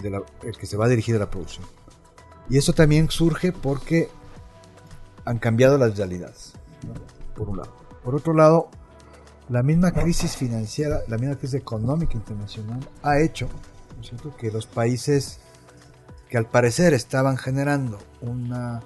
el, 0.02 0.22
el 0.42 0.56
que 0.56 0.66
se 0.66 0.76
va 0.76 0.86
a 0.86 0.88
dirigir 0.88 1.16
a 1.16 1.20
la 1.20 1.30
producción. 1.30 1.64
Y 2.50 2.58
eso 2.58 2.72
también 2.72 3.10
surge 3.10 3.52
porque 3.52 4.08
han 5.26 5.38
cambiado 5.38 5.76
las 5.76 5.98
realidades, 5.98 6.52
por 7.34 7.50
un 7.50 7.58
lado. 7.58 7.74
Por 8.02 8.14
otro 8.14 8.32
lado, 8.32 8.70
la 9.48 9.62
misma 9.62 9.92
crisis 9.92 10.36
financiera, 10.36 11.00
la 11.08 11.18
misma 11.18 11.36
crisis 11.36 11.60
económica 11.60 12.14
internacional 12.14 12.80
ha 13.02 13.20
hecho 13.20 13.48
que 14.38 14.50
los 14.50 14.66
países 14.66 15.40
que 16.30 16.38
al 16.38 16.46
parecer 16.46 16.94
estaban 16.94 17.36
generando 17.36 17.98
una, 18.20 18.82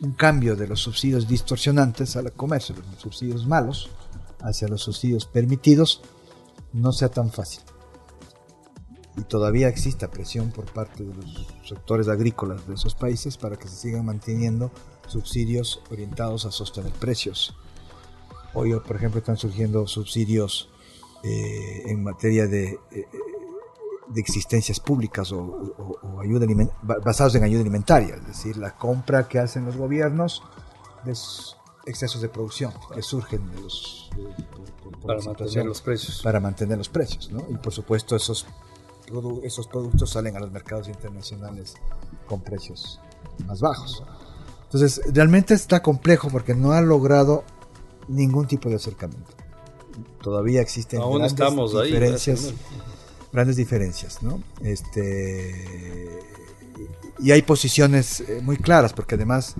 un 0.00 0.12
cambio 0.12 0.56
de 0.56 0.68
los 0.68 0.80
subsidios 0.80 1.26
distorsionantes 1.26 2.16
al 2.16 2.32
comercio, 2.32 2.74
los 2.74 3.00
subsidios 3.00 3.46
malos, 3.46 3.90
hacia 4.40 4.68
los 4.68 4.82
subsidios 4.82 5.26
permitidos, 5.26 6.02
no 6.72 6.92
sea 6.92 7.08
tan 7.08 7.30
fácil. 7.30 7.62
Y 9.16 9.22
todavía 9.22 9.68
exista 9.68 10.10
presión 10.10 10.50
por 10.50 10.66
parte 10.66 11.02
de 11.02 11.14
los 11.14 11.48
sectores 11.66 12.06
agrícolas 12.06 12.66
de 12.68 12.74
esos 12.74 12.94
países 12.94 13.36
para 13.36 13.56
que 13.56 13.66
se 13.66 13.76
sigan 13.76 14.04
manteniendo 14.04 14.70
subsidios 15.06 15.82
orientados 15.90 16.44
a 16.44 16.50
sostener 16.50 16.92
precios. 16.92 17.56
Hoy, 18.54 18.74
por 18.80 18.96
ejemplo, 18.96 19.18
están 19.18 19.36
surgiendo 19.36 19.86
subsidios 19.86 20.70
eh, 21.22 21.82
en 21.86 22.02
materia 22.02 22.46
de, 22.46 22.78
eh, 22.90 23.06
de 24.08 24.20
existencias 24.20 24.80
públicas 24.80 25.32
o, 25.32 26.20
ayuda 26.20 26.46
basados 26.82 27.34
en 27.34 27.44
ayuda 27.44 27.62
alimentaria, 27.62 28.14
es 28.16 28.26
decir, 28.26 28.56
la 28.56 28.76
compra 28.76 29.28
que 29.28 29.38
hacen 29.38 29.64
los 29.64 29.76
gobiernos 29.76 30.42
de 31.04 31.12
excesos 31.86 32.20
de 32.20 32.28
producción 32.28 32.72
que 32.94 33.02
surgen 33.02 33.50
de 33.52 33.60
los 33.60 34.10
para 35.06 35.20
mantener 35.22 35.66
los 35.66 35.80
precios 35.80 36.20
para 36.22 36.40
mantener 36.40 36.78
los 36.78 36.88
precios, 36.88 37.30
¿no? 37.30 37.44
Y 37.48 37.56
por 37.56 37.72
supuesto 37.72 38.16
esos 38.16 38.46
esos 39.44 39.68
productos 39.68 40.10
salen 40.10 40.36
a 40.36 40.40
los 40.40 40.50
mercados 40.50 40.88
internacionales 40.88 41.74
con 42.26 42.40
precios 42.40 43.00
más 43.46 43.60
bajos. 43.60 44.02
Entonces, 44.66 45.00
realmente 45.12 45.54
está 45.54 45.82
complejo 45.82 46.28
porque 46.28 46.54
no 46.54 46.72
ha 46.72 46.80
logrado 46.80 47.44
ningún 48.08 48.46
tipo 48.46 48.68
de 48.68 48.76
acercamiento. 48.76 49.32
Todavía 50.20 50.60
existen 50.60 51.00
grandes 51.00 51.36
diferencias, 51.36 52.52
grandes 53.32 53.56
diferencias, 53.56 54.22
¿no? 54.22 54.42
Este 54.62 56.20
y 57.18 57.30
hay 57.30 57.42
posiciones 57.42 58.20
eh, 58.20 58.40
muy 58.42 58.56
claras 58.56 58.92
porque 58.92 59.14
además, 59.14 59.54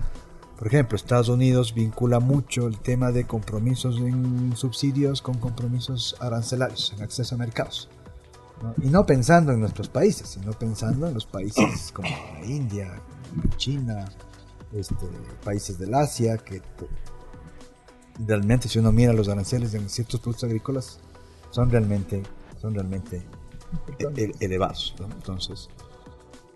por 0.58 0.66
ejemplo, 0.66 0.96
Estados 0.96 1.28
Unidos 1.28 1.74
vincula 1.74 2.20
mucho 2.20 2.66
el 2.66 2.78
tema 2.78 3.12
de 3.12 3.26
compromisos 3.26 3.98
en 3.98 4.54
subsidios 4.56 5.22
con 5.22 5.38
compromisos 5.38 6.16
arancelarios 6.20 6.92
en 6.94 7.02
acceso 7.02 7.34
a 7.34 7.38
mercados. 7.38 7.88
Y 8.82 8.88
no 8.88 9.04
pensando 9.04 9.52
en 9.52 9.60
nuestros 9.60 9.88
países, 9.88 10.28
sino 10.28 10.52
pensando 10.52 11.06
en 11.06 11.14
los 11.14 11.26
países 11.26 11.92
como 11.92 12.08
la 12.08 12.44
India, 12.46 13.00
China, 13.58 14.06
este, 14.72 14.94
países 15.44 15.78
del 15.78 15.94
Asia, 15.94 16.38
que 16.38 16.62
realmente 18.18 18.68
si 18.68 18.78
uno 18.78 18.92
mira 18.92 19.12
los 19.12 19.28
aranceles 19.28 19.74
en 19.74 19.88
ciertos 19.88 20.20
productos 20.20 20.44
agrícolas, 20.44 21.00
son 21.50 21.70
realmente, 21.70 22.22
son 22.60 22.74
realmente 22.74 23.22
e-, 23.98 24.32
elevados. 24.40 24.94
Entonces, 24.98 25.68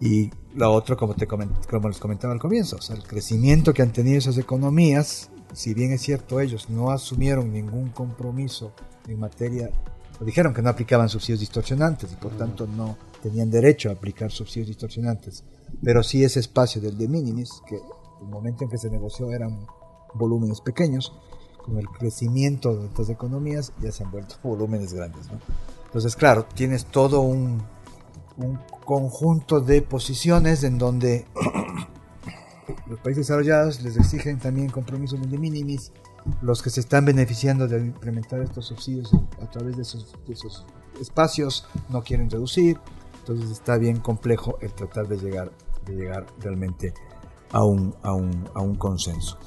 y 0.00 0.30
la 0.54 0.70
otra, 0.70 0.96
como, 0.96 1.14
te 1.14 1.26
como 1.26 1.88
les 1.88 1.98
comentaba 1.98 2.32
al 2.32 2.40
comienzo, 2.40 2.78
el 2.90 3.02
crecimiento 3.02 3.74
que 3.74 3.82
han 3.82 3.92
tenido 3.92 4.18
esas 4.18 4.38
economías, 4.38 5.30
si 5.52 5.74
bien 5.74 5.92
es 5.92 6.00
cierto 6.00 6.40
ellos 6.40 6.70
no 6.70 6.90
asumieron 6.90 7.52
ningún 7.52 7.90
compromiso 7.90 8.72
en 9.06 9.20
materia, 9.20 9.70
o 10.18 10.24
dijeron 10.24 10.54
que 10.54 10.62
no 10.62 10.70
aplicaban 10.70 11.08
subsidios 11.08 11.40
distorsionantes 11.40 12.12
y 12.12 12.16
por 12.16 12.32
tanto 12.32 12.66
no 12.66 12.96
tenían 13.22 13.50
derecho 13.50 13.90
a 13.90 13.92
aplicar 13.92 14.30
subsidios 14.30 14.68
distorsionantes, 14.68 15.44
pero 15.82 16.02
sí 16.02 16.24
ese 16.24 16.40
espacio 16.40 16.80
del 16.80 16.96
de 16.96 17.08
minimis, 17.08 17.50
que 17.68 17.78
el 18.20 18.28
momento 18.28 18.64
en 18.64 18.70
que 18.70 18.78
se 18.78 18.90
negoció 18.90 19.32
eran 19.32 19.66
volúmenes 20.14 20.60
pequeños, 20.60 21.12
con 21.64 21.78
el 21.78 21.88
crecimiento 21.88 22.74
de 22.74 22.86
estas 22.86 23.10
economías 23.10 23.72
ya 23.80 23.92
se 23.92 24.04
han 24.04 24.10
vuelto 24.10 24.36
volúmenes 24.42 24.92
grandes. 24.92 25.28
Entonces, 25.86 26.16
claro, 26.16 26.46
tienes 26.54 26.86
todo 26.86 27.20
un, 27.20 27.62
un 28.36 28.58
conjunto 28.84 29.60
de 29.60 29.82
posiciones 29.82 30.64
en 30.64 30.78
donde 30.78 31.26
los 32.86 32.98
países 33.00 33.26
desarrollados 33.26 33.82
les 33.82 33.96
exigen 33.96 34.38
también 34.38 34.68
compromisos 34.68 35.20
de 35.30 35.38
minimis, 35.38 35.92
los 36.42 36.62
que 36.62 36.70
se 36.70 36.80
están 36.80 37.04
beneficiando 37.04 37.66
de 37.66 37.78
implementar 37.78 38.40
estos 38.40 38.66
subsidios 38.66 39.12
a 39.40 39.50
través 39.50 39.76
de 39.76 39.82
esos, 39.82 40.66
espacios 41.00 41.66
no 41.88 42.02
quieren 42.02 42.28
reducir, 42.28 42.78
entonces 43.20 43.50
está 43.50 43.78
bien 43.78 44.00
complejo 44.00 44.58
el 44.60 44.72
tratar 44.72 45.08
de 45.08 45.16
llegar, 45.16 45.50
de 45.86 45.94
llegar 45.94 46.26
realmente 46.40 46.92
a 47.09 47.09
un, 47.52 47.94
a 48.02 48.12
un, 48.12 48.48
a 48.54 48.60
un 48.60 48.76
consenso. 48.76 49.38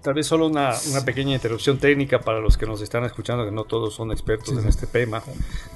Tal 0.00 0.14
vez 0.14 0.28
solo 0.28 0.46
una, 0.46 0.74
pequeña 1.04 1.34
interrupción 1.34 1.76
técnica 1.78 2.20
para 2.20 2.38
los 2.38 2.56
que 2.56 2.66
nos 2.66 2.80
están 2.80 3.04
escuchando, 3.04 3.44
que 3.44 3.50
no 3.50 3.64
todos 3.64 3.92
son 3.92 4.12
expertos 4.12 4.56
en 4.56 4.68
este 4.68 4.86
tema. 4.86 5.20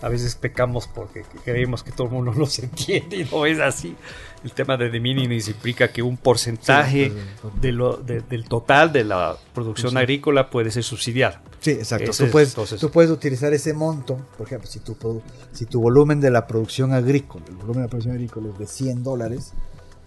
A 0.01 0.09
veces 0.09 0.36
pecamos 0.36 0.86
porque 0.86 1.24
creemos 1.44 1.82
que 1.82 1.90
todo 1.90 2.07
el 2.07 2.12
mundo 2.12 2.32
nos 2.36 2.57
entiende 2.61 3.16
y 3.16 3.24
no 3.24 3.44
es 3.47 3.59
así. 3.59 3.97
El 4.44 4.53
tema 4.53 4.76
de 4.76 4.90
de 4.90 5.01
minimis 5.01 5.49
implica 5.49 5.88
que 5.88 6.03
un 6.03 6.16
porcentaje 6.16 7.12
de 7.61 7.72
lo, 7.72 7.97
del 7.97 8.49
total 8.49 8.92
de 8.92 9.03
la 9.03 9.36
producción 9.53 9.97
agrícola 9.97 10.51
puede 10.51 10.70
ser 10.70 10.84
subsidiado. 10.84 11.38
Sí, 11.59 11.72
exacto. 11.72 12.12
Tú 12.12 12.30
puedes, 12.30 12.55
tú 12.55 12.90
puedes, 12.90 13.11
utilizar 13.11 13.53
ese 13.53 13.74
monto, 13.74 14.18
por 14.38 14.47
ejemplo, 14.47 14.68
si 14.70 14.78
tu, 14.78 14.97
si 15.53 15.66
tu 15.66 15.80
volumen 15.80 16.20
de 16.20 16.30
la 16.30 16.47
producción 16.47 16.92
agrícola, 16.92 17.44
el 17.49 17.57
volumen 17.57 17.78
de 17.78 17.82
la 17.82 17.88
producción 17.88 18.14
agrícola 18.14 18.51
es 18.51 18.59
de 18.59 18.66
100 18.68 19.03
dólares, 19.03 19.53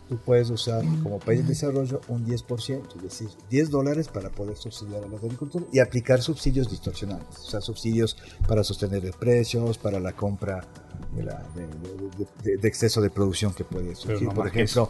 tú 0.10 0.18
puedes 0.18 0.50
usar 0.50 0.84
como 1.04 1.20
país 1.20 1.44
de 1.44 1.50
desarrollo 1.50 2.02
un 2.08 2.26
10%, 2.26 2.96
es 2.96 3.02
decir, 3.02 3.30
10 3.50 3.70
dólares 3.70 4.08
para 4.08 4.30
poder 4.30 4.58
subsidiar 4.58 5.04
a 5.04 5.08
los 5.08 5.24
agricultores 5.24 5.70
y 5.72 5.80
aplicar 5.80 6.22
subsidios 6.22 6.70
distorsionales, 6.70 7.28
o 7.38 7.50
sea, 7.50 7.62
subsidios 7.62 8.18
para 8.48 8.64
sostener 8.64 9.04
los 9.04 9.16
precios, 9.16 9.78
para 9.78 10.00
la 10.00 10.14
compra 10.14 10.66
de, 11.14 12.68
exceso 12.68 13.02
de 13.02 13.12
producción 13.12 13.54
que 13.54 13.64
puede 13.64 13.96
surgir. 13.96 14.30
por 14.30 14.48
ejemplo, 14.48 14.90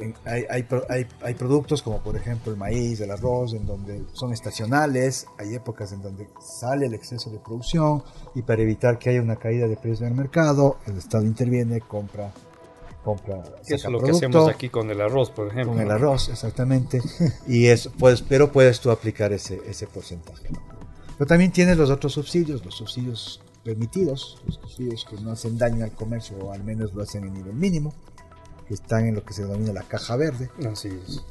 eh, 0.00 0.14
hay, 0.24 0.66
hay, 0.88 1.06
hay, 1.20 1.34
productos 1.34 1.82
como 1.82 2.02
por 2.02 2.16
ejemplo 2.16 2.50
el 2.50 2.58
maíz, 2.58 3.00
el 3.00 3.10
arroz, 3.10 3.52
en 3.52 3.66
donde 3.66 4.02
son 4.14 4.32
estacionales, 4.32 5.26
hay 5.38 5.54
épocas 5.54 5.92
en 5.92 6.00
donde 6.00 6.28
sale 6.40 6.86
el 6.86 6.94
exceso 6.94 7.30
de 7.30 7.38
producción 7.38 8.02
y 8.34 8.40
para 8.40 8.62
evitar 8.62 8.98
que 8.98 9.10
haya 9.10 9.20
una 9.20 9.36
caída 9.36 9.68
de 9.68 9.76
precios 9.76 10.00
en 10.00 10.08
el 10.08 10.14
mercado, 10.14 10.78
el 10.86 10.96
Estado 10.96 11.24
interviene, 11.24 11.82
compra 11.82 12.32
compra. 13.06 13.44
es 13.64 13.84
lo 13.84 14.00
que 14.00 14.10
hacemos 14.10 14.48
aquí 14.48 14.68
con 14.68 14.90
el 14.90 15.00
arroz, 15.00 15.30
por 15.30 15.46
ejemplo. 15.46 15.74
Con 15.74 15.80
el 15.80 15.90
arroz, 15.92 16.28
exactamente. 16.28 17.00
y 17.46 17.66
eso, 17.66 17.92
pues, 17.96 18.20
pero 18.20 18.50
puedes 18.50 18.80
tú 18.80 18.90
aplicar 18.90 19.32
ese, 19.32 19.62
ese 19.64 19.86
porcentaje. 19.86 20.48
Pero 21.16 21.28
también 21.28 21.52
tienes 21.52 21.76
los 21.76 21.88
otros 21.88 22.14
subsidios, 22.14 22.64
los 22.64 22.74
subsidios 22.74 23.40
permitidos, 23.62 24.42
los 24.44 24.56
subsidios 24.56 25.06
que 25.08 25.16
no 25.20 25.30
hacen 25.30 25.56
daño 25.56 25.84
al 25.84 25.92
comercio 25.92 26.36
o 26.38 26.52
al 26.52 26.64
menos 26.64 26.94
lo 26.94 27.02
hacen 27.04 27.22
en 27.22 27.34
nivel 27.34 27.54
mínimo, 27.54 27.94
que 28.66 28.74
están 28.74 29.06
en 29.06 29.14
lo 29.14 29.24
que 29.24 29.34
se 29.34 29.42
denomina 29.42 29.72
la 29.72 29.84
caja 29.84 30.16
verde. 30.16 30.50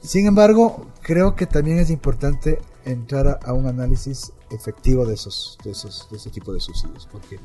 Sin 0.01 0.27
embargo, 0.27 0.87
creo 1.01 1.35
que 1.35 1.45
también 1.45 1.79
es 1.79 1.89
importante 1.89 2.59
entrar 2.85 3.27
a, 3.27 3.33
a 3.43 3.51
un 3.51 3.67
análisis 3.67 4.31
efectivo 4.49 5.05
de 5.05 5.15
esos, 5.15 5.57
de 5.65 5.71
esos, 5.71 6.07
de 6.09 6.15
ese 6.15 6.29
tipo 6.29 6.53
de 6.53 6.61
subsidios, 6.61 7.05
porque 7.11 7.37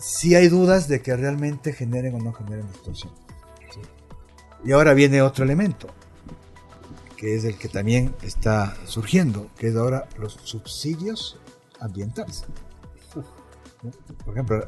si 0.00 0.34
hay 0.34 0.48
dudas 0.48 0.88
de 0.88 1.02
que 1.02 1.14
realmente 1.14 1.72
generen 1.72 2.14
o 2.14 2.18
no 2.18 2.32
generen 2.32 2.66
distorsión. 2.72 3.12
Y 4.64 4.72
ahora 4.72 4.94
viene 4.94 5.22
otro 5.22 5.44
elemento, 5.44 5.88
que 7.16 7.36
es 7.36 7.44
el 7.44 7.56
que 7.56 7.68
también 7.68 8.14
está 8.22 8.76
surgiendo, 8.84 9.48
que 9.56 9.68
es 9.68 9.76
ahora 9.76 10.08
los 10.18 10.38
subsidios 10.42 11.38
ambientales. 11.80 12.44
Por 14.24 14.34
ejemplo, 14.34 14.66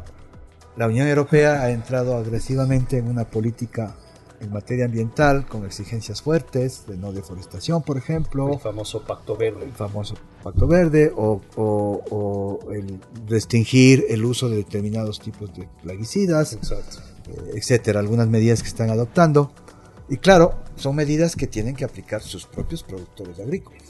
la 0.77 0.87
Unión 0.87 1.07
Europea 1.09 1.63
ha 1.63 1.71
entrado 1.71 2.17
agresivamente 2.17 2.99
en 2.99 3.09
una 3.09 3.25
política 3.25 3.95
en 4.41 4.53
materia 4.53 4.87
ambiental 4.87 5.47
con 5.47 5.65
exigencias 5.65 6.21
fuertes 6.21 6.87
de 6.87 6.97
no 6.97 7.13
deforestación, 7.13 7.83
por 7.83 7.97
ejemplo. 7.97 8.53
El 8.53 8.61
famoso 8.61 9.05
Pacto 9.05 9.37
Verde. 9.37 9.65
El 9.65 9.73
famoso 9.73 10.15
Pacto 10.43 10.67
Verde 10.67 11.13
o, 11.15 11.41
o, 11.57 12.73
el 12.73 12.99
restringir 13.29 14.05
el 14.09 14.25
uso 14.25 14.49
de 14.49 14.57
determinados 14.57 15.21
tipos 15.21 15.55
de 15.55 15.69
plaguicidas, 15.83 16.55
eh, 16.55 16.59
etcétera. 17.55 18.01
Algunas 18.01 18.29
medidas 18.29 18.63
que 18.63 18.69
están 18.69 18.91
adoptando. 18.91 19.53
Y 20.09 20.17
claro, 20.17 20.55
son 20.77 20.97
medidas 20.97 21.37
que 21.37 21.47
tienen 21.47 21.77
que 21.77 21.85
aplicar 21.85 22.23
sus 22.23 22.47
propios 22.47 22.83
productores 22.83 23.39
agrícolas. 23.39 23.83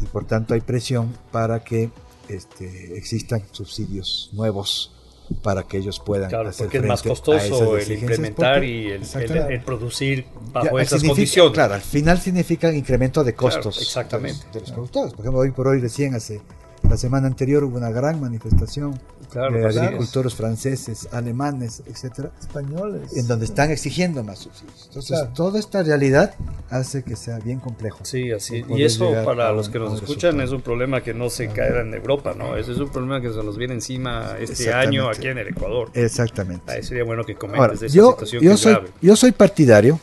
Y 0.00 0.06
por 0.06 0.26
tanto 0.26 0.54
hay 0.54 0.60
presión 0.60 1.12
para 1.30 1.64
que 1.64 1.90
este, 2.28 2.96
existan 2.96 3.42
subsidios 3.52 4.30
nuevos 4.32 5.01
para 5.34 5.62
que 5.64 5.78
ellos 5.78 6.00
puedan 6.00 6.28
claro, 6.28 6.50
porque 6.56 6.78
es 6.78 6.84
más 6.84 7.02
costoso 7.02 7.76
el 7.76 7.92
implementar 7.92 8.64
y 8.64 8.90
el, 8.90 9.60
producir 9.64 10.26
bajo 10.52 10.78
esas 10.78 11.02
condiciones. 11.02 11.52
Claro, 11.52 11.74
al 11.74 11.80
final 11.80 12.20
significa 12.20 12.72
incremento 12.72 13.24
de 13.24 13.34
costos 13.34 13.80
exactamente. 13.80 14.44
De, 14.52 14.60
los, 14.60 14.72
productores. 14.72 15.12
Por 15.12 15.20
ejemplo, 15.20 15.40
hoy 15.40 15.50
por 15.50 15.68
hoy 15.68 15.80
recién 15.80 16.14
hace 16.14 16.40
la 16.88 16.96
semana 16.96 17.26
anterior 17.26 17.64
hubo 17.64 17.76
una 17.76 17.90
gran 17.90 18.20
manifestación 18.20 18.92
de 18.92 19.62
pues 19.62 19.76
agricultores 19.78 20.34
franceses, 20.34 21.08
alemanes, 21.12 21.82
etcétera, 21.86 22.30
españoles, 22.38 23.16
en 23.16 23.26
donde 23.26 23.46
están 23.46 23.70
exigiendo 23.70 24.22
más 24.22 24.40
subsidios. 24.40 24.84
Entonces, 24.88 25.18
toda 25.34 25.58
esta 25.58 25.82
realidad 25.82 26.34
hace 26.70 27.02
que 27.02 27.16
sea 27.16 27.38
bien 27.38 27.60
complejo. 27.60 28.00
Sí, 28.02 28.30
así. 28.30 28.64
Y 28.68 28.82
eso 28.82 29.12
para 29.24 29.52
los 29.52 29.68
que 29.68 29.78
nos 29.78 29.94
escuchan 30.02 30.40
es 30.40 30.50
un 30.50 30.60
problema 30.60 31.02
que 31.02 31.14
no 31.14 31.30
se 31.30 31.48
caerá 31.48 31.80
en 31.80 31.94
Europa, 31.94 32.34
¿no? 32.36 32.56
Ese 32.56 32.72
es 32.72 32.78
un 32.78 32.90
problema 32.90 33.20
que 33.20 33.30
se 33.30 33.42
nos 33.42 33.56
viene 33.56 33.74
encima 33.74 34.36
este 34.38 34.72
año 34.72 35.08
aquí 35.08 35.28
en 35.28 35.38
el 35.38 35.48
Ecuador. 35.48 35.90
Exactamente. 35.94 36.70
Ahí 36.70 36.82
sería 36.82 37.04
bueno 37.04 37.24
que 37.24 37.34
comentes 37.34 37.82
esa 37.82 37.94
yo, 37.94 38.10
situación 38.10 38.42
yo 38.42 38.56
soy, 38.56 38.76
Yo 39.00 39.16
soy 39.16 39.32
partidario 39.32 39.98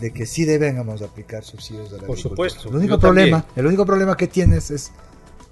de 0.00 0.12
que 0.12 0.26
sí 0.26 0.44
debemos 0.44 1.00
aplicar 1.02 1.44
subsidios 1.44 1.90
de 1.90 2.00
la 2.00 2.06
Por 2.06 2.18
supuesto. 2.18 2.68
El 2.68 2.76
único 2.76 2.98
problema, 2.98 3.44
el 3.54 3.66
único 3.66 3.86
problema 3.86 4.16
que 4.16 4.26
tienes 4.26 4.70
es 4.70 4.90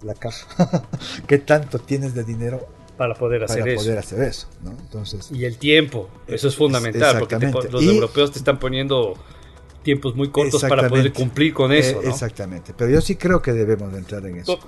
la 0.02 0.14
caja. 0.14 0.84
¿Qué 1.26 1.38
tanto 1.38 1.78
tienes 1.78 2.14
de 2.14 2.24
dinero 2.24 2.66
para 2.96 3.14
poder 3.14 3.44
hacer 3.44 3.60
para 3.60 3.72
eso? 3.72 3.84
Poder 3.84 3.98
hacer 3.98 4.22
eso 4.22 4.46
¿no? 4.62 4.70
Entonces, 4.72 5.30
y 5.32 5.44
el 5.44 5.58
tiempo, 5.58 6.08
eso 6.26 6.48
es 6.48 6.56
fundamental, 6.56 7.18
porque 7.18 7.38
los 7.70 7.82
europeos 7.82 8.32
te 8.32 8.38
están 8.38 8.58
poniendo 8.58 9.14
tiempos 9.82 10.14
muy 10.14 10.30
cortos 10.30 10.62
para 10.62 10.88
poder 10.88 11.12
cumplir 11.12 11.54
con 11.54 11.72
eso. 11.72 12.00
¿no? 12.02 12.08
Exactamente, 12.08 12.72
pero 12.76 12.90
yo 12.90 13.00
sí 13.00 13.16
creo 13.16 13.40
que 13.42 13.52
debemos 13.52 13.92
entrar 13.94 14.24
en 14.26 14.38
eso. 14.38 14.58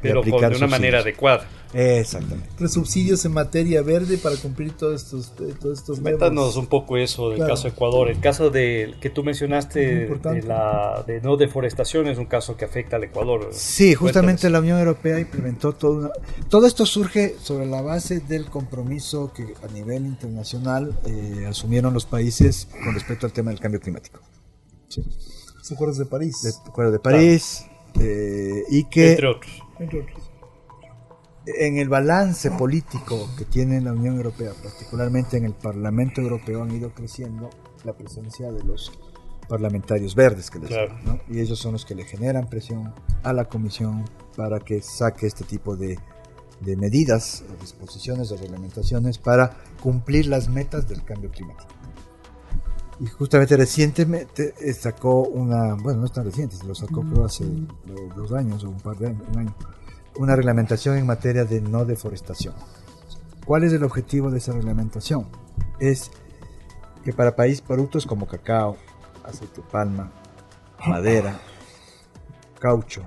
pero 0.00 0.22
de 0.22 0.32
una 0.32 0.66
manera 0.66 1.00
adecuada. 1.00 1.46
Exactamente. 1.72 2.48
Los 2.58 2.72
subsidios 2.72 3.24
en 3.24 3.32
materia 3.32 3.82
verde 3.82 4.18
para 4.18 4.36
cumplir 4.36 4.72
todos 4.72 5.02
estos, 5.02 5.32
eh, 5.40 5.54
todos 5.60 5.78
estos 5.78 6.00
Métanos 6.00 6.56
un 6.56 6.66
poco 6.66 6.96
eso 6.96 7.30
del 7.30 7.46
caso 7.46 7.68
Ecuador. 7.68 8.10
El 8.10 8.18
caso 8.20 8.50
de, 8.50 8.94
que 9.00 9.10
tú 9.10 9.22
mencionaste 9.22 10.06
de, 10.08 10.42
la, 10.42 11.04
de 11.06 11.20
no 11.20 11.36
deforestación 11.36 12.08
es 12.08 12.18
un 12.18 12.26
caso 12.26 12.56
que 12.56 12.64
afecta 12.64 12.96
al 12.96 13.04
Ecuador. 13.04 13.48
Sí, 13.52 13.94
justamente 13.94 14.50
la 14.50 14.58
Unión 14.60 14.78
Europea 14.78 15.20
implementó 15.20 15.72
todo 15.72 16.12
Todo 16.48 16.66
esto 16.66 16.86
surge 16.86 17.36
sobre 17.40 17.66
la 17.66 17.82
base 17.82 18.20
del 18.20 18.46
compromiso 18.46 19.32
que 19.32 19.54
a 19.62 19.72
nivel 19.72 20.06
internacional 20.06 20.98
eh, 21.06 21.46
asumieron 21.48 21.94
los 21.94 22.04
países 22.04 22.68
con 22.84 22.94
respecto 22.94 23.26
al 23.26 23.32
tema 23.32 23.50
del 23.50 23.60
cambio 23.60 23.80
climático. 23.80 24.20
Sí. 24.90 25.02
Los 25.56 25.72
acuerdos 25.72 25.98
de 25.98 26.06
París. 26.06 26.36
Los 26.44 26.60
acuerdos 26.66 26.92
de 26.92 26.98
París. 26.98 27.66
Eh, 27.98 28.64
y 28.68 28.84
que... 28.84 29.12
Entre 29.12 29.26
otros. 29.26 29.62
Entre 29.78 30.00
otros. 30.02 30.30
En 31.46 31.78
el 31.78 31.88
balance 31.88 32.50
político 32.50 33.28
que 33.38 33.44
tiene 33.44 33.80
la 33.80 33.92
Unión 33.92 34.16
Europea, 34.16 34.52
particularmente 34.62 35.38
en 35.38 35.46
el 35.46 35.54
Parlamento 35.54 36.20
Europeo, 36.20 36.62
han 36.62 36.70
ido 36.70 36.92
creciendo 36.92 37.48
la 37.84 37.94
presencia 37.94 38.52
de 38.52 38.62
los 38.62 38.92
parlamentarios 39.48 40.14
verdes, 40.14 40.50
que 40.50 40.60
les 40.60 40.70
¿no? 41.04 41.18
y 41.28 41.40
ellos 41.40 41.58
son 41.58 41.72
los 41.72 41.84
que 41.84 41.94
le 41.94 42.04
generan 42.04 42.48
presión 42.48 42.94
a 43.24 43.32
la 43.32 43.46
Comisión 43.46 44.04
para 44.36 44.60
que 44.60 44.80
saque 44.80 45.26
este 45.26 45.44
tipo 45.44 45.76
de, 45.76 45.98
de 46.60 46.76
medidas, 46.76 47.42
disposiciones 47.60 48.30
o 48.30 48.36
reglamentaciones 48.36 49.18
para 49.18 49.56
cumplir 49.82 50.26
las 50.26 50.48
metas 50.48 50.88
del 50.88 51.02
cambio 51.04 51.30
climático. 51.30 51.79
Y 53.00 53.06
justamente 53.06 53.56
recientemente 53.56 54.54
eh, 54.60 54.74
sacó 54.74 55.22
una, 55.22 55.74
bueno, 55.74 56.00
no 56.00 56.06
es 56.06 56.12
tan 56.12 56.24
reciente, 56.24 56.56
se 56.56 56.66
lo 56.66 56.74
sacó 56.74 57.02
hace 57.24 57.46
dos 58.14 58.32
años 58.32 58.62
o 58.64 58.68
un 58.68 58.78
par 58.78 58.98
de 58.98 59.08
años, 59.08 59.22
un 59.32 59.38
año, 59.38 59.54
una 60.18 60.36
reglamentación 60.36 60.98
en 60.98 61.06
materia 61.06 61.46
de 61.46 61.62
no 61.62 61.86
deforestación. 61.86 62.54
¿Cuál 63.46 63.64
es 63.64 63.72
el 63.72 63.84
objetivo 63.84 64.30
de 64.30 64.36
esa 64.36 64.52
reglamentación? 64.52 65.26
Es 65.78 66.10
que 67.02 67.14
para 67.14 67.34
países 67.34 67.62
productos 67.62 68.04
como 68.04 68.26
cacao, 68.26 68.76
aceite 69.24 69.62
de 69.62 69.68
palma, 69.68 70.12
madera, 70.86 71.40
caucho, 72.60 73.02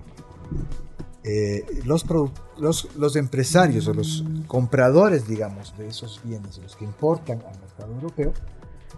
eh, 1.23 1.65
los, 1.85 2.03
los, 2.57 2.89
los, 2.97 3.15
empresarios 3.15 3.87
o 3.87 3.93
los 3.93 4.25
compradores, 4.47 5.27
digamos, 5.27 5.77
de 5.77 5.87
esos 5.87 6.19
bienes, 6.23 6.57
los 6.57 6.75
que 6.75 6.83
importan 6.83 7.43
al 7.43 7.59
mercado 7.59 7.93
europeo, 7.93 8.33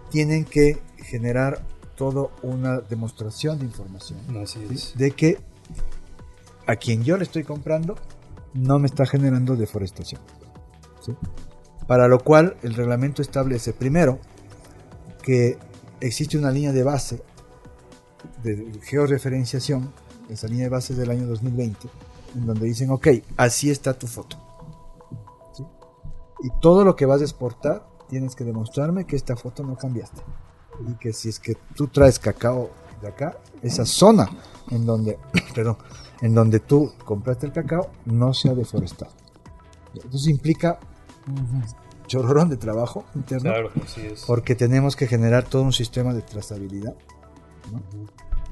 tienen 0.09 0.45
que 0.45 0.81
generar 0.97 1.61
toda 1.95 2.29
una 2.41 2.79
demostración 2.79 3.59
de 3.59 3.65
información. 3.65 4.19
De 4.95 5.11
que 5.11 5.39
a 6.67 6.75
quien 6.75 7.03
yo 7.03 7.17
le 7.17 7.23
estoy 7.23 7.43
comprando 7.43 7.95
no 8.53 8.79
me 8.79 8.87
está 8.87 9.05
generando 9.05 9.55
deforestación. 9.55 10.21
Para 11.87 12.07
lo 12.07 12.19
cual 12.19 12.57
el 12.63 12.73
reglamento 12.73 13.21
establece 13.21 13.73
primero 13.73 14.19
que 15.21 15.57
existe 15.99 16.37
una 16.37 16.51
línea 16.51 16.71
de 16.71 16.83
base 16.83 17.21
de 18.43 18.71
georreferenciación, 18.83 19.91
esa 20.29 20.47
línea 20.47 20.65
de 20.65 20.69
base 20.69 20.95
del 20.95 21.11
año 21.11 21.27
2020, 21.27 21.87
en 22.35 22.45
donde 22.45 22.65
dicen, 22.65 22.89
ok, 22.89 23.07
así 23.37 23.69
está 23.69 23.93
tu 23.93 24.07
foto. 24.07 24.37
Y 26.43 26.49
todo 26.61 26.83
lo 26.83 26.95
que 26.95 27.05
vas 27.05 27.21
a 27.21 27.23
exportar, 27.23 27.87
tienes 28.07 28.35
que 28.35 28.43
demostrarme 28.43 29.05
que 29.05 29.15
esta 29.15 29.35
foto 29.35 29.63
no 29.63 29.75
cambiaste. 29.75 30.21
Y 30.87 30.93
que 30.95 31.13
si 31.13 31.29
es 31.29 31.39
que 31.39 31.55
tú 31.75 31.87
traes 31.87 32.19
cacao 32.19 32.69
de 33.01 33.07
acá, 33.07 33.37
esa 33.61 33.85
zona 33.85 34.29
en 34.71 34.85
donde, 34.85 35.17
perdón, 35.55 35.77
en 36.21 36.33
donde 36.33 36.59
tú 36.59 36.93
compraste 37.03 37.45
el 37.45 37.53
cacao 37.53 37.89
no 38.05 38.33
se 38.33 38.49
ha 38.49 38.55
deforestado. 38.55 39.11
Entonces 39.93 40.27
implica 40.27 40.79
un 41.27 41.63
chorrón 42.07 42.49
de 42.49 42.57
trabajo 42.57 43.05
interno. 43.15 43.51
Porque 44.27 44.55
tenemos 44.55 44.95
que 44.95 45.07
generar 45.07 45.43
todo 45.45 45.63
un 45.63 45.73
sistema 45.73 46.13
de 46.13 46.21
trazabilidad. 46.21 46.95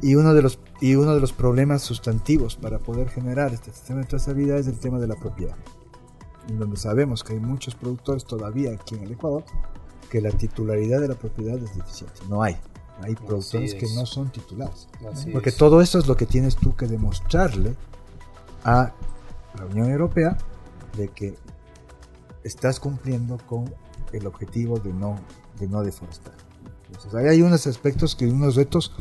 Y 0.02 0.16
uno, 0.16 0.34
de 0.34 0.42
los, 0.42 0.60
y 0.82 0.96
uno 0.96 1.14
de 1.14 1.22
los 1.22 1.32
problemas 1.34 1.82
sustantivos 1.82 2.56
para 2.56 2.80
poder 2.80 3.10
generar 3.10 3.54
este 3.54 3.72
sistema 3.72 4.02
de 4.02 4.06
trazabilidad 4.06 4.58
es 4.58 4.68
el 4.68 4.80
tema 4.80 5.00
de 5.00 5.08
la 5.08 5.16
propiedad. 5.16 5.56
En 6.50 6.60
donde 6.60 6.78
sabemos 6.78 7.24
que 7.24 7.34
hay 7.34 7.40
muchos 7.40 7.76
productores 7.76 8.26
todavía 8.26 8.72
aquí 8.72 8.96
en 8.96 9.04
el 9.04 9.12
Ecuador 9.12 9.44
que 10.10 10.22
la 10.22 10.32
titularidad 10.32 11.02
de 11.02 11.08
la 11.08 11.16
propiedad 11.16 11.58
es 11.58 11.76
deficiente. 11.76 12.22
No 12.30 12.44
hay. 12.44 12.58
Hay 13.02 13.16
productores 13.16 13.74
que 13.74 13.88
no 13.96 14.06
son 14.06 14.32
titulares. 14.32 14.88
Porque 15.32 15.52
todo 15.52 15.82
eso 15.82 15.98
es 15.98 16.08
lo 16.08 16.16
que 16.16 16.26
tienes 16.26 16.56
tú 16.56 16.76
que 16.76 16.88
demostrarle 16.88 17.76
a 18.64 18.94
la 19.58 19.66
Unión 19.66 19.90
Europea 19.90 20.38
de 20.98 21.08
que 21.08 21.36
estás 22.44 22.80
cumpliendo 22.80 23.38
con 23.48 23.74
el 24.12 24.28
objetivo 24.28 24.80
de 24.80 24.94
no, 24.94 25.20
de 25.60 25.68
no 25.68 25.82
deforestar. 25.82 26.36
Entonces, 26.88 27.16
hay 27.16 27.42
unos 27.42 27.66
aspectos, 27.66 28.16
que 28.16 28.28
unos 28.28 28.56
retos 28.56 28.92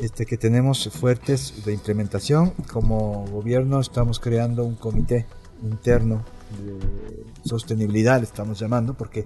este, 0.00 0.26
que 0.26 0.36
tenemos 0.36 0.88
fuertes 0.92 1.64
de 1.64 1.72
implementación. 1.72 2.50
Como 2.72 3.24
gobierno 3.26 3.80
estamos 3.80 4.20
creando 4.20 4.64
un 4.64 4.76
comité 4.76 5.26
interno 5.62 6.24
de 6.58 7.24
sostenibilidad, 7.44 8.18
le 8.18 8.24
estamos 8.24 8.58
llamando, 8.58 8.94
porque 8.94 9.24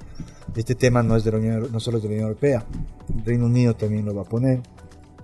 este 0.54 0.74
tema 0.74 1.02
no 1.02 1.16
es 1.16 1.24
de 1.24 1.32
la 1.32 1.38
Unión, 1.38 1.68
no 1.72 1.80
solo 1.80 1.98
es 1.98 2.02
de 2.02 2.08
la 2.08 2.14
Unión 2.14 2.28
Europea, 2.28 2.66
el 3.14 3.24
Reino 3.24 3.46
Unido 3.46 3.74
también 3.74 4.04
lo 4.04 4.14
va 4.14 4.22
a 4.22 4.28
poner 4.28 4.62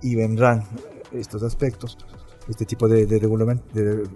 y 0.01 0.15
vendrán 0.15 0.63
estos 1.11 1.43
aspectos, 1.43 1.97
este 2.47 2.65
tipo 2.65 2.87
de, 2.87 3.05
de, 3.05 3.19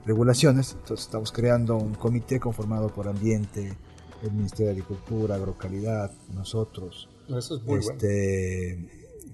regulaciones. 0.06 0.74
Entonces 0.74 1.06
estamos 1.06 1.32
creando 1.32 1.76
un 1.78 1.96
comité 1.96 2.40
conformado 2.40 2.90
por 2.90 3.08
ambiente, 3.08 3.74
el 4.24 4.32
Ministerio 4.32 4.68
de 4.68 4.72
Agricultura, 4.82 5.36
Agrocalidad, 5.36 6.12
nosotros. 6.34 7.10
Eso 7.28 7.56
es 7.56 7.64
muy 7.64 7.80
este, 7.80 8.90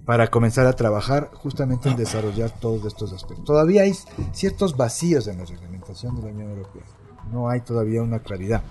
Para 0.06 0.28
comenzar 0.28 0.66
a 0.66 0.74
trabajar 0.74 1.30
justamente 1.34 1.90
en 1.90 1.98
desarrollar 1.98 2.58
todos 2.60 2.86
estos 2.86 3.12
aspectos. 3.12 3.46
Todavía 3.46 3.84
hay 3.84 3.94
ciertos 4.32 4.78
vacíos 4.78 5.28
en 5.28 5.40
la 5.40 5.46
reglamentación 5.46 6.16
de 6.16 6.22
la 6.22 6.28
Unión 6.30 6.50
Europea 6.52 6.84
no 7.32 7.50
hay 7.50 7.62
todavía 7.62 8.02
una 8.02 8.20
claridad 8.20 8.64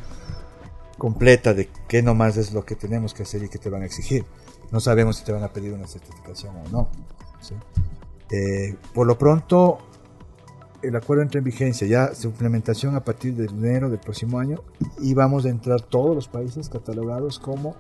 completa 0.98 1.54
de 1.54 1.68
qué 1.88 2.02
nomás 2.02 2.36
es 2.36 2.52
lo 2.52 2.64
que 2.64 2.74
tenemos 2.74 3.14
que 3.14 3.22
hacer 3.22 3.42
y 3.42 3.48
qué 3.48 3.59
te 3.59 3.70
van 3.70 3.82
a 3.82 3.86
exigir. 3.86 4.24
No 4.70 4.80
sabemos 4.80 5.16
si 5.16 5.24
te 5.24 5.32
van 5.32 5.44
a 5.44 5.52
pedir 5.52 5.72
una 5.72 5.86
certificación 5.86 6.54
o 6.57 6.68
no. 6.70 6.88
Eh, 8.30 8.76
por 8.94 9.07
lo 9.07 9.16
pronto, 9.16 9.78
el 10.82 10.96
acuerdo 10.96 11.22
entra 11.22 11.38
en 11.38 11.44
vigencia, 11.44 11.86
ya 11.86 12.14
su 12.14 12.28
implementación 12.28 12.96
a 12.96 13.04
partir 13.04 13.34
de 13.34 13.46
enero 13.46 13.88
del 13.88 14.00
próximo 14.00 14.38
año 14.38 14.62
y 14.98 15.14
vamos 15.14 15.44
a 15.44 15.50
entrar 15.50 15.80
todos 15.80 16.14
los 16.14 16.28
países 16.28 16.68
catalogados 16.68 17.38
como 17.38 17.76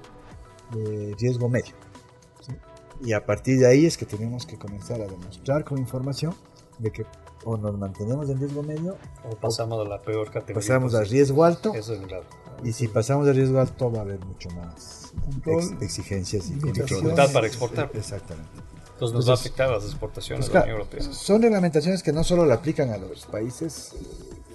de 0.72 1.14
riesgo 1.18 1.48
medio. 1.48 1.74
Y 3.02 3.12
a 3.12 3.26
partir 3.26 3.58
de 3.58 3.66
ahí 3.66 3.84
es 3.84 3.96
que 3.98 4.06
tenemos 4.06 4.46
que 4.46 4.56
comenzar 4.56 5.00
a 5.02 5.06
demostrar 5.06 5.64
con 5.64 5.78
información 5.78 6.34
de 6.78 6.90
que 6.90 7.04
o 7.46 7.56
nos 7.56 7.78
mantenemos 7.78 8.28
en 8.28 8.38
riesgo 8.38 8.62
medio 8.62 8.96
o 9.24 9.36
pasamos 9.36 9.86
a 9.86 9.88
la 9.88 10.02
peor 10.02 10.26
categoría. 10.26 10.54
Pasamos 10.54 10.94
a 10.94 11.04
riesgo 11.04 11.44
alto. 11.44 11.72
Eso 11.74 11.94
es 11.94 12.00
grave. 12.00 12.26
Y 12.64 12.72
si 12.72 12.88
pasamos 12.88 13.28
a 13.28 13.32
riesgo 13.32 13.60
alto 13.60 13.90
va 13.90 13.98
a 13.98 14.02
haber 14.02 14.18
mucho 14.18 14.50
más 14.50 15.12
exigencias 15.80 16.50
y 16.50 16.54
dificultad 16.54 17.32
para 17.32 17.46
exportar. 17.46 17.90
Exactamente. 17.94 18.50
Entonces 18.94 19.14
nos 19.14 19.28
va 19.28 19.32
a 19.32 19.34
afectar 19.34 19.70
las 19.70 19.84
exportaciones 19.84 20.46
pues 20.46 20.52
de 20.52 20.58
la 20.58 20.64
Unión 20.64 20.78
Europea. 20.80 21.12
Son 21.12 21.40
reglamentaciones 21.40 22.02
que 22.02 22.12
no 22.12 22.24
solo 22.24 22.44
le 22.44 22.52
aplican 22.52 22.90
a 22.90 22.98
los 22.98 23.26
países 23.26 23.92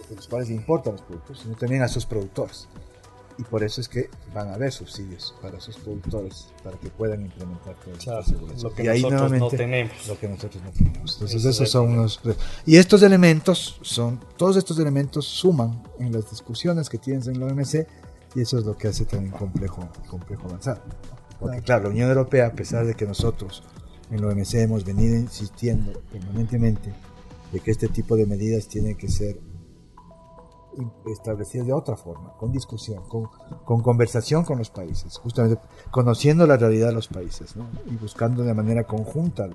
de 0.09 0.15
los 0.15 0.27
cuales 0.27 0.49
importan 0.49 0.93
los 0.93 1.01
productos, 1.01 1.39
sino 1.39 1.55
también 1.55 1.83
a 1.83 1.87
sus 1.87 2.05
productores 2.05 2.67
y 3.41 3.43
por 3.43 3.63
eso 3.63 3.81
es 3.81 3.89
que 3.89 4.07
van 4.35 4.49
a 4.49 4.53
haber 4.53 4.71
subsidios 4.71 5.33
para 5.41 5.59
sus 5.59 5.75
productores 5.77 6.49
para 6.63 6.77
que 6.77 6.89
puedan 6.89 7.21
implementar 7.23 7.75
todo 7.75 7.95
Lo 8.61 8.73
que 8.75 8.83
nosotros 8.83 9.31
no 9.31 9.49
tenemos. 9.49 10.07
Lo 10.07 10.19
que 10.19 10.29
nosotros 10.29 10.63
no 10.63 10.69
tenemos. 10.71 11.13
Entonces 11.15 11.43
esos 11.45 11.71
son 11.71 11.89
unos... 11.89 12.21
Y 12.67 12.77
estos 12.77 13.01
elementos 13.01 13.79
son, 13.81 14.19
todos 14.37 14.57
estos 14.57 14.77
elementos 14.77 15.25
suman 15.25 15.81
en 15.97 16.11
las 16.11 16.29
discusiones 16.29 16.87
que 16.87 16.99
tienes 16.99 17.25
en 17.25 17.39
la 17.39 17.47
OMC 17.47 17.87
y 18.35 18.41
eso 18.41 18.59
es 18.59 18.65
lo 18.65 18.77
que 18.77 18.89
hace 18.89 19.05
tan 19.05 19.31
complejo, 19.31 19.89
complejo 20.07 20.47
avanzar. 20.47 20.83
Porque 21.39 21.61
claro, 21.61 21.85
la 21.85 21.89
Unión 21.89 22.09
Europea, 22.09 22.45
a 22.45 22.53
pesar 22.53 22.85
de 22.85 22.93
que 22.93 23.07
nosotros 23.07 23.63
en 24.11 24.21
la 24.21 24.27
OMC 24.27 24.53
hemos 24.55 24.85
venido 24.85 25.15
insistiendo 25.15 25.99
permanentemente 26.11 26.93
de 27.51 27.59
que 27.59 27.71
este 27.71 27.87
tipo 27.87 28.15
de 28.15 28.27
medidas 28.27 28.67
tienen 28.67 28.95
que 28.95 29.09
ser 29.09 29.39
establecidas 31.05 31.67
de 31.67 31.73
otra 31.73 31.95
forma, 31.95 32.33
con 32.37 32.51
discusión, 32.51 33.03
con, 33.07 33.29
con, 33.65 33.81
conversación 33.81 34.43
con 34.43 34.57
los 34.57 34.69
países, 34.69 35.17
justamente 35.17 35.61
conociendo 35.91 36.47
la 36.47 36.57
realidad 36.57 36.87
de 36.87 36.93
los 36.93 37.07
países 37.07 37.55
y 37.85 37.95
buscando 37.97 38.43
de 38.43 38.53
manera 38.53 38.85
conjunta 38.85 39.49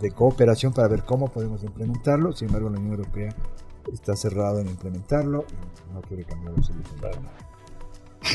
de 0.00 0.10
cooperación 0.12 0.72
para 0.72 0.88
ver 0.88 1.04
cómo 1.04 1.28
podemos 1.28 1.62
implementarlo. 1.64 2.32
Sin 2.32 2.48
embargo, 2.48 2.70
la 2.70 2.78
Unión 2.78 2.94
Europea 2.94 3.34
está 3.92 4.16
cerrada 4.16 4.60
en 4.60 4.68
implementarlo 4.68 5.44
y 5.48 5.94
no 5.94 6.00
quiere 6.02 6.24
cambiar 6.24 6.54
absolutamente 6.56 7.20
nada. 7.20 7.47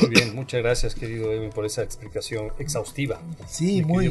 Muy 0.00 0.10
bien, 0.10 0.34
muchas 0.34 0.62
gracias 0.62 0.94
querido 0.94 1.32
Edwin 1.32 1.50
por 1.50 1.64
esa 1.64 1.82
explicación 1.82 2.52
exhaustiva. 2.58 3.20
Sí, 3.48 3.82
muy, 3.82 4.08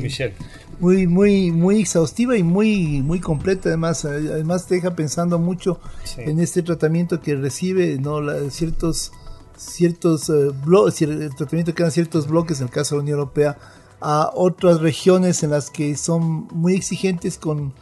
muy, 0.79 1.07
muy, 1.07 1.51
muy 1.51 1.81
exhaustiva 1.81 2.37
y 2.37 2.43
muy, 2.43 3.01
muy 3.01 3.19
completa. 3.19 3.69
Además, 3.69 4.05
además 4.05 4.67
te 4.67 4.75
deja 4.75 4.95
pensando 4.95 5.39
mucho 5.39 5.79
en 6.17 6.39
este 6.39 6.61
tratamiento 6.61 7.21
que 7.21 7.35
recibe, 7.35 7.97
no, 7.99 8.21
ciertos, 8.49 9.11
ciertos 9.57 10.29
eh, 10.29 10.49
bloques, 10.65 11.01
el 11.01 11.35
tratamiento 11.35 11.73
que 11.73 11.83
dan 11.83 11.91
ciertos 11.91 12.27
bloques 12.27 12.59
en 12.59 12.67
el 12.67 12.71
caso 12.71 12.95
de 12.95 12.99
la 12.99 13.03
Unión 13.03 13.19
Europea 13.19 13.57
a 14.01 14.31
otras 14.33 14.81
regiones 14.81 15.43
en 15.43 15.51
las 15.51 15.69
que 15.69 15.95
son 15.95 16.47
muy 16.51 16.75
exigentes 16.75 17.37
con 17.37 17.73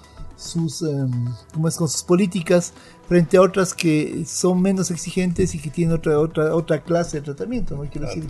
sus, 0.41 0.81
es, 0.81 1.77
con 1.77 1.89
sus 1.89 2.03
políticas 2.03 2.73
frente 3.12 3.36
a 3.36 3.41
otras 3.41 3.74
que 3.74 4.24
son 4.26 4.62
menos 4.62 4.89
exigentes 4.89 5.53
y 5.53 5.59
que 5.59 5.70
tienen 5.70 5.93
otra 5.93 6.18
otra 6.18 6.55
otra 6.55 6.82
clase 6.82 7.18
de 7.18 7.24
tratamiento, 7.24 7.76
¿no? 7.76 7.82
Quiero 7.89 8.07
decir, 8.07 8.26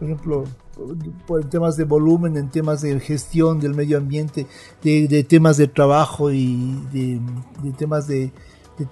por 0.00 0.02
ejemplo, 0.02 0.44
en 1.40 1.48
temas 1.48 1.76
de 1.76 1.84
volumen, 1.84 2.36
en 2.36 2.50
temas 2.50 2.82
de 2.82 2.98
gestión 2.98 3.60
del 3.60 3.74
medio 3.74 3.98
ambiente, 3.98 4.48
de, 4.82 5.22
temas 5.22 5.58
de 5.58 5.68
trabajo 5.68 6.32
y 6.32 6.74
de, 6.92 7.20
temas 7.78 8.08
de, 8.08 8.32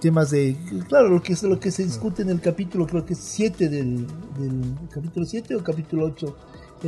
temas 0.00 0.30
de 0.30 0.56
claro 0.86 1.08
lo 1.08 1.20
que 1.20 1.32
es 1.32 1.42
lo 1.42 1.58
que 1.58 1.72
se 1.72 1.82
discute 1.82 2.22
en 2.22 2.28
el 2.28 2.40
capítulo 2.40 2.86
creo 2.86 3.04
que 3.04 3.14
es 3.14 3.18
7 3.18 3.68
del, 3.68 4.06
del 4.38 4.76
capítulo 4.88 5.26
7 5.26 5.56
o 5.56 5.64
capítulo 5.64 6.04
8 6.04 6.36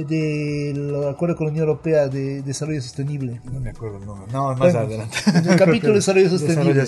del 0.05 0.95
acuerdo 1.09 1.37
con 1.37 1.47
la 1.47 1.53
Unión 1.53 1.69
Europea 1.69 2.09
de 2.09 2.43
desarrollo 2.43 2.83
sostenible. 2.83 3.41
No 3.53 3.61
me 3.61 3.71
acuerdo 3.71 3.99
no, 4.01 4.27
no 4.27 4.55
más 4.57 4.75
adelante. 4.75 5.17
En 5.27 5.49
el 5.49 5.57
capítulo 5.59 5.93
de 5.93 5.99
desarrollo 5.99 6.31
sostenible. 6.31 6.85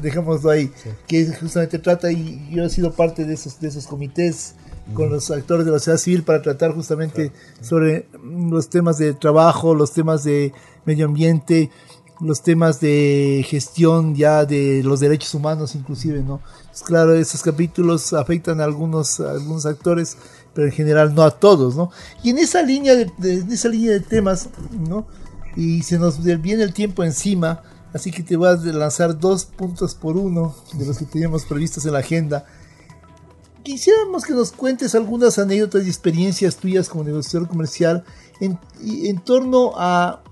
Dejémoslo 0.00 0.50
ahí, 0.50 0.70
que 1.06 1.26
justamente 1.26 1.78
trata, 1.78 2.10
y 2.10 2.48
yo 2.50 2.64
he 2.64 2.70
sido 2.70 2.92
parte 2.92 3.24
de 3.24 3.34
esos, 3.34 3.60
de 3.60 3.68
esos 3.68 3.86
comités 3.86 4.54
con 4.94 5.10
los 5.10 5.30
actores 5.30 5.66
de 5.66 5.72
la 5.72 5.78
sociedad 5.78 5.98
civil 5.98 6.22
para 6.22 6.40
tratar 6.40 6.72
justamente 6.72 7.32
sobre 7.60 8.06
los 8.22 8.70
temas 8.70 8.98
de 8.98 9.12
trabajo, 9.14 9.74
los 9.74 9.92
temas 9.92 10.24
de 10.24 10.52
medio 10.86 11.06
ambiente, 11.06 11.70
los 12.20 12.42
temas 12.42 12.80
de 12.80 13.44
gestión 13.46 14.14
ya 14.14 14.44
de 14.44 14.82
los 14.82 15.00
derechos 15.00 15.34
humanos 15.34 15.74
inclusive, 15.74 16.22
¿no? 16.22 16.40
Pues 16.68 16.82
claro, 16.82 17.14
esos 17.14 17.42
capítulos 17.42 18.12
afectan 18.12 18.60
a 18.60 18.64
algunos, 18.64 19.20
a 19.20 19.32
algunos 19.32 19.66
actores 19.66 20.16
pero 20.58 20.66
en 20.66 20.74
general 20.74 21.14
no 21.14 21.22
a 21.22 21.30
todos, 21.30 21.76
¿no? 21.76 21.92
Y 22.24 22.30
en 22.30 22.38
esa 22.38 22.62
línea 22.62 22.92
de, 22.96 23.44
esa 23.48 23.68
línea 23.68 23.92
de 23.92 24.00
temas, 24.00 24.48
¿no? 24.72 25.06
Y 25.54 25.84
se 25.84 26.00
nos 26.00 26.20
viene 26.20 26.64
el 26.64 26.74
tiempo 26.74 27.04
encima, 27.04 27.62
así 27.94 28.10
que 28.10 28.24
te 28.24 28.34
voy 28.34 28.48
a 28.48 28.56
lanzar 28.56 29.20
dos 29.20 29.44
puntos 29.44 29.94
por 29.94 30.16
uno 30.16 30.56
de 30.72 30.84
los 30.84 30.98
que 30.98 31.04
teníamos 31.04 31.44
previstos 31.44 31.86
en 31.86 31.92
la 31.92 32.00
agenda. 32.00 32.44
Quisiéramos 33.62 34.24
que 34.24 34.32
nos 34.32 34.50
cuentes 34.50 34.96
algunas 34.96 35.38
anécdotas 35.38 35.86
y 35.86 35.90
experiencias 35.90 36.56
tuyas 36.56 36.88
como 36.88 37.04
negociador 37.04 37.46
comercial 37.46 38.02
en, 38.40 38.58
en 38.82 39.20
torno 39.20 39.74
a 39.76 40.24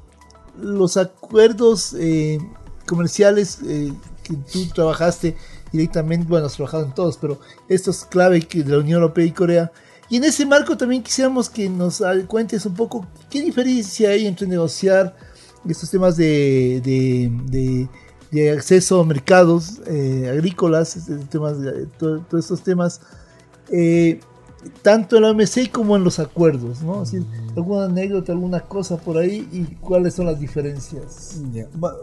los 0.58 0.96
acuerdos 0.96 1.94
eh, 1.96 2.40
comerciales 2.84 3.60
eh, 3.64 3.92
que 4.24 4.34
tú 4.34 4.66
trabajaste 4.74 5.36
directamente, 5.70 6.26
bueno, 6.26 6.46
has 6.46 6.54
trabajado 6.54 6.84
en 6.84 6.94
todos, 6.94 7.16
pero 7.16 7.38
estos 7.68 8.04
clave 8.06 8.40
que 8.40 8.64
de 8.64 8.72
la 8.72 8.78
Unión 8.78 9.02
Europea 9.02 9.24
y 9.24 9.30
Corea, 9.30 9.70
Y 10.08 10.16
en 10.18 10.24
ese 10.24 10.46
marco 10.46 10.76
también 10.76 11.02
quisiéramos 11.02 11.50
que 11.50 11.68
nos 11.68 12.02
cuentes 12.28 12.64
un 12.66 12.74
poco 12.74 13.06
qué 13.28 13.40
diferencia 13.40 14.10
hay 14.10 14.26
entre 14.26 14.46
negociar 14.46 15.16
estos 15.68 15.90
temas 15.90 16.16
de, 16.16 16.80
de, 18.30 18.50
acceso 18.52 19.00
a 19.00 19.04
mercados 19.04 19.80
eh, 19.86 20.28
agrícolas, 20.30 20.96
este, 20.96 21.16
temas, 21.26 21.56
todos 21.98 22.22
estos 22.34 22.62
temas, 22.62 23.00
eh, 23.70 24.20
tanto 24.82 25.16
en 25.16 25.22
la 25.22 25.30
OMC 25.30 25.70
como 25.70 25.96
en 25.96 26.04
los 26.04 26.18
acuerdos, 26.18 26.82
¿no? 26.82 27.04
alguna 27.56 27.86
anécdota, 27.86 28.32
alguna 28.32 28.60
cosa 28.60 28.96
por 28.96 29.16
ahí 29.18 29.48
y 29.52 29.64
cuáles 29.76 30.14
son 30.14 30.26
las 30.26 30.38
diferencias. 30.38 31.40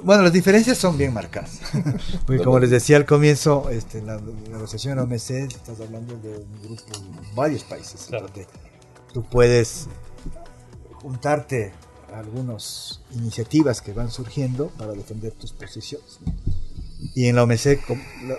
Bueno, 0.02 0.24
las 0.24 0.34
diferencias 0.34 0.78
son 0.78 0.98
bien 0.98 1.14
marcadas. 1.14 1.60
Porque 2.26 2.44
como 2.44 2.60
les 2.60 2.70
decía 2.70 2.98
al 2.98 3.06
comienzo, 3.06 3.70
este, 3.70 4.02
la 4.02 4.20
negociación 4.52 4.92
en 4.92 4.98
la 4.98 5.04
OMC, 5.04 5.30
estás 5.32 5.80
hablando 5.80 6.18
de 6.18 6.38
un 6.38 6.62
grupo, 6.64 6.84
varios 7.36 7.64
países. 7.64 8.06
Claro. 8.08 8.28
Tú 9.14 9.24
puedes 9.24 9.88
juntarte 11.02 11.74
a 12.14 12.20
algunas 12.20 13.02
iniciativas 13.16 13.82
que 13.82 13.94
van 13.94 14.10
surgiendo 14.10 14.70
para 14.78 14.94
defender 14.94 15.34
tus 15.34 15.52
posiciones. 15.54 16.20
Y 17.16 17.28
en 17.28 17.36
la 17.36 17.44
OMC, 17.44 17.80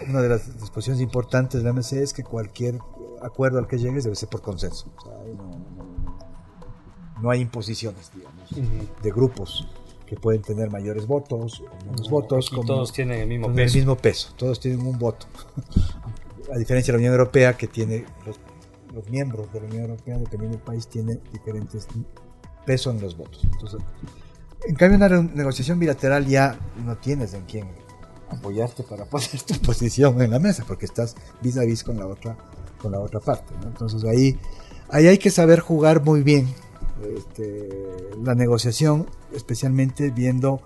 una 0.08 0.22
de 0.22 0.28
las 0.28 0.58
disposiciones 0.58 1.02
importantes 1.02 1.62
de 1.62 1.64
la 1.64 1.70
OMC 1.70 1.92
es 1.94 2.12
que 2.12 2.24
cualquier 2.24 2.78
acuerdo 3.24 3.58
al 3.58 3.66
que 3.66 3.78
llegues 3.78 4.04
debe 4.04 4.16
ser 4.16 4.28
por 4.28 4.42
consenso. 4.42 4.86
no, 7.22 7.30
hay 7.30 7.40
imposiciones, 7.40 8.10
digamos, 8.14 8.50
de 9.02 9.10
grupos 9.10 9.66
que 10.06 10.16
pueden 10.16 10.42
tener 10.42 10.70
mayores 10.70 11.06
votos 11.06 11.60
o 11.60 11.84
menos 11.86 12.10
votos. 12.10 12.50
Como, 12.50 12.64
todos 12.64 12.92
tienen 12.92 13.20
el 13.20 13.28
mismo 13.28 13.46
peso. 13.48 13.60
El 13.60 13.74
mismo 13.74 13.96
peso, 13.96 14.34
todos 14.36 14.60
tienen 14.60 14.86
un 14.86 14.98
voto. 14.98 15.26
A 16.52 16.58
diferencia 16.58 16.92
de 16.92 16.98
la 16.98 17.00
Unión 17.00 17.12
Europea, 17.14 17.56
que 17.56 17.66
tiene 17.66 18.04
los, 18.26 18.38
los 18.92 19.08
miembros 19.08 19.50
de 19.52 19.60
la 19.60 19.66
Unión 19.66 19.82
Europea, 19.84 20.18
dependiendo 20.18 20.58
del 20.58 20.64
país, 20.64 20.86
tiene 20.86 21.18
diferentes 21.32 21.88
pesos 22.66 22.94
en 22.94 23.00
los 23.00 23.16
votos. 23.16 23.40
Entonces, 23.44 23.80
en 24.66 24.74
cambio, 24.74 24.98
una 24.98 25.08
negociación 25.08 25.78
bilateral 25.78 26.26
ya 26.26 26.58
no 26.84 26.96
tienes 26.96 27.34
en 27.34 27.44
quién 27.44 27.68
apoyarte 28.28 28.82
para 28.82 29.04
poner 29.10 29.42
tu 29.46 29.54
posición 29.60 30.20
en 30.20 30.30
la 30.30 30.38
mesa, 30.38 30.64
porque 30.66 30.86
estás 30.86 31.16
vis 31.42 31.56
a 31.56 31.64
vis 31.64 31.82
con 31.82 31.98
la 31.98 32.06
otra 32.06 32.36
con 32.84 32.92
la 32.92 33.00
otra 33.00 33.18
parte. 33.18 33.54
Entonces 33.64 34.04
ahí, 34.04 34.38
ahí 34.90 35.06
hay 35.06 35.16
que 35.16 35.30
saber 35.30 35.60
jugar 35.60 36.04
muy 36.04 36.22
bien 36.22 36.46
este, 37.16 38.10
la 38.22 38.34
negociación, 38.34 39.06
especialmente 39.32 40.10
viendo 40.10 40.60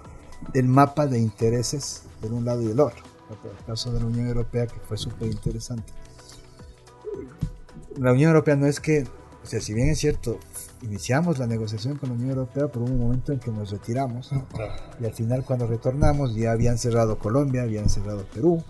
el 0.53 0.67
mapa 0.67 1.07
de 1.07 1.21
intereses 1.21 2.03
de 2.21 2.29
un 2.29 2.45
lado 2.45 2.63
y 2.63 2.67
del 2.67 2.81
otro. 2.81 3.05
El 3.31 3.65
caso 3.65 3.93
de 3.93 4.01
la 4.01 4.07
Unión 4.07 4.27
Europea, 4.27 4.67
que 4.67 4.81
fue 4.81 4.99
súper 4.99 5.29
interesante. 5.29 5.93
La 7.97 8.13
Unión 8.13 8.31
Europea 8.31 8.57
no 8.57 8.67
es 8.67 8.81
que, 8.81 9.05
o 9.45 9.47
sea, 9.47 9.61
si 9.61 9.73
bien 9.73 9.89
es 9.89 9.99
cierto, 9.99 10.41
iniciamos 10.83 11.39
la 11.39 11.47
negociación 11.47 11.99
con 11.99 12.09
la 12.09 12.17
Unión 12.17 12.31
Europea 12.31 12.67
por 12.67 12.83
un 12.83 12.99
momento 12.99 13.33
en 13.33 13.39
que 13.39 13.53
nos 13.53 13.71
retiramos 13.71 14.33
y 15.01 15.05
al 15.05 15.13
final 15.13 15.45
cuando 15.45 15.69
retornamos 15.69 16.35
ya 16.35 16.51
habían 16.51 16.79
cerrado 16.79 17.19
Colombia, 17.19 17.63
habían 17.63 17.89
cerrado 17.89 18.25
Perú 18.35 18.65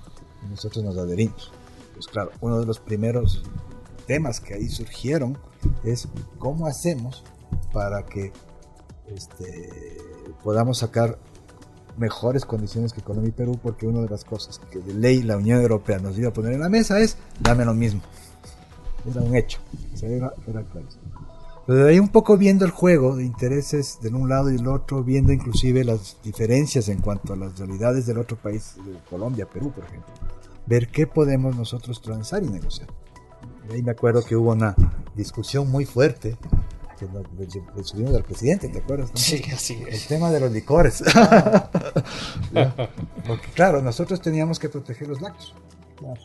y 0.44 0.51
nosotros 0.51 0.84
nos 0.84 0.99
adherimos 0.99 1.53
pues 1.99 2.07
claro, 2.07 2.30
uno 2.40 2.61
de 2.61 2.66
los 2.66 2.78
primeros 2.78 3.42
temas 4.07 4.38
que 4.38 4.55
ahí 4.55 4.68
surgieron 4.68 5.36
es 5.82 6.07
cómo 6.38 6.68
hacemos 6.68 7.24
para 7.72 8.05
que 8.05 8.32
este, 9.09 9.99
podamos 10.44 10.78
sacar 10.78 11.18
mejores 11.96 12.44
condiciones 12.44 12.92
que 12.92 13.03
Colombia 13.03 13.30
y 13.30 13.32
Perú, 13.32 13.59
porque 13.61 13.88
una 13.88 14.03
de 14.03 14.09
las 14.09 14.24
cosas 14.24 14.61
que 14.70 14.78
de 14.78 14.94
ley 14.94 15.24
la 15.24 15.36
Unión 15.36 15.61
Europea 15.61 15.99
nos 15.99 16.16
iba 16.16 16.28
a 16.28 16.32
poner 16.32 16.53
en 16.53 16.61
la 16.61 16.68
mesa 16.68 17.01
es 17.01 17.16
dame 17.40 17.64
lo 17.64 17.74
mismo. 17.74 18.01
Era 19.11 19.20
un 19.20 19.34
hecho, 19.34 19.59
era, 20.01 20.32
claro. 20.46 20.86
Pero 21.66 21.84
de 21.84 21.90
ahí 21.90 21.99
un 21.99 22.11
poco 22.11 22.36
viendo 22.36 22.64
el 22.64 22.70
juego 22.70 23.16
de 23.16 23.24
intereses 23.24 23.99
de 24.01 24.11
un 24.11 24.28
lado 24.28 24.51
y 24.51 24.57
del 24.57 24.68
otro, 24.68 25.03
viendo 25.03 25.32
inclusive 25.32 25.82
las 25.82 26.16
diferencias 26.22 26.88
en 26.88 27.01
cuanto 27.01 27.32
a 27.32 27.36
las 27.36 27.59
realidades 27.59 28.07
del 28.07 28.18
otro 28.18 28.36
país, 28.36 28.76
Colombia, 29.11 29.46
Perú, 29.46 29.72
por 29.72 29.82
ejemplo 29.82 30.38
ver 30.68 30.88
qué 30.88 31.06
podemos 31.06 31.56
nosotros 31.56 32.02
transar 32.02 32.42
y 32.42 32.48
negociar. 32.48 32.88
Y 33.68 33.74
ahí 33.74 33.82
me 33.82 33.92
acuerdo 33.92 34.22
que 34.22 34.36
hubo 34.36 34.52
una 34.52 34.74
discusión 35.14 35.70
muy 35.70 35.86
fuerte 35.86 36.36
que 36.98 37.06
le, 37.06 37.84
subimos 37.84 38.14
al 38.14 38.24
presidente, 38.24 38.68
¿te 38.68 38.78
acuerdas? 38.78 39.10
Sí, 39.14 39.42
así 39.54 39.80
es. 39.88 40.02
El 40.02 40.08
tema 40.08 40.30
de 40.30 40.40
los 40.40 40.50
licores. 40.50 41.02
Porque 43.26 43.48
claro, 43.54 43.80
nosotros 43.82 44.20
teníamos 44.20 44.58
que 44.58 44.68
proteger 44.68 45.06
los 45.06 45.20
lácteos, 45.20 45.54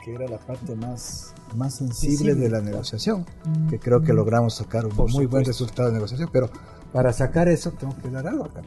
que 0.04 0.16
era 0.16 0.28
la 0.28 0.40
parte 0.40 0.76
más, 0.76 1.36
más 1.56 1.76
sensible 1.76 2.34
de 2.34 2.50
la 2.50 2.60
negociación, 2.60 3.26
que 3.70 3.78
creo 3.80 4.02
que 4.02 4.14
logramos 4.14 4.56
sacar 4.56 4.88
un 4.88 4.96
muy 5.12 5.28
buen 5.28 5.46
resultado 5.46 5.90
de 5.90 5.94
negociación, 5.96 6.30
pero 6.34 6.50
para 6.92 7.14
sacar 7.14 7.48
eso 7.48 7.72
tengo 7.72 7.96
que 7.98 8.10
dar 8.10 8.28
algo 8.28 8.46
acá. 8.46 8.64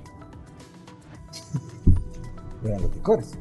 Eran 2.64 2.82
los 2.82 2.94
licores 2.94 3.36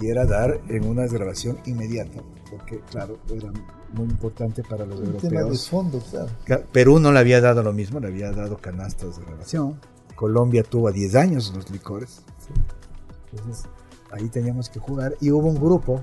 y 0.00 0.08
era 0.08 0.24
dar 0.24 0.60
en 0.68 0.86
una 0.86 1.02
desgrabación 1.02 1.58
inmediata, 1.66 2.22
porque 2.50 2.80
claro, 2.90 3.18
era 3.34 3.52
muy 3.92 4.06
importante 4.06 4.62
para 4.62 4.86
los 4.86 5.00
europeos. 5.00 5.68
fondo, 5.68 6.02
claro. 6.44 6.64
Perú 6.72 6.98
no 6.98 7.12
le 7.12 7.18
había 7.18 7.40
dado 7.40 7.62
lo 7.62 7.72
mismo, 7.72 8.00
le 8.00 8.08
había 8.08 8.32
dado 8.32 8.58
canastas 8.58 9.18
de 9.18 9.24
grabación. 9.24 9.78
Colombia 10.14 10.62
tuvo 10.62 10.88
a 10.88 10.92
10 10.92 11.14
años 11.16 11.52
los 11.54 11.70
licores. 11.70 12.22
Entonces 13.30 13.68
ahí 14.10 14.28
teníamos 14.28 14.68
que 14.68 14.78
jugar 14.78 15.14
y 15.20 15.30
hubo 15.30 15.48
un 15.48 15.56
grupo 15.56 16.02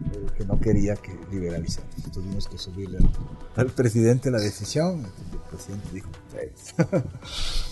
eh, 0.00 0.26
que 0.36 0.44
no 0.44 0.58
quería 0.60 0.96
que 0.96 1.12
liberalizara. 1.30 1.86
Tuvimos 2.12 2.48
que 2.48 2.58
subirle 2.58 2.98
al, 3.54 3.66
presidente 3.66 4.30
la 4.30 4.40
decisión. 4.40 5.06
El 5.32 5.38
presidente 5.50 5.88
dijo: 5.92 6.08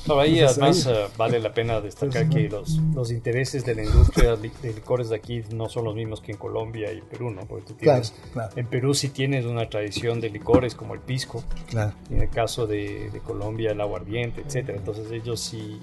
no, 0.06 0.20
ahí 0.20 0.40
además 0.40 0.86
eh, 0.86 1.08
vale 1.16 1.40
la 1.40 1.52
pena 1.52 1.80
destacar 1.80 2.28
que 2.28 2.48
los, 2.48 2.78
los, 2.94 3.10
intereses 3.10 3.64
de 3.64 3.74
la 3.74 3.82
industria 3.82 4.36
de 4.36 4.72
licores 4.72 5.08
de 5.08 5.16
aquí 5.16 5.42
no 5.52 5.68
son 5.68 5.84
los 5.84 5.96
mismos 5.96 6.20
que 6.20 6.32
en 6.32 6.38
Colombia 6.38 6.92
y 6.92 7.00
Perú, 7.00 7.30
¿no? 7.30 7.44
Porque 7.46 7.66
tú 7.66 7.74
tienes, 7.74 8.14
en 8.54 8.66
Perú 8.68 8.94
sí 8.94 9.08
tienes 9.08 9.44
una 9.44 9.68
tradición 9.68 10.20
de 10.20 10.30
licores 10.30 10.76
como 10.76 10.94
el 10.94 11.00
pisco, 11.00 11.42
claro. 11.68 11.92
en 12.08 12.22
el 12.22 12.30
caso 12.30 12.68
de, 12.68 13.10
de 13.10 13.20
Colombia 13.20 13.72
el 13.72 13.80
aguardiente, 13.80 14.42
etcétera. 14.42 14.78
Entonces 14.78 15.10
ellos 15.10 15.40
sí 15.40 15.80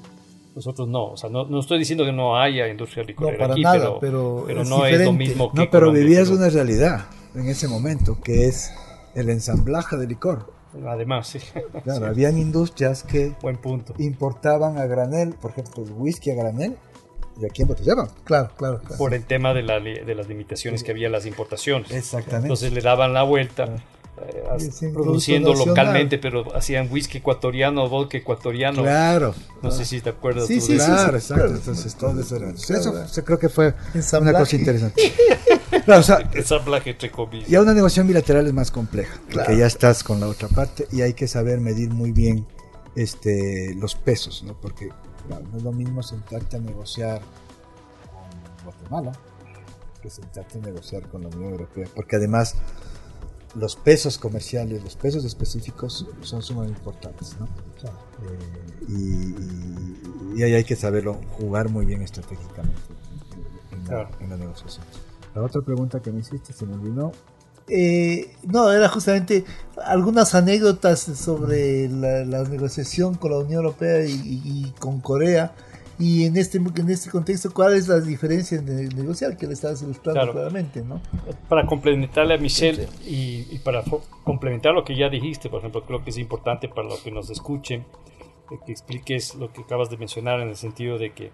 nosotros 0.55 0.87
no, 0.87 1.11
o 1.11 1.17
sea, 1.17 1.29
no, 1.29 1.45
no, 1.45 1.59
estoy 1.59 1.79
diciendo 1.79 2.05
que 2.05 2.11
no 2.11 2.37
haya 2.37 2.67
industria 2.67 3.03
licorera 3.03 3.45
aquí, 3.45 3.63
pero, 3.71 3.99
pero, 3.99 4.63
no 4.65 4.85
es 4.85 5.01
lo 5.01 5.13
mismo 5.13 5.51
que. 5.51 5.57
No, 5.57 5.69
pero 5.69 5.91
vivías 5.91 6.29
una 6.29 6.49
realidad 6.49 7.05
en 7.35 7.47
ese 7.47 7.67
momento, 7.67 8.19
que 8.21 8.47
es 8.47 8.73
el 9.15 9.29
ensamblaje 9.29 9.97
de 9.97 10.07
licor. 10.07 10.51
Además, 10.87 11.27
sí. 11.27 11.39
Claro, 11.83 12.05
habían 12.07 12.37
industrias 12.37 13.03
que 13.03 13.33
Buen 13.41 13.57
punto. 13.57 13.93
importaban 13.97 14.77
a 14.77 14.85
granel, 14.85 15.33
por 15.33 15.51
ejemplo, 15.51 15.83
el 15.83 15.91
whisky 15.93 16.31
a 16.31 16.35
granel, 16.35 16.77
y 17.41 17.45
aquí 17.45 17.61
embotellaban. 17.61 18.09
Claro, 18.23 18.51
claro, 18.57 18.79
claro. 18.79 18.97
Por 18.97 19.13
el 19.13 19.23
tema 19.25 19.53
de, 19.53 19.63
la, 19.63 19.79
de 19.79 20.15
las 20.15 20.27
limitaciones 20.27 20.83
que 20.83 20.91
había 20.91 21.07
en 21.07 21.13
las 21.13 21.25
importaciones. 21.25 21.91
Exactamente. 21.91 22.47
Entonces 22.47 22.73
le 22.73 22.81
daban 22.81 23.13
la 23.13 23.23
vuelta. 23.23 23.67
Eh, 24.21 24.91
produciendo 24.93 25.53
localmente, 25.53 26.17
pero 26.17 26.55
hacían 26.55 26.89
whisky 26.91 27.19
ecuatoriano, 27.19 27.87
vodka 27.87 28.17
ecuatoriano. 28.17 28.81
Claro. 28.81 29.33
No 29.61 29.71
sé 29.71 29.85
si 29.85 30.01
te 30.01 30.09
acuerdas. 30.09 30.47
Sí, 30.47 30.59
sí, 30.59 30.75
claro, 30.75 31.17
exacto. 31.17 31.47
Entonces 31.47 31.95
todo 31.95 32.19
eso 32.19 32.35
era. 32.35 32.49
Eso, 32.49 33.23
creo 33.23 33.39
que 33.39 33.49
fue 33.49 33.73
una 34.19 34.33
cosa 34.33 34.55
interesante. 34.55 35.13
claro, 35.85 36.01
o 36.01 36.03
sea, 36.03 36.29
Ensamblaje 36.33 36.91
entre 36.91 37.11
comillas. 37.11 37.47
Ya 37.47 37.61
una 37.61 37.73
negociación 37.73 38.07
bilateral 38.07 38.47
es 38.47 38.53
más 38.53 38.71
compleja, 38.71 39.19
porque 39.31 39.57
ya 39.57 39.65
estás 39.65 40.03
con 40.03 40.19
la 40.19 40.27
otra 40.27 40.47
parte 40.47 40.87
y 40.91 41.01
hay 41.01 41.13
que 41.13 41.27
saber 41.27 41.59
medir 41.59 41.89
muy 41.91 42.11
bien 42.11 42.45
este, 42.95 43.73
los 43.75 43.95
pesos, 43.95 44.43
¿no? 44.43 44.59
Porque 44.59 44.89
no 45.29 45.57
es 45.57 45.63
lo 45.63 45.71
mismo 45.71 46.03
sentarte 46.03 46.57
a 46.57 46.59
negociar 46.59 47.21
con 48.11 48.65
Guatemala 48.65 49.11
que 50.01 50.09
sentarte 50.09 50.57
a 50.57 50.61
negociar 50.61 51.07
con 51.09 51.23
la 51.23 51.29
Unión 51.29 51.51
Europea, 51.51 51.87
porque 51.93 52.15
además 52.15 52.55
los 53.55 53.75
pesos 53.75 54.17
comerciales, 54.17 54.83
los 54.83 54.95
pesos 54.95 55.25
específicos 55.25 56.05
son 56.21 56.41
sumamente 56.41 56.79
importantes, 56.79 57.35
¿no? 57.39 57.47
Eh, 58.87 59.35
y, 60.35 60.43
ahí 60.43 60.53
hay 60.53 60.63
que 60.63 60.75
saberlo 60.75 61.19
jugar 61.31 61.69
muy 61.69 61.85
bien 61.85 62.01
estratégicamente 62.01 62.79
en, 63.71 64.29
la, 64.29 64.37
negociación. 64.37 64.85
La 65.35 65.43
otra 65.43 65.61
pregunta 65.61 66.01
que 66.01 66.11
me 66.11 66.19
hiciste 66.19 66.53
se 66.53 66.65
me 66.65 66.75
olvidó. 66.75 67.11
Eh, 67.67 68.35
no, 68.43 68.71
era 68.71 68.89
justamente 68.89 69.45
algunas 69.83 70.33
anécdotas 70.33 70.99
sobre 70.99 71.89
la, 71.89 72.43
negociación 72.43 73.15
con 73.15 73.31
la 73.31 73.39
Unión 73.39 73.63
Europea 73.63 74.05
y 74.05 74.73
con 74.79 75.01
Corea 75.01 75.53
y 75.99 76.25
en 76.25 76.37
este, 76.37 76.57
en 76.57 76.89
este 76.89 77.09
contexto, 77.09 77.51
¿cuál 77.53 77.73
es 77.73 77.89
la 77.89 77.99
diferencia 77.99 78.57
en 78.57 78.87
negociar 78.95 79.35
que 79.35 79.45
le 79.45 79.53
estás 79.53 79.81
ilustrando 79.81 80.31
claramente? 80.31 80.81
¿no? 80.81 81.01
Para 81.49 81.65
complementarle 81.65 82.35
a 82.35 82.37
Michelle 82.37 82.87
y, 83.05 83.59
para 83.59 83.83
complementar 84.23 84.73
lo 84.73 84.85
que 84.85 84.95
ya 84.95 85.09
dijiste, 85.09 85.49
por 85.49 85.59
ejemplo, 85.59 85.83
creo 85.85 86.01
que 86.01 86.11
es 86.11 86.17
importante 86.17 86.69
para 86.69 86.87
los 86.87 87.01
que 87.01 87.11
nos 87.11 87.29
escuchen 87.29 87.81
eh, 88.49 88.55
que 88.65 88.71
expliques 88.71 89.35
lo 89.35 89.51
que 89.51 89.61
acabas 89.61 89.89
de 89.89 89.97
mencionar 89.97 90.39
en 90.39 90.47
el 90.47 90.55
sentido 90.55 90.97
de 90.97 91.11
que 91.11 91.31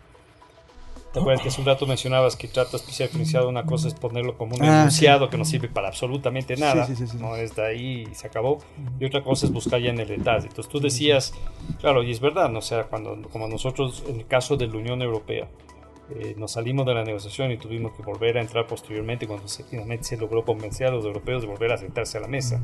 ¿Te 1.15 1.21
acuerdas 1.21 1.43
que 1.43 1.47
hace 1.47 1.61
un 1.61 1.67
rato 1.67 1.87
mencionabas 1.87 2.35
que 2.35 2.49
trata 2.49 2.75
especial 2.75 3.07
financiado? 3.07 3.47
Una 3.47 3.65
cosa 3.65 3.87
es 3.87 3.93
ponerlo 3.93 4.37
como 4.37 4.57
un 4.57 4.63
ah, 4.63 4.81
enunciado 4.81 5.29
que 5.29 5.37
no 5.37 5.45
sirve 5.45 5.69
para 5.69 5.87
absolutamente 5.87 6.57
nada, 6.57 6.89
no 7.17 7.37
es 7.37 7.55
de 7.55 7.65
ahí 7.65 8.05
y 8.11 8.15
se 8.15 8.27
acabó. 8.27 8.57
Y 8.99 9.05
otra 9.05 9.23
cosa 9.23 9.45
es 9.45 9.53
buscar 9.53 9.79
ya 9.79 9.91
en 9.91 9.99
el 10.01 10.09
detalle. 10.09 10.47
Entonces 10.47 10.69
tú 10.69 10.81
decías, 10.81 11.33
claro, 11.79 12.03
y 12.03 12.11
es 12.11 12.19
verdad, 12.19 12.49
¿no? 12.49 12.59
o 12.59 12.61
sea, 12.61 12.83
cuando, 12.83 13.17
como 13.29 13.47
nosotros, 13.47 14.03
en 14.09 14.17
el 14.17 14.27
caso 14.27 14.57
de 14.57 14.67
la 14.67 14.75
Unión 14.75 15.01
Europea, 15.01 15.47
eh, 16.19 16.35
nos 16.37 16.51
salimos 16.51 16.85
de 16.85 16.93
la 16.93 17.05
negociación 17.05 17.49
y 17.53 17.57
tuvimos 17.57 17.93
que 17.93 18.03
volver 18.03 18.37
a 18.37 18.41
entrar 18.41 18.67
posteriormente 18.67 19.25
cuando 19.25 19.47
se, 19.47 19.63
finalmente 19.63 20.03
se 20.03 20.17
logró 20.17 20.43
convencer 20.43 20.87
a 20.87 20.91
los 20.91 21.05
europeos 21.05 21.43
de 21.43 21.47
volver 21.47 21.71
a 21.71 21.77
sentarse 21.77 22.17
a 22.17 22.21
la 22.21 22.27
mesa. 22.27 22.59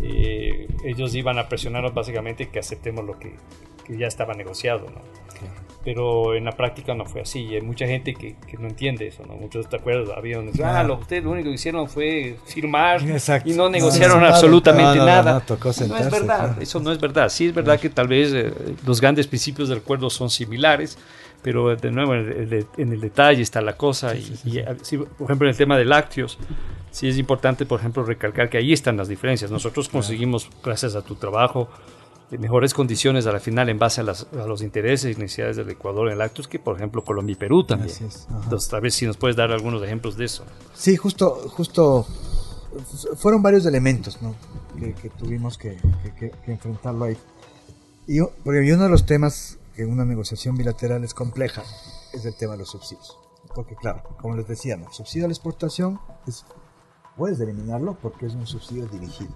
Eh, 0.00 0.68
ellos 0.86 1.14
iban 1.14 1.38
a 1.38 1.50
presionarnos 1.50 1.92
básicamente 1.92 2.48
que 2.48 2.60
aceptemos 2.60 3.04
lo 3.04 3.18
que, 3.18 3.36
que 3.84 3.98
ya 3.98 4.06
estaba 4.06 4.32
negociado, 4.32 4.86
¿no? 4.88 5.02
Pero 5.84 6.34
en 6.34 6.44
la 6.44 6.52
práctica 6.52 6.94
no 6.94 7.04
fue 7.04 7.22
así. 7.22 7.40
Y 7.40 7.54
hay 7.56 7.60
mucha 7.60 7.86
gente 7.86 8.14
que, 8.14 8.36
que 8.46 8.56
no 8.56 8.68
entiende 8.68 9.06
eso, 9.08 9.24
¿no? 9.26 9.34
Muchos 9.34 9.68
te 9.68 9.76
acuerdas, 9.76 10.16
había 10.16 10.36
donde 10.36 10.62
ah, 10.64 10.82
lo, 10.82 10.98
ustedes 10.98 11.24
lo 11.24 11.30
único 11.30 11.48
que 11.48 11.54
hicieron 11.54 11.88
fue 11.88 12.36
firmar 12.46 13.00
y 13.44 13.52
no 13.52 13.68
negociaron 13.68 14.22
absolutamente 14.24 14.98
nada. 14.98 15.42
No, 15.48 15.96
es 15.96 16.10
verdad, 16.10 16.62
eso 16.62 16.80
no 16.80 16.92
es 16.92 17.00
verdad. 17.00 17.28
Sí 17.28 17.46
es 17.46 17.54
verdad 17.54 17.80
que 17.80 17.88
tal 17.88 18.08
vez 18.08 18.32
eh, 18.32 18.52
los 18.86 19.00
grandes 19.00 19.26
principios 19.26 19.68
del 19.68 19.78
acuerdo 19.78 20.08
son 20.10 20.30
similares, 20.30 20.98
pero 21.42 21.74
de 21.74 21.90
nuevo 21.90 22.14
en 22.14 22.66
el, 22.76 23.00
detalle 23.00 23.42
está 23.42 23.60
la 23.60 23.76
cosa. 23.76 24.14
y, 24.14 24.62
por 25.18 25.26
ejemplo, 25.26 25.46
en 25.46 25.50
el 25.50 25.56
tema 25.56 25.76
de 25.76 25.84
lácteos, 25.84 26.38
sí 26.92 27.08
es 27.08 27.18
importante, 27.18 27.66
por 27.66 27.80
ejemplo, 27.80 28.04
recalcar 28.04 28.48
que 28.48 28.58
ahí 28.58 28.72
están 28.72 28.96
las 28.96 29.08
diferencias. 29.08 29.50
Nosotros 29.50 29.88
conseguimos, 29.88 30.48
gracias 30.62 30.94
a 30.94 31.02
tu 31.02 31.16
trabajo, 31.16 31.68
mejores 32.38 32.74
condiciones 32.74 33.26
a 33.26 33.32
la 33.32 33.40
final 33.40 33.68
en 33.68 33.78
base 33.78 34.00
a, 34.00 34.04
los 34.04 34.62
intereses 34.62 35.16
y 35.16 35.20
necesidades 35.20 35.56
del 35.56 35.70
Ecuador 35.70 36.10
en 36.10 36.18
lácteos 36.18 36.48
que, 36.48 36.58
por 36.58 36.76
ejemplo, 36.76 37.04
Colombia 37.04 37.32
y 37.32 37.36
Perú 37.36 37.64
también. 37.64 37.94
Entonces, 38.44 38.72
a 38.72 38.80
ver 38.80 38.92
si 38.92 39.06
nos 39.06 39.16
puedes 39.16 39.36
dar 39.36 39.52
algunos 39.52 39.82
ejemplos 39.82 40.16
de 40.16 40.24
eso. 40.24 40.44
Sí, 40.74 40.96
justo, 40.96 41.30
justo 41.50 42.06
fueron 43.16 43.42
varios 43.42 43.66
elementos 43.66 44.18
que, 44.78 45.10
tuvimos 45.10 45.58
que, 45.58 45.78
enfrentarlo 46.46 47.04
ahí. 47.04 47.16
Y, 48.06 48.20
porque 48.20 48.72
uno 48.72 48.84
de 48.84 48.88
los 48.88 49.06
temas 49.06 49.58
que 49.74 49.84
una 49.84 50.04
negociación 50.04 50.56
bilateral 50.56 51.04
es 51.04 51.14
compleja 51.14 51.62
es 52.12 52.24
el 52.24 52.34
tema 52.36 52.52
de 52.52 52.60
los 52.60 52.70
subsidios. 52.70 53.18
Porque 53.54 53.74
claro, 53.74 54.02
como 54.20 54.36
les 54.36 54.46
decíamos, 54.46 54.88
el 54.88 54.94
subsidio 54.94 55.26
a 55.26 55.28
la 55.28 55.34
exportación 55.34 56.00
es, 56.26 56.44
puedes 57.16 57.38
eliminarlo 57.40 57.96
porque 58.00 58.26
es 58.26 58.34
un 58.34 58.46
subsidio 58.46 58.86
dirigido 58.86 59.34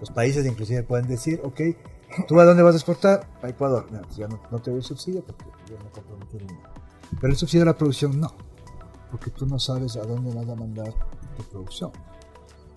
los 0.00 0.10
países 0.10 0.46
inclusive 0.46 0.82
pueden 0.82 1.06
decir, 1.06 1.40
ok, 1.44 1.60
¿tú 2.28 2.40
a 2.40 2.44
dónde 2.44 2.62
vas 2.62 2.74
a 2.74 2.78
exportar? 2.78 3.28
A 3.42 3.48
Ecuador. 3.48 3.90
No, 3.90 4.02
pues 4.02 4.16
ya 4.16 4.28
no, 4.28 4.58
te 4.60 4.70
doy 4.70 4.82
subsidio 4.82 5.22
porque 5.24 5.44
yo 5.68 5.76
no 5.78 5.90
comprometí 5.90 6.38
nada. 6.38 6.72
Pero 7.20 7.32
el 7.32 7.36
subsidio 7.36 7.62
a 7.62 7.66
la 7.66 7.76
producción 7.76 8.18
no, 8.18 8.34
porque 9.10 9.30
tú 9.30 9.46
no 9.46 9.58
sabes 9.58 9.96
a 9.96 10.02
dónde 10.02 10.34
vas 10.34 10.48
a 10.48 10.54
mandar 10.54 10.92
tu 11.36 11.42
producción. 11.44 11.92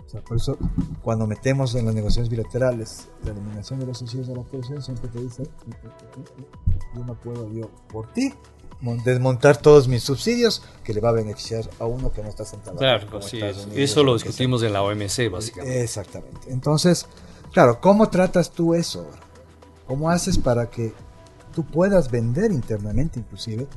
O 0.06 0.10
sea, 0.10 0.22
por 0.22 0.38
eso, 0.38 0.58
cuando 1.02 1.28
metemos 1.28 1.76
en 1.76 1.86
las 1.86 1.94
negociaciones 1.94 2.30
bilaterales 2.30 3.10
la 3.26 3.32
eliminación 3.32 3.80
de 3.80 3.88
los 3.88 3.98
subsidios 3.98 4.30
a 4.30 4.34
la 4.34 4.44
producción, 4.44 4.82
siempre 4.82 5.10
te 5.10 5.20
dice, 5.20 5.44
yo 6.96 7.04
no 7.04 7.14
puedo 7.20 7.52
yo 7.52 7.70
por 7.90 8.12
ti 8.14 8.34
desmontar 9.04 9.58
todos 9.58 9.88
mis 9.88 10.04
subsidios 10.04 10.62
que 10.84 10.94
le 10.94 11.02
va 11.02 11.10
a 11.10 11.14
beneficiar 11.14 11.70
a 11.80 11.86
uno 11.86 12.12
que 12.12 12.22
no 12.22 12.30
está 12.30 12.46
sentado. 12.46 12.78
Claro, 12.78 13.20
eso 13.76 14.04
lo 14.04 14.14
discutimos 14.14 14.62
en 14.64 14.74
la 14.74 14.84
OMC, 14.84 15.32
básicamente. 15.32 15.82
Exactamente. 15.82 16.52
Entonces, 16.52 17.08
claro, 17.52 17.80
¿cómo 17.82 18.10
tratas 18.10 18.52
tú 18.52 18.74
eso? 18.76 19.08
¿Cómo 19.88 20.10
haces 20.10 20.38
para 20.38 20.70
que 20.70 20.94
tú 21.56 21.66
puedas 21.66 22.12
vender 22.12 22.52
internamente, 22.52 23.20
inclusive, 23.20 23.68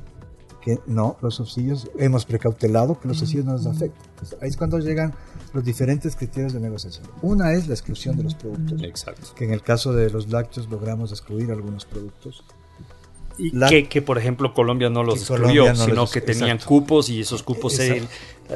que 0.61 0.79
no, 0.87 1.17
los 1.23 1.37
subsidios, 1.37 1.91
hemos 1.99 2.27
precautelado 2.27 3.01
que 3.01 3.09
los 3.09 3.19
subsidios 3.19 3.47
no 3.47 3.53
nos 3.53 3.67
afecten. 3.67 4.03
ahí 4.43 4.51
es 4.51 4.57
cuando 4.57 4.79
llegan 4.79 5.15
los 5.55 5.65
diferentes 5.65 6.15
criterios 6.15 6.53
de 6.53 6.61
negociación. 6.61 7.07
Una 7.23 7.53
es 7.55 7.67
la 7.67 7.75
exclusión 7.75 8.17
de 8.17 8.25
los 8.25 8.35
productos. 8.35 8.83
Exacto. 8.83 9.29
Que 9.35 9.45
en 9.45 9.53
el 9.53 9.63
caso 9.63 9.95
de 9.95 10.11
los 10.11 10.29
lácteos 10.29 10.69
logramos 10.69 11.11
excluir 11.13 11.51
algunos 11.51 11.87
productos 11.87 12.45
que, 13.89 14.03
por 14.03 14.19
ejemplo 14.19 14.55
Colombia 14.55 14.91
no 14.91 15.03
los 15.03 15.21
excluyó, 15.21 15.75
sino 15.75 16.07
que 16.07 16.21
tenían 16.21 16.59
cupos 16.59 17.09
y 17.09 17.21
esos 17.21 17.43
cupos 17.43 17.75
se, 17.75 18.03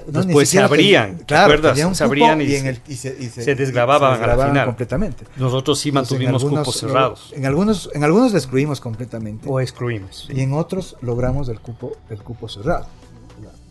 después 0.06 0.48
se 0.48 0.60
abrían, 0.60 1.18
claro, 1.26 1.74
Se 1.94 2.04
abrían 2.04 2.40
y, 2.40 2.48
se, 2.96 3.54
desgrababan 3.54 4.22
al 4.22 4.48
final. 4.48 4.66
completamente. 4.66 5.24
Nosotros 5.36 5.78
sí 5.78 5.92
mantuvimos 5.92 6.44
cupos 6.44 6.76
cerrados. 6.76 7.32
En 7.34 7.46
algunos, 7.46 7.90
en 7.94 8.04
algunos 8.04 8.32
lo 8.32 8.38
excluimos 8.38 8.80
completamente. 8.80 9.48
O 9.48 9.60
excluimos. 9.60 10.28
Y 10.32 10.40
en 10.40 10.52
otros 10.52 10.96
logramos 11.00 11.48
el 11.48 11.60
cupo, 11.60 11.96
el 12.10 12.18
cupo 12.18 12.48
cerrado. 12.48 12.86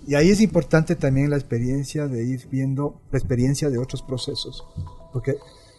Y 0.05 0.15
ahí 0.15 0.29
es 0.29 0.41
importante 0.41 0.95
también 0.95 1.29
la 1.29 1.37
experiencia 1.37 2.07
de 2.07 2.25
ir 2.25 2.47
viendo 2.51 2.99
la 3.11 3.17
experiencia 3.17 3.69
de 3.69 3.77
otros 3.77 4.01
procesos. 4.01 4.65
Porque 5.13 5.35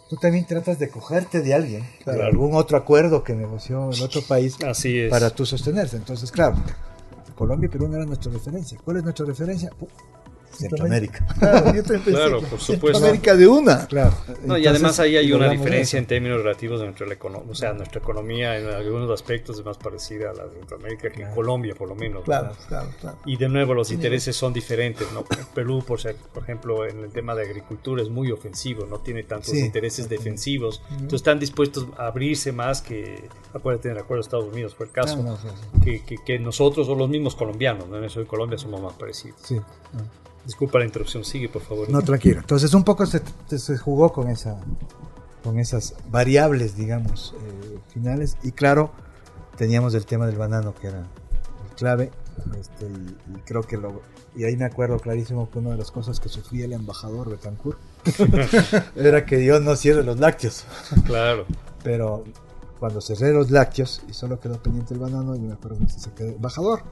tú 0.09 0.17
también 0.17 0.47
tratas 0.47 0.79
de 0.79 0.89
cogerte 0.89 1.41
de 1.41 1.55
alguien, 1.55 1.87
de 2.05 2.23
algún 2.23 2.55
otro 2.55 2.77
acuerdo 2.77 3.25
que 3.25 3.35
negoció 3.35 3.91
en 3.93 4.03
otro 4.03 4.23
país 4.23 4.57
para 5.11 5.31
tú 5.31 5.47
sostenerse. 5.47 5.97
Entonces, 5.97 6.31
claro, 6.31 6.57
Colombia 7.35 7.67
y 7.67 7.71
Perú 7.71 7.89
no 7.89 7.97
eran 7.97 8.09
nuestra 8.09 8.33
referencia. 8.33 8.79
¿Cuál 8.85 8.99
es 8.99 9.03
nuestra 9.03 9.27
referencia? 9.27 9.71
Centroamérica. 10.55 11.27
Claro, 12.05 12.41
por 12.43 12.61
supuesto. 12.61 12.99
Centroamérica 12.99 13.37
de 13.37 13.47
una. 13.47 13.87
Claro. 13.87 14.15
y 14.59 14.67
además 14.67 14.99
ahí 15.01 15.17
hay 15.17 15.33
una 15.33 15.49
diferencia 15.49 15.99
en 15.99 16.07
términos 16.07 16.39
relativos 16.43 16.81
de 16.81 16.87
nuestra 16.87 17.13
economía. 17.13 17.51
O 17.51 17.55
sea, 17.55 17.73
nuestra 17.73 18.01
economía 18.01 18.59
en 18.59 18.69
algunos 18.69 19.11
aspectos 19.11 19.59
es 19.59 19.65
más 19.65 19.79
parecida 19.79 20.31
a 20.31 20.35
la 20.35 20.47
de 20.47 20.59
Centroamérica 20.59 21.11
que 21.11 21.23
en 21.23 21.31
Colombia, 21.33 21.75
por 21.75 21.89
lo 21.89 21.95
menos. 21.95 22.25
Claro, 22.25 22.53
claro, 22.69 22.89
claro. 23.01 23.19
Y 23.25 23.37
de 23.37 23.49
nuevo, 23.49 23.75
los 23.75 23.91
intereses 23.91 24.37
son 24.37 24.53
diferentes. 24.53 25.07
¿no? 25.13 25.25
Perú, 25.55 25.83
por, 25.87 26.01
ser, 26.01 26.17
por 26.33 26.43
ejemplo, 26.43 26.87
en 26.87 27.01
el 27.01 27.11
tema 27.11 27.35
de 27.35 27.43
agricultura 27.43 28.03
es 28.03 28.09
muy 28.09 28.31
ofensivo, 28.31 28.87
no 28.87 28.99
tiene 29.01 29.23
tantos 29.23 29.55
intereses 29.55 30.09
defensivos. 30.09 30.83
Entonces 30.91 31.15
están 31.15 31.39
dispuestos 31.39 31.87
a 31.99 32.07
abrirse 32.07 32.53
más 32.53 32.83
que, 32.83 33.29
acuérdate, 33.53 33.89
en 33.89 33.97
el 33.97 34.03
acuerdo 34.03 34.23
de 34.23 34.27
Estados 34.27 34.53
Unidos 34.53 34.75
fue 34.75 34.87
el 34.87 34.93
caso, 34.93 35.39
que, 35.85 36.03
que, 36.25 36.39
nosotros 36.39 36.89
o 36.89 36.95
los 36.95 37.09
mismos 37.09 37.35
colombianos. 37.35 37.89
¿no? 37.89 37.99
En 37.99 38.05
eso 38.05 38.21
de 38.21 38.27
Colombia 38.27 38.59
somos 38.59 38.81
más 38.81 38.95
parecidos. 38.95 39.41
Sí. 39.43 39.61
Disculpa 40.45 40.79
la 40.79 40.85
interrupción, 40.85 41.25
sigue 41.25 41.49
por 41.49 41.63
favor. 41.63 41.89
No, 41.89 42.03
tranquilo. 42.03 42.41
Entonces 42.41 42.73
un 42.75 42.85
poco 42.85 43.07
se, 43.07 43.21
jugó 43.79 44.13
con, 44.13 44.29
esa, 44.29 44.61
con 45.43 45.59
esas 45.59 45.95
variables, 46.11 46.77
digamos, 46.77 47.35
eh, 47.41 47.79
finales. 47.93 48.37
Y 48.43 48.53
claro, 48.53 48.91
teníamos 49.57 49.95
el 49.95 50.05
tema 50.05 50.27
del 50.27 50.37
banano, 50.37 50.75
que 50.75 50.89
era 50.89 50.99
el 50.99 51.75
clave. 51.77 52.11
Este, 52.61 52.87
y, 52.87 53.39
creo 53.45 53.63
que 53.63 53.77
lo... 53.77 54.03
Y 54.37 54.45
ahí 54.45 54.57
me 54.57 54.65
acuerdo 54.65 54.99
clarísimo 54.99 55.49
que 55.51 55.61
una 55.61 55.71
de 55.71 55.79
las 55.79 55.91
cosas 55.91 56.21
que 56.21 56.29
sufría 56.29 56.65
el 56.65 56.73
embajador 56.73 57.31
Betancourt 57.31 57.79
era 58.97 59.25
que 59.25 59.39
Dios 59.39 59.63
no 59.63 59.77
cierre 59.77 60.03
los 60.03 60.19
lácteos. 60.19 60.65
Claro. 61.07 61.47
Pero 61.83 62.25
cuando 62.81 63.01
cerré 63.01 63.33
los 63.33 63.51
lácteos 63.51 64.03
y 64.09 64.13
solo 64.13 64.41
quedó 64.41 64.61
pendiente 64.61 64.93
el 64.93 65.01
banano, 65.01 65.37
yo 65.37 65.43
me 65.43 65.55
acuerdo 65.55 65.79
que 65.79 65.89
se 65.89 66.11
quedó 66.13 66.31
embajador 66.31 66.83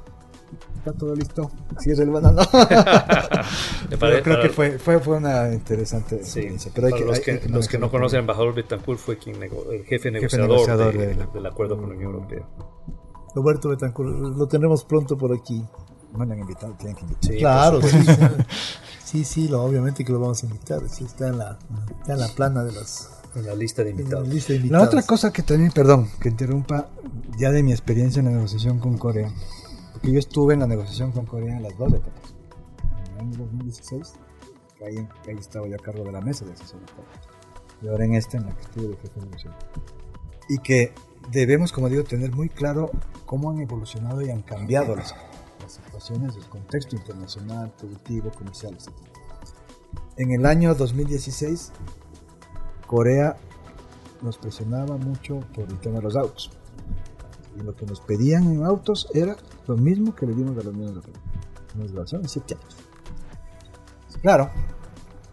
está 0.77 0.93
todo 0.93 1.15
listo, 1.15 1.51
cierre 1.79 2.05
el 2.05 2.11
banano. 2.11 2.43
creo 4.23 4.43
que 4.43 4.49
fue, 4.49 4.79
fue, 4.79 4.99
fue, 5.01 5.17
una 5.17 5.53
interesante 5.53 6.17
experiencia. 6.17 6.73
Pero 6.75 6.89
los 6.89 7.21
que, 7.21 7.41
los 7.49 7.69
que 7.69 7.79
no 7.79 7.91
conocen, 7.91 8.19
el 8.19 8.23
embajador 8.23 8.55
Betancourt 8.55 8.99
fue 8.99 9.19
quien 9.19 9.43
el 9.43 9.85
jefe 9.85 10.11
negociador, 10.11 10.97
del 10.97 11.47
acuerdo 11.47 11.77
con 11.77 11.89
la 11.89 11.95
Unión 11.95 12.13
Europea. 12.13 12.47
Roberto 13.35 13.69
Betancourt, 13.71 14.11
lo 14.37 14.47
tendremos 14.47 14.85
pronto 14.85 15.17
por 15.17 15.33
aquí. 15.33 15.65
No 16.13 16.23
han 16.25 16.39
invitado, 16.39 16.75
tienen 16.75 16.95
que 16.95 17.03
invitar. 17.03 17.37
claro, 17.37 17.81
sí, 19.03 19.25
sí, 19.25 19.49
lo, 19.49 19.63
obviamente 19.63 20.05
que 20.05 20.13
lo 20.13 20.21
vamos 20.21 20.43
a 20.43 20.47
invitar. 20.47 20.87
Sí, 20.89 21.05
está 21.05 21.29
en 21.29 21.39
la, 21.39 21.59
está 22.01 22.13
en 22.13 22.21
la 22.21 22.29
plana 22.29 22.65
de 22.65 22.73
las 22.73 23.23
en 23.35 23.47
la 23.47 23.55
lista 23.55 23.83
de 23.83 23.91
invitados. 23.91 24.29
La 24.71 24.83
otra 24.83 25.03
cosa 25.03 25.33
que 25.33 25.43
también, 25.43 25.73
perdón, 25.73 26.09
que 26.21 26.29
interrumpa, 26.29 26.89
ya 27.39 27.51
de 27.51 27.63
mi 27.63 27.73
experiencia 27.73 28.21
en 28.21 28.27
la 28.27 28.33
negociación 28.33 28.79
con 28.79 28.99
Corea, 28.99 29.33
yo 30.11 30.19
estuve 30.19 30.55
en 30.55 30.61
la 30.61 30.67
negociación 30.67 31.13
con 31.13 31.27
Corea 31.27 31.57
en 31.57 31.63
las 31.63 31.77
dos 31.79 31.93
etapas. 31.93 32.35
En 33.07 33.13
el 33.13 33.21
año 33.21 33.39
2016, 33.39 34.15
que 34.77 34.85
ahí, 34.85 35.09
estaba 35.39 35.69
yo 35.69 35.77
a 35.77 35.79
cargo 35.79 36.05
de 36.05 36.13
la 36.13 36.21
mesa 36.21 36.45
de 36.45 36.53
asesores. 36.53 36.89
Y 37.81 37.89
ahora 37.89 38.05
en 38.05 38.15
esta, 38.15 38.39
en 38.39 38.47
la 38.47 38.55
que 38.55 38.63
estuve 38.63 38.89
de 38.89 38.97
jefe 38.97 39.15
de 39.15 39.27
negociación. 39.27 39.55
Y 40.49 40.59
que 40.59 40.93
debemos, 41.31 41.73
como 41.73 41.89
digo, 41.89 42.03
tener 42.05 42.33
muy 42.33 42.49
claro 42.49 42.91
cómo 43.27 43.51
han 43.51 43.61
evolucionado 43.61 44.23
y 44.23 44.31
han 44.31 44.43
cambiado 44.43 44.97
las, 44.97 45.15
situaciones 45.69 46.35
del 46.35 46.45
contexto 46.49 46.97
internacional, 46.97 47.73
productivo, 47.79 48.33
comercial, 48.33 48.75
etc. 48.75 48.89
En 50.17 50.33
el 50.33 50.45
año 50.45 50.75
2016, 50.75 51.73
Corea 52.89 53.37
nos 54.23 54.39
presionaba 54.39 54.97
mucho 54.97 55.41
por 55.55 55.69
el 55.71 55.79
tema 55.79 55.99
de 55.99 56.03
los 56.03 56.17
autos. 56.17 56.51
Y 57.59 57.63
lo 57.63 57.75
que 57.77 57.85
nos 57.87 58.01
pedían 58.01 58.45
en 58.45 58.65
autos 58.65 59.09
era 59.15 59.37
lo 59.67 59.77
mismo 59.77 60.15
que 60.15 60.27
le 60.27 60.35
dimos 60.35 60.57
a 60.59 60.63
la 60.65 60.71
Unión 60.71 60.89
Europea. 60.89 61.15
Una 61.77 61.87
relación 61.87 62.23
de 62.23 62.29
7 62.29 62.55
años. 62.55 62.77
Claro, 64.21 64.51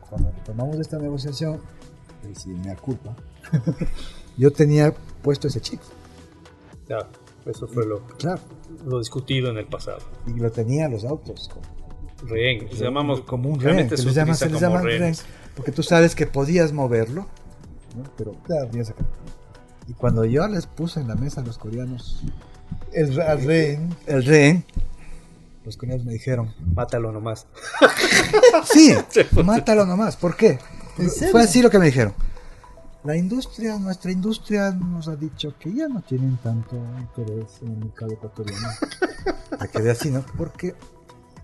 cuando 0.10 0.32
tomamos 0.46 0.78
esta 0.80 0.98
negociación, 0.98 1.60
y 2.30 2.36
si 2.36 2.50
me 2.50 2.76
culpa, 2.76 3.16
yo 4.38 4.52
tenía 4.52 4.94
puesto 5.22 5.48
ese 5.48 5.62
chip. 5.62 5.80
Claro. 6.88 7.08
Eso 7.46 7.68
fue 7.68 7.86
lo, 7.86 8.02
Claro. 8.18 8.42
lo 8.86 9.00
discutido 9.00 9.50
en 9.50 9.58
el 9.58 9.66
pasado. 9.68 10.00
Y 10.28 10.34
lo 10.40 10.52
tenía 10.52 10.90
los 10.90 11.04
autos. 11.06 11.50
como- 11.50 11.80
Rehén, 12.30 12.68
les 12.70 12.80
llamamos 12.80 13.22
como 13.22 13.50
un 13.50 13.62
rehén, 13.62 13.86
se 13.90 13.92
les 13.96 14.02
utiliza 14.06 14.34
se 14.36 14.46
les 14.50 14.54
como 14.56 14.60
llaman 14.60 14.84
rehén. 14.84 15.16
porque 15.56 15.72
tú 15.72 15.84
sabes 15.84 16.16
que 16.16 16.28
podías 16.28 16.74
moverlo, 16.74 17.28
¿no? 17.96 18.04
pero 18.18 18.34
Claro. 18.44 18.70
sacar. 18.84 19.06
Y 19.90 19.94
cuando 19.94 20.24
yo 20.24 20.48
les 20.48 20.68
puse 20.68 21.00
en 21.00 21.08
la 21.08 21.16
mesa 21.16 21.42
a 21.42 21.44
los 21.44 21.58
coreanos 21.58 22.22
El 22.94 23.16
rehén. 23.16 23.96
el 24.06 24.24
rehén, 24.24 24.64
los 25.66 25.78
coreanos 25.78 26.06
me 26.06 26.14
dijeron, 26.14 26.54
Mátalo 26.76 27.12
nomás. 27.12 27.48
sí, 28.72 28.96
mátalo 29.44 29.88
nomás. 29.88 30.16
¿Por 30.16 30.38
qué? 30.38 30.60
Fue 31.32 31.42
así 31.42 31.62
lo 31.62 31.72
que 31.72 31.80
me 31.80 31.88
dijeron. 31.88 32.14
La 33.04 33.16
industria, 33.16 33.80
nuestra 33.80 34.12
industria 34.12 34.72
nos 34.72 35.08
ha 35.08 35.16
dicho 35.16 35.56
que 35.58 35.74
ya 35.74 35.88
no 35.88 36.02
tienen 36.02 36.38
tanto 36.38 36.76
interés 37.00 37.48
en 37.62 37.70
el 37.70 37.78
mercado 37.78 38.12
ecuatoriano. 38.12 38.68
Me 39.60 39.68
quedé 39.70 39.92
así, 39.92 40.12
¿no? 40.12 40.24
Porque 40.38 40.76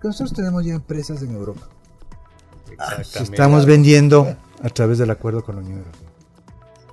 nosotros 0.02 0.34
tenemos 0.34 0.64
ya 0.64 0.74
empresas 0.74 1.22
en 1.22 1.34
Europa. 1.34 1.62
Exactamente. 2.70 3.22
Estamos 3.22 3.66
vendiendo 3.66 4.36
a 4.62 4.68
través 4.68 4.98
del 4.98 5.10
acuerdo 5.10 5.42
con 5.42 5.56
la 5.56 5.62
Unión 5.62 5.78
Europea. 5.78 6.05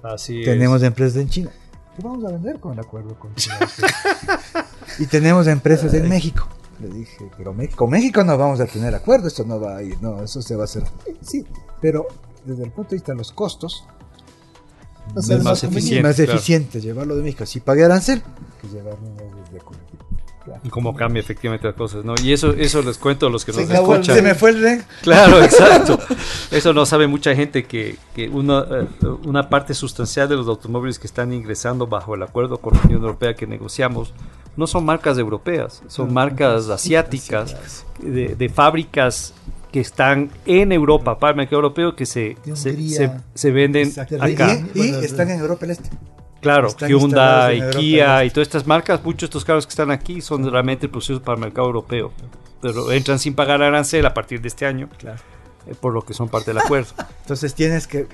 Así 0.04 0.40
es. 0.42 0.46
Tenemos 0.46 0.84
empresas 0.84 1.18
en 1.22 1.30
China. 1.30 1.52
¿Qué 1.96 2.02
vamos 2.02 2.24
a 2.26 2.32
vender 2.32 2.60
con 2.60 2.74
el 2.74 2.80
acuerdo 2.80 3.18
con 3.20 3.34
China? 3.36 3.58
y 5.00 5.06
tenemos 5.08 5.48
empresas 5.48 5.94
en 5.94 6.10
México. 6.10 6.48
Le 6.82 6.90
dije, 6.90 7.30
pero 7.38 7.54
México, 7.54 7.78
con 7.78 7.90
México 7.92 8.24
no 8.24 8.38
vamos 8.38 8.60
a 8.60 8.66
tener 8.66 8.94
acuerdo, 8.96 9.28
esto 9.28 9.44
no 9.46 9.60
va 9.60 9.78
a 9.78 9.84
ir, 9.84 10.02
no, 10.02 10.22
eso 10.24 10.42
se 10.42 10.56
va 10.56 10.64
a 10.64 10.66
hacer. 10.66 10.84
Sí, 11.22 11.46
pero 11.80 12.08
desde 12.46 12.64
el 12.64 12.72
punto 12.72 12.90
de 12.92 12.96
vista 12.98 13.12
de 13.14 13.20
los 13.20 13.32
costos, 13.32 13.86
No 15.16 15.22
sé, 15.22 15.36
Es 15.36 15.44
más 15.44 15.64
eficiente. 15.64 16.04
más 16.08 16.16
claro. 16.16 16.34
eficiente 16.34 16.82
llevarlo 16.82 17.16
de 17.16 17.24
México. 17.24 17.46
Si 17.46 17.60
pagué 17.60 17.86
arancel, 17.86 18.22
que 18.62 18.68
llevarlo 18.70 19.08
desde 19.46 19.64
Colombia. 19.64 20.00
Y 20.64 20.70
cómo 20.70 20.96
cambia 20.96 21.20
efectivamente 21.22 21.68
las 21.68 21.76
cosas, 21.76 22.04
¿no? 22.04 22.16
Y 22.22 22.34
eso, 22.34 22.52
eso 22.52 22.82
les 22.82 22.98
cuento 22.98 23.28
a 23.28 23.30
los 23.30 23.46
que 23.46 23.54
Se 23.54 23.62
nos 23.62 23.70
acabó 23.72 23.94
el- 23.96 24.02
escuchan. 24.02 24.16
Se 24.18 24.22
me 24.22 24.36
fue 24.36 24.50
el 24.52 24.62
ren. 24.62 24.84
Claro, 25.02 25.42
exacto. 25.44 25.98
Eso 26.52 26.74
no 26.74 26.86
sabe 26.86 27.08
mucha 27.08 27.34
gente 27.36 27.64
que, 27.66 27.98
que 28.16 28.28
una, 28.30 28.60
eh, 28.70 28.88
una 29.26 29.50
parte 29.50 29.74
sustancial 29.74 30.28
de 30.28 30.36
los 30.36 30.48
automóviles 30.48 31.00
que 31.00 31.08
están 31.08 31.32
ingresando 31.34 31.88
bajo 31.88 32.16
el 32.16 32.24
acuerdo 32.24 32.58
con 32.58 32.74
la 32.74 32.82
Unión 32.84 33.02
Europea 33.02 33.34
que 33.36 33.48
negociamos 33.48 34.14
no 34.56 34.68
son 34.68 34.86
marcas 34.86 35.18
europeas, 35.18 35.82
son 35.88 36.14
marcas 36.14 36.70
asiáticas 36.70 37.86
de, 38.00 38.36
de 38.36 38.50
fábricas 38.50 39.34
que 39.72 39.80
están 39.80 40.30
en 40.46 40.72
Europa, 40.72 41.18
para 41.18 41.32
el 41.32 41.38
mercado 41.38 41.56
europeo, 41.56 41.96
que 41.96 42.06
se, 42.06 42.38
se, 42.54 42.76
se- 42.90 43.12
se 43.34 43.52
venden 43.52 43.92
acá. 44.20 44.60
Y, 44.76 44.82
y 44.82 44.90
están 45.04 45.32
en 45.32 45.40
Europa 45.40 45.62
del 45.66 45.72
Este. 45.72 45.90
Claro, 46.44 46.68
Están 46.68 46.90
Hyundai, 46.90 47.60
en 47.60 47.70
Kia 47.72 48.24
y 48.26 48.30
todas 48.30 48.48
estas 48.48 48.68
marcas, 48.68 49.04
muchos 49.04 49.22
de 49.22 49.26
estos 49.26 49.46
carros 49.46 49.66
que 49.66 49.72
están 49.72 49.90
aquí 49.92 50.22
son 50.22 50.50
realmente 50.52 50.88
producidos 50.88 51.22
para 51.22 51.36
el 51.36 51.42
mercado 51.42 51.68
europeo. 51.68 52.12
Pero 52.62 52.92
entran 52.92 53.18
sin 53.20 53.34
pagar 53.34 53.62
arancel 53.64 54.06
a 54.06 54.14
partir 54.14 54.40
de 54.42 54.48
este 54.50 54.66
año, 54.66 54.90
Claro. 54.98 55.20
eh, 55.68 55.74
por 55.80 55.94
lo 55.94 56.04
que 56.04 56.14
son 56.14 56.30
parte 56.30 56.52
del 56.52 56.60
acuerdo. 56.60 56.92
Entonces 57.22 57.54
tienes 57.56 57.88
que 57.88 58.08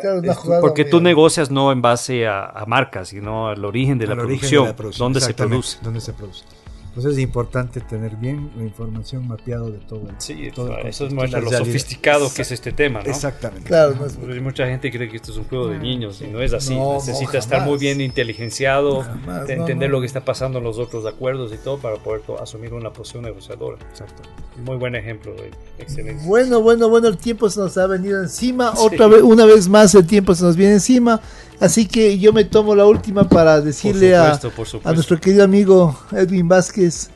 Claro, 0.00 0.22
Porque 0.62 0.84
tú 0.86 1.00
negocias 1.00 1.50
no 1.50 1.72
en 1.72 1.82
base 1.82 2.26
a, 2.26 2.44
a 2.46 2.64
marcas, 2.64 3.08
sino 3.08 3.48
al 3.48 3.62
origen 3.64 3.98
de 3.98 4.06
la, 4.06 4.14
origen 4.14 4.28
producción, 4.28 4.64
de 4.64 4.70
la 4.70 4.76
producción, 4.76 5.04
dónde 5.06 5.20
se 5.20 5.34
produce. 5.34 5.78
dónde 5.82 6.00
se 6.00 6.12
produce. 6.14 6.44
Entonces 6.90 7.12
es 7.12 7.18
importante 7.20 7.80
tener 7.80 8.16
bien 8.16 8.50
la 8.56 8.64
información 8.64 9.26
mapeado 9.28 9.70
de 9.70 9.78
todo. 9.78 10.08
el- 10.08 10.14
Sí, 10.18 10.50
todo 10.52 10.76
el 10.76 10.86
eso 10.88 11.08
muestra 11.10 11.38
lo 11.40 11.48
realidad. 11.48 11.64
sofisticado 11.66 12.32
que 12.34 12.42
es 12.42 12.50
este 12.50 12.72
tema, 12.72 13.00
¿no? 13.00 13.08
Exactamente. 13.08 13.68
Claro, 13.68 13.94
no 13.94 14.06
es- 14.06 14.16
Porque 14.16 14.40
Mucha 14.40 14.66
gente 14.66 14.90
cree 14.90 15.08
que 15.08 15.16
esto 15.16 15.30
es 15.30 15.38
un 15.38 15.44
juego 15.44 15.68
de 15.68 15.78
niños 15.78 16.20
y 16.20 16.26
no 16.26 16.42
es 16.42 16.52
así. 16.52 16.74
No, 16.74 16.94
no, 16.94 16.94
Necesita 16.94 17.38
estar 17.38 17.64
muy 17.64 17.78
bien 17.78 18.00
inteligenciado, 18.00 19.02
Jamás, 19.02 19.46
de 19.46 19.54
no, 19.56 19.62
entender 19.62 19.88
no. 19.90 19.96
lo 19.96 20.00
que 20.00 20.06
está 20.06 20.24
pasando 20.24 20.58
en 20.58 20.64
los 20.64 20.78
otros 20.78 21.06
acuerdos 21.06 21.52
y 21.52 21.58
todo 21.58 21.78
para 21.78 21.96
poder 21.96 22.22
to- 22.22 22.42
asumir 22.42 22.72
una 22.74 22.92
posición 22.92 23.22
negociadora. 23.22 23.78
Exacto. 23.90 24.22
Muy 24.64 24.76
buen 24.76 24.94
ejemplo, 24.96 25.32
de 25.34 25.50
excelente. 25.78 26.24
Bueno, 26.26 26.60
bueno, 26.60 26.88
bueno, 26.88 27.06
el 27.08 27.16
tiempo 27.16 27.48
se 27.48 27.60
nos 27.60 27.78
ha 27.78 27.86
venido 27.86 28.20
encima. 28.20 28.72
Otra 28.76 29.06
vez, 29.06 29.22
una 29.22 29.44
vez 29.46 29.68
más, 29.68 29.94
el 29.94 30.06
tiempo 30.06 30.34
se 30.34 30.42
nos 30.44 30.56
viene 30.56 30.74
encima. 30.74 31.20
Así 31.60 31.86
que 31.86 32.18
yo 32.18 32.32
me 32.32 32.44
tomo 32.44 32.74
la 32.74 32.86
última 32.86 33.28
para 33.28 33.60
decirle 33.60 34.16
a- 34.16 34.34
supuesto, 34.34 34.50
por 34.50 34.66
a, 34.66 34.70
supuesto. 34.70 34.94
nuestro 34.94 35.20
querido 35.20 35.44
amigo 35.44 35.98
Edwin 36.12 36.48
Vázquez 36.48 37.10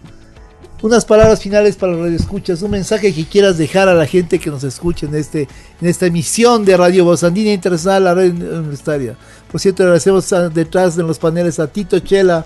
unas 0.82 1.06
palabras 1.06 1.40
finales 1.40 1.76
para 1.76 1.92
los 1.92 2.02
radioescuchas, 2.02 2.60
un 2.60 2.72
mensaje 2.72 3.14
que 3.14 3.24
quieras 3.24 3.56
dejar 3.56 3.88
a 3.88 3.94
la 3.94 4.04
gente 4.04 4.38
que 4.38 4.50
nos 4.50 4.64
escuche 4.64 5.06
en, 5.06 5.14
este, 5.14 5.48
en 5.80 5.88
esta 5.88 6.04
emisión 6.04 6.66
de 6.66 6.76
Radio 6.76 7.06
Voz 7.06 7.24
Andina 7.24 7.52
Internacional, 7.52 8.04
la 8.04 8.12
red 8.12 8.32
universitaria. 8.34 9.16
Por 9.50 9.58
cierto, 9.62 9.82
agradecemos 9.84 10.30
a- 10.34 10.50
detrás 10.50 10.94
de 10.94 11.02
los 11.02 11.18
paneles 11.18 11.58
a 11.58 11.68
Tito 11.68 11.98
Chela 12.00 12.44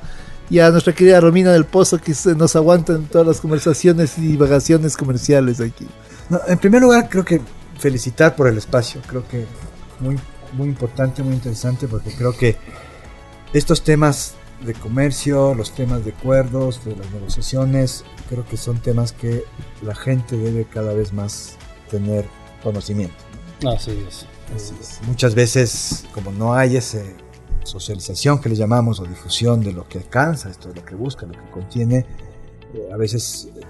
y 0.51 0.61
a 0.61 0.71
nuestra 0.71 0.93
querida 0.95 1.21
Romina 1.21 1.51
del 1.51 1.65
Pozo 1.65 1.99
que 1.99 2.15
se 2.15 2.37
nos 2.37 2.55
aguanta 2.55 2.93
en 2.93 3.07
todas 3.07 3.27
las 3.27 3.41
conversaciones 3.41 4.17
y 4.19 4.21
divagaciones 4.29 4.97
comerciales 4.97 5.61
aquí. 5.61 5.89
No, 6.31 6.41
en 6.47 6.59
primer 6.59 6.81
lugar, 6.83 7.09
creo 7.11 7.25
que 7.25 7.41
felicitar 7.81 8.37
por 8.37 8.47
el 8.47 8.57
espacio. 8.57 9.01
Creo 9.09 9.27
que 9.27 9.47
muy, 9.99 10.17
muy 10.53 10.69
importante, 10.69 11.23
muy 11.23 11.35
interesante, 11.35 11.89
porque 11.89 12.11
creo 12.11 12.37
que 12.37 12.57
estos 13.53 13.83
temas 13.83 14.35
de 14.65 14.75
comercio, 14.75 15.55
los 15.55 15.73
temas 15.73 16.05
de 16.05 16.11
acuerdos, 16.13 16.85
de 16.85 16.97
las 16.97 17.11
negociaciones, 17.13 18.05
creo 18.29 18.47
que 18.47 18.57
son 18.57 18.79
temas 18.81 19.13
que 19.13 19.45
la 19.83 19.95
gente 19.95 20.37
debe 20.37 20.65
cada 20.65 20.93
vez 20.93 21.13
más 21.13 21.57
tener 21.91 22.27
conocimiento. 22.63 23.17
Así 23.67 24.05
es. 24.07 24.27
Así 24.55 24.75
es. 24.81 25.01
Muchas 25.07 25.35
veces, 25.35 26.05
como 26.13 26.33
no 26.33 26.55
hay 26.55 26.77
esa 26.77 27.03
socialización 27.65 28.41
que 28.41 28.49
le 28.49 28.57
llamamos 28.57 28.99
o 29.01 29.05
difusión 29.05 29.63
de 29.63 29.73
lo 29.73 29.89
que 29.89 29.99
alcanza, 29.99 30.49
esto 30.49 30.69
de 30.69 30.77
lo 30.77 30.85
que 30.85 30.95
busca, 30.95 31.27
lo 31.27 31.33
que 31.33 31.51
contiene, 31.51 32.07
eh, 32.75 32.89
a 32.93 32.97
veces 32.97 33.49
eh, 33.55 33.61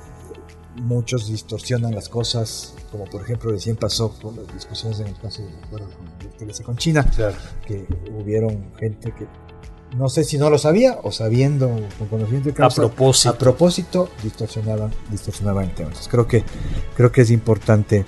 muchos 0.83 1.29
distorsionan 1.29 1.95
las 1.95 2.09
cosas, 2.09 2.74
como 2.91 3.05
por 3.05 3.22
ejemplo 3.22 3.51
recién 3.53 3.76
pasó 3.76 4.11
con 4.20 4.36
las 4.36 4.53
discusiones 4.55 5.01
en 5.01 5.09
el 5.09 5.18
caso 5.18 5.43
con, 5.70 5.80
del 6.18 6.28
TLC 6.53 6.62
con 6.62 6.76
China, 6.76 7.05
Claro. 7.14 7.36
que 7.66 7.86
hubieron 8.18 8.72
gente 8.78 9.12
que 9.12 9.26
no 9.97 10.09
sé 10.11 10.22
si 10.24 10.36
no 10.36 10.51
lo 10.51 10.59
sabía 10.59 10.99
o 11.03 11.11
sabiendo 11.12 11.68
con 11.99 12.09
conocimiento 12.09 12.49
de 12.51 12.53
A 12.53 12.57
causa, 12.57 12.76
propósito. 12.82 13.30
a 13.30 13.39
propósito 13.39 14.11
distorsionaban, 14.22 14.91
distorsionaban 15.11 15.64
el 15.64 15.74
tema. 15.74 15.89
Entonces, 15.89 16.09
creo 16.11 16.26
que 16.26 16.45
creo 16.95 17.11
que 17.11 17.22
es 17.22 17.30
importante 17.30 18.05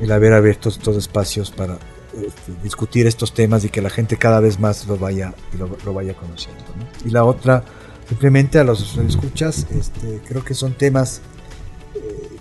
el 0.00 0.10
haber 0.12 0.32
abierto 0.32 0.70
estos 0.70 0.96
espacios 0.96 1.50
para 1.50 1.74
este, 2.14 2.52
discutir 2.62 3.06
estos 3.06 3.34
temas 3.34 3.64
y 3.66 3.68
que 3.68 3.82
la 3.82 3.90
gente 3.90 4.16
cada 4.16 4.40
vez 4.40 4.58
más 4.58 4.86
lo 4.86 4.96
vaya 4.96 5.34
lo, 5.58 5.68
lo 5.84 5.92
vaya 5.92 6.14
conociendo. 6.14 6.64
¿no? 6.78 7.06
Y 7.08 7.10
la 7.10 7.24
otra, 7.24 7.64
simplemente 8.08 8.58
a 8.58 8.64
los 8.64 8.96
escuchas, 8.96 9.66
este, 9.70 10.22
creo 10.26 10.42
que 10.42 10.54
son 10.54 10.72
temas 10.72 11.20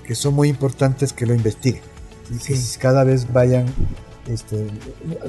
que 0.10 0.16
son 0.16 0.34
muy 0.34 0.50
importantes 0.50 1.14
que 1.14 1.28
lo 1.28 1.36
investiguen 1.36 1.84
y 2.32 2.40
que 2.40 2.60
cada 2.80 3.04
vez 3.04 3.32
vayan 3.32 3.68
este, 4.28 4.66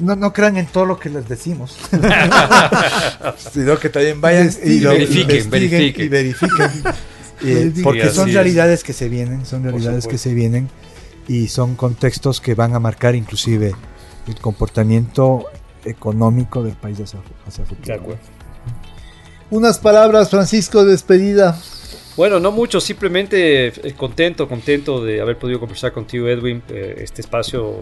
no, 0.01 0.15
no 0.15 0.33
crean 0.33 0.57
en 0.57 0.65
todo 0.65 0.87
lo 0.87 0.99
que 0.99 1.11
les 1.11 1.29
decimos, 1.29 1.77
sino 3.53 3.77
que 3.77 3.89
también 3.89 4.19
vayan 4.19 4.49
y 4.63 4.79
lo 4.79 4.89
Verifiquen, 4.89 5.93
y 6.03 6.07
verifiquen. 6.07 6.71
Eh, 7.43 7.71
porque 7.83 8.09
Sí, 8.09 8.15
son 8.15 8.29
es. 8.29 8.33
realidades 8.33 8.83
que 8.83 8.93
se 8.93 9.07
vienen, 9.07 9.45
son 9.45 9.63
realidades 9.65 10.07
que 10.07 10.17
se 10.17 10.33
vienen 10.33 10.67
y 11.27 11.47
son 11.49 11.75
contextos 11.75 12.41
que 12.41 12.55
van 12.55 12.73
a 12.73 12.79
marcar 12.79 13.13
inclusive 13.13 13.75
el 14.27 14.35
comportamiento 14.37 15.45
económico 15.85 16.63
del 16.63 16.73
país 16.73 16.99
hacia, 16.99 17.19
hacia 17.47 17.65
futuro. 17.65 17.85
De 17.85 17.93
acuerdo. 17.93 18.21
Unas 19.51 19.77
palabras, 19.77 20.31
Francisco, 20.31 20.83
de 20.85 20.93
despedida. 20.93 21.55
Bueno, 22.17 22.39
no 22.41 22.51
mucho, 22.51 22.81
simplemente 22.81 23.67
eh, 23.67 23.93
contento, 23.95 24.47
contento 24.47 25.03
de 25.03 25.21
haber 25.21 25.37
podido 25.37 25.59
conversar 25.59 25.93
contigo, 25.93 26.27
Edwin. 26.27 26.61
Eh, 26.69 26.95
Este 26.99 27.21
espacio 27.21 27.79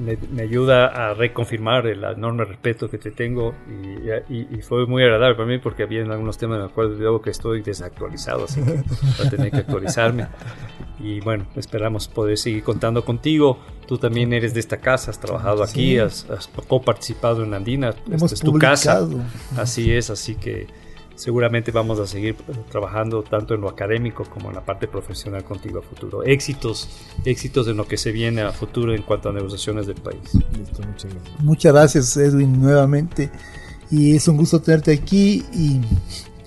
me, 0.00 0.16
me 0.32 0.42
ayuda 0.42 0.86
a 0.86 1.12
reconfirmar 1.14 1.86
el 1.86 2.02
enorme 2.02 2.44
respeto 2.46 2.88
que 2.88 2.96
te 2.96 3.10
tengo 3.10 3.54
y, 3.68 4.32
y- 4.34 4.48
y 4.58 4.62
fue 4.62 4.86
muy 4.86 5.02
agradable 5.02 5.36
para 5.36 5.46
mí 5.48 5.58
porque 5.58 5.82
había 5.82 6.02
algunos 6.02 6.38
temas, 6.38 6.58
me 6.60 6.64
acuerdo 6.64 6.96
de 6.96 7.04
algo 7.04 7.20
que 7.20 7.28
estoy 7.30 7.60
desactualizado, 7.62 8.44
así 8.44 8.62
que 8.62 8.70
voy 8.72 9.26
a 9.26 9.30
tener 9.30 9.50
que 9.50 9.58
actualizarme. 9.58 10.26
Y 10.98 11.20
bueno, 11.20 11.46
esperamos 11.56 12.08
poder 12.08 12.38
seguir 12.38 12.62
contando 12.62 13.04
contigo. 13.04 13.58
Tú 13.86 13.98
también 13.98 14.32
eres 14.32 14.54
de 14.54 14.60
esta 14.60 14.78
casa, 14.78 15.10
has 15.10 15.20
trabajado 15.20 15.62
aquí, 15.62 15.98
has, 15.98 16.28
has 16.30 16.46
coparticipado 16.48 17.42
en 17.44 17.52
Andina, 17.52 17.94
Hemos 18.06 18.32
esta 18.32 18.34
es 18.34 18.40
tu 18.40 18.52
casa. 18.58 18.92
Así 19.58 19.92
es, 19.92 20.08
así 20.10 20.36
que 20.36 20.68
seguramente 21.14 21.70
vamos 21.70 21.98
a 22.00 22.06
seguir 22.06 22.36
trabajando 22.70 23.22
tanto 23.22 23.54
en 23.54 23.60
lo 23.60 23.68
académico 23.68 24.24
como 24.24 24.48
en 24.48 24.56
la 24.56 24.64
parte 24.64 24.88
profesional 24.88 25.44
contigo 25.44 25.80
a 25.80 25.82
futuro. 25.82 26.22
Éxitos, 26.24 26.88
éxitos 27.24 27.68
en 27.68 27.76
lo 27.76 27.86
que 27.86 27.96
se 27.96 28.12
viene 28.12 28.42
a 28.42 28.52
futuro 28.52 28.94
en 28.94 29.02
cuanto 29.02 29.28
a 29.28 29.32
negociaciones 29.32 29.86
del 29.86 29.96
país. 29.96 30.34
Listo, 30.56 30.82
muchas 30.82 31.12
gracias. 31.12 31.40
Muchas 31.40 31.72
gracias, 31.72 32.16
Edwin, 32.16 32.60
nuevamente. 32.60 33.30
Y 33.90 34.16
es 34.16 34.26
un 34.28 34.36
gusto 34.36 34.60
tenerte 34.60 34.92
aquí 34.92 35.44
y 35.52 35.80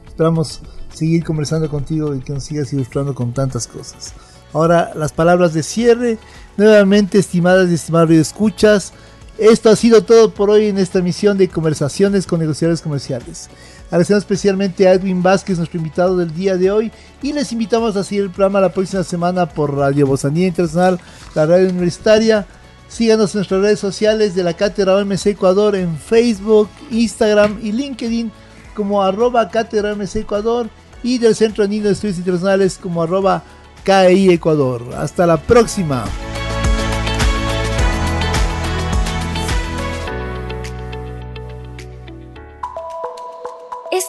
esperamos 0.08 0.62
seguir 0.94 1.24
conversando 1.24 1.70
contigo 1.70 2.16
y 2.16 2.20
que 2.20 2.34
nos 2.34 2.46
sigas 2.46 2.72
ilustrando 2.74 3.14
con 3.14 3.34
tantas 3.34 3.68
cosas. 3.68 4.14
Ahora, 4.54 4.94
las 4.96 5.12
palabras 5.12 5.54
de 5.54 5.64
cierre. 5.64 6.18
Nuevamente, 6.58 7.20
estimadas 7.20 7.70
y 7.70 7.74
estimados 7.74 8.12
escuchas, 8.12 8.94
esto 9.38 9.70
ha 9.70 9.76
sido 9.76 10.06
todo 10.06 10.34
por 10.34 10.50
hoy 10.50 10.68
en 10.68 10.78
esta 10.78 11.00
emisión 11.00 11.38
de 11.38 11.50
Conversaciones 11.50 12.26
con 12.26 12.40
Negociadores 12.40 12.82
Comerciales. 12.82 13.50
Agradecemos 13.96 14.24
especialmente 14.24 14.90
a 14.90 14.92
Edwin 14.92 15.24
Vázquez, 15.24 15.58
nuestro 15.58 15.78
invitado 15.78 16.18
del 16.18 16.36
día 16.36 16.58
de 16.58 16.70
hoy, 16.70 16.92
y 17.22 17.32
les 17.32 17.54
invitamos 17.54 17.96
a 17.96 18.04
seguir 18.04 18.26
el 18.26 18.30
programa 18.30 18.60
la 18.60 18.74
próxima 18.74 19.04
semana 19.04 19.48
por 19.48 19.74
Radio 19.74 20.06
Bozanía 20.06 20.48
Internacional, 20.48 21.00
la 21.34 21.46
radio 21.46 21.70
universitaria. 21.70 22.46
Síganos 22.90 23.34
en 23.34 23.40
nuestras 23.40 23.62
redes 23.62 23.80
sociales 23.80 24.36
de 24.36 24.44
la 24.44 24.54
Cátedra 24.54 24.98
OMC 24.98 25.28
Ecuador 25.28 25.78
en 25.78 25.98
Facebook, 25.98 26.68
Instagram 26.92 27.58
y 27.64 27.72
LinkedIn 27.72 28.34
como 28.76 29.02
arroba 29.02 29.48
Cátedra 29.48 29.94
OMC 29.94 30.18
Ecuador 30.18 30.68
y 31.02 31.18
del 31.18 31.34
Centro 31.34 31.64
de 31.64 31.70
Niños 31.70 31.86
de 31.86 31.92
Estudios 31.94 32.18
Internacionales 32.18 32.78
como 32.78 33.02
arroba 33.02 33.44
KI 33.86 34.30
Ecuador. 34.30 34.84
Hasta 34.98 35.26
la 35.26 35.38
próxima. 35.38 36.04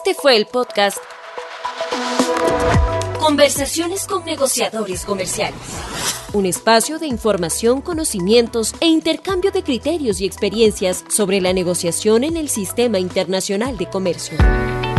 Este 0.07 0.21
fue 0.21 0.37
el 0.37 0.45
podcast 0.45 0.99
Conversaciones 3.19 4.07
con 4.07 4.23
negociadores 4.23 5.03
comerciales. 5.03 5.59
Un 6.31 6.45
espacio 6.45 6.97
de 6.97 7.07
información, 7.07 7.81
conocimientos 7.81 8.73
e 8.79 8.87
intercambio 8.87 9.51
de 9.51 9.63
criterios 9.63 10.21
y 10.21 10.25
experiencias 10.25 11.03
sobre 11.09 11.41
la 11.41 11.51
negociación 11.51 12.23
en 12.23 12.37
el 12.37 12.47
sistema 12.47 12.99
internacional 12.99 13.77
de 13.77 13.89
comercio. 13.89 14.37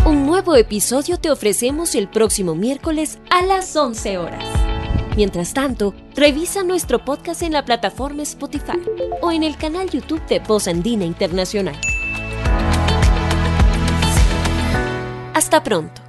Un 0.04 0.26
nuevo 0.26 0.54
episodio 0.56 1.18
te 1.18 1.30
ofrecemos 1.30 1.94
el 1.94 2.10
próximo 2.10 2.54
miércoles 2.54 3.18
a 3.30 3.40
las 3.40 3.74
11 3.74 4.18
horas. 4.18 4.44
Mientras 5.16 5.54
tanto, 5.54 5.94
revisa 6.14 6.64
nuestro 6.64 7.02
podcast 7.02 7.40
en 7.40 7.54
la 7.54 7.64
plataforma 7.64 8.24
Spotify 8.24 8.78
o 9.22 9.32
en 9.32 9.42
el 9.42 9.56
canal 9.56 9.88
YouTube 9.88 10.26
de 10.26 10.40
Voz 10.40 10.68
Andina 10.68 11.06
Internacional. 11.06 11.80
Hasta 15.38 15.62
pronto. 15.62 16.07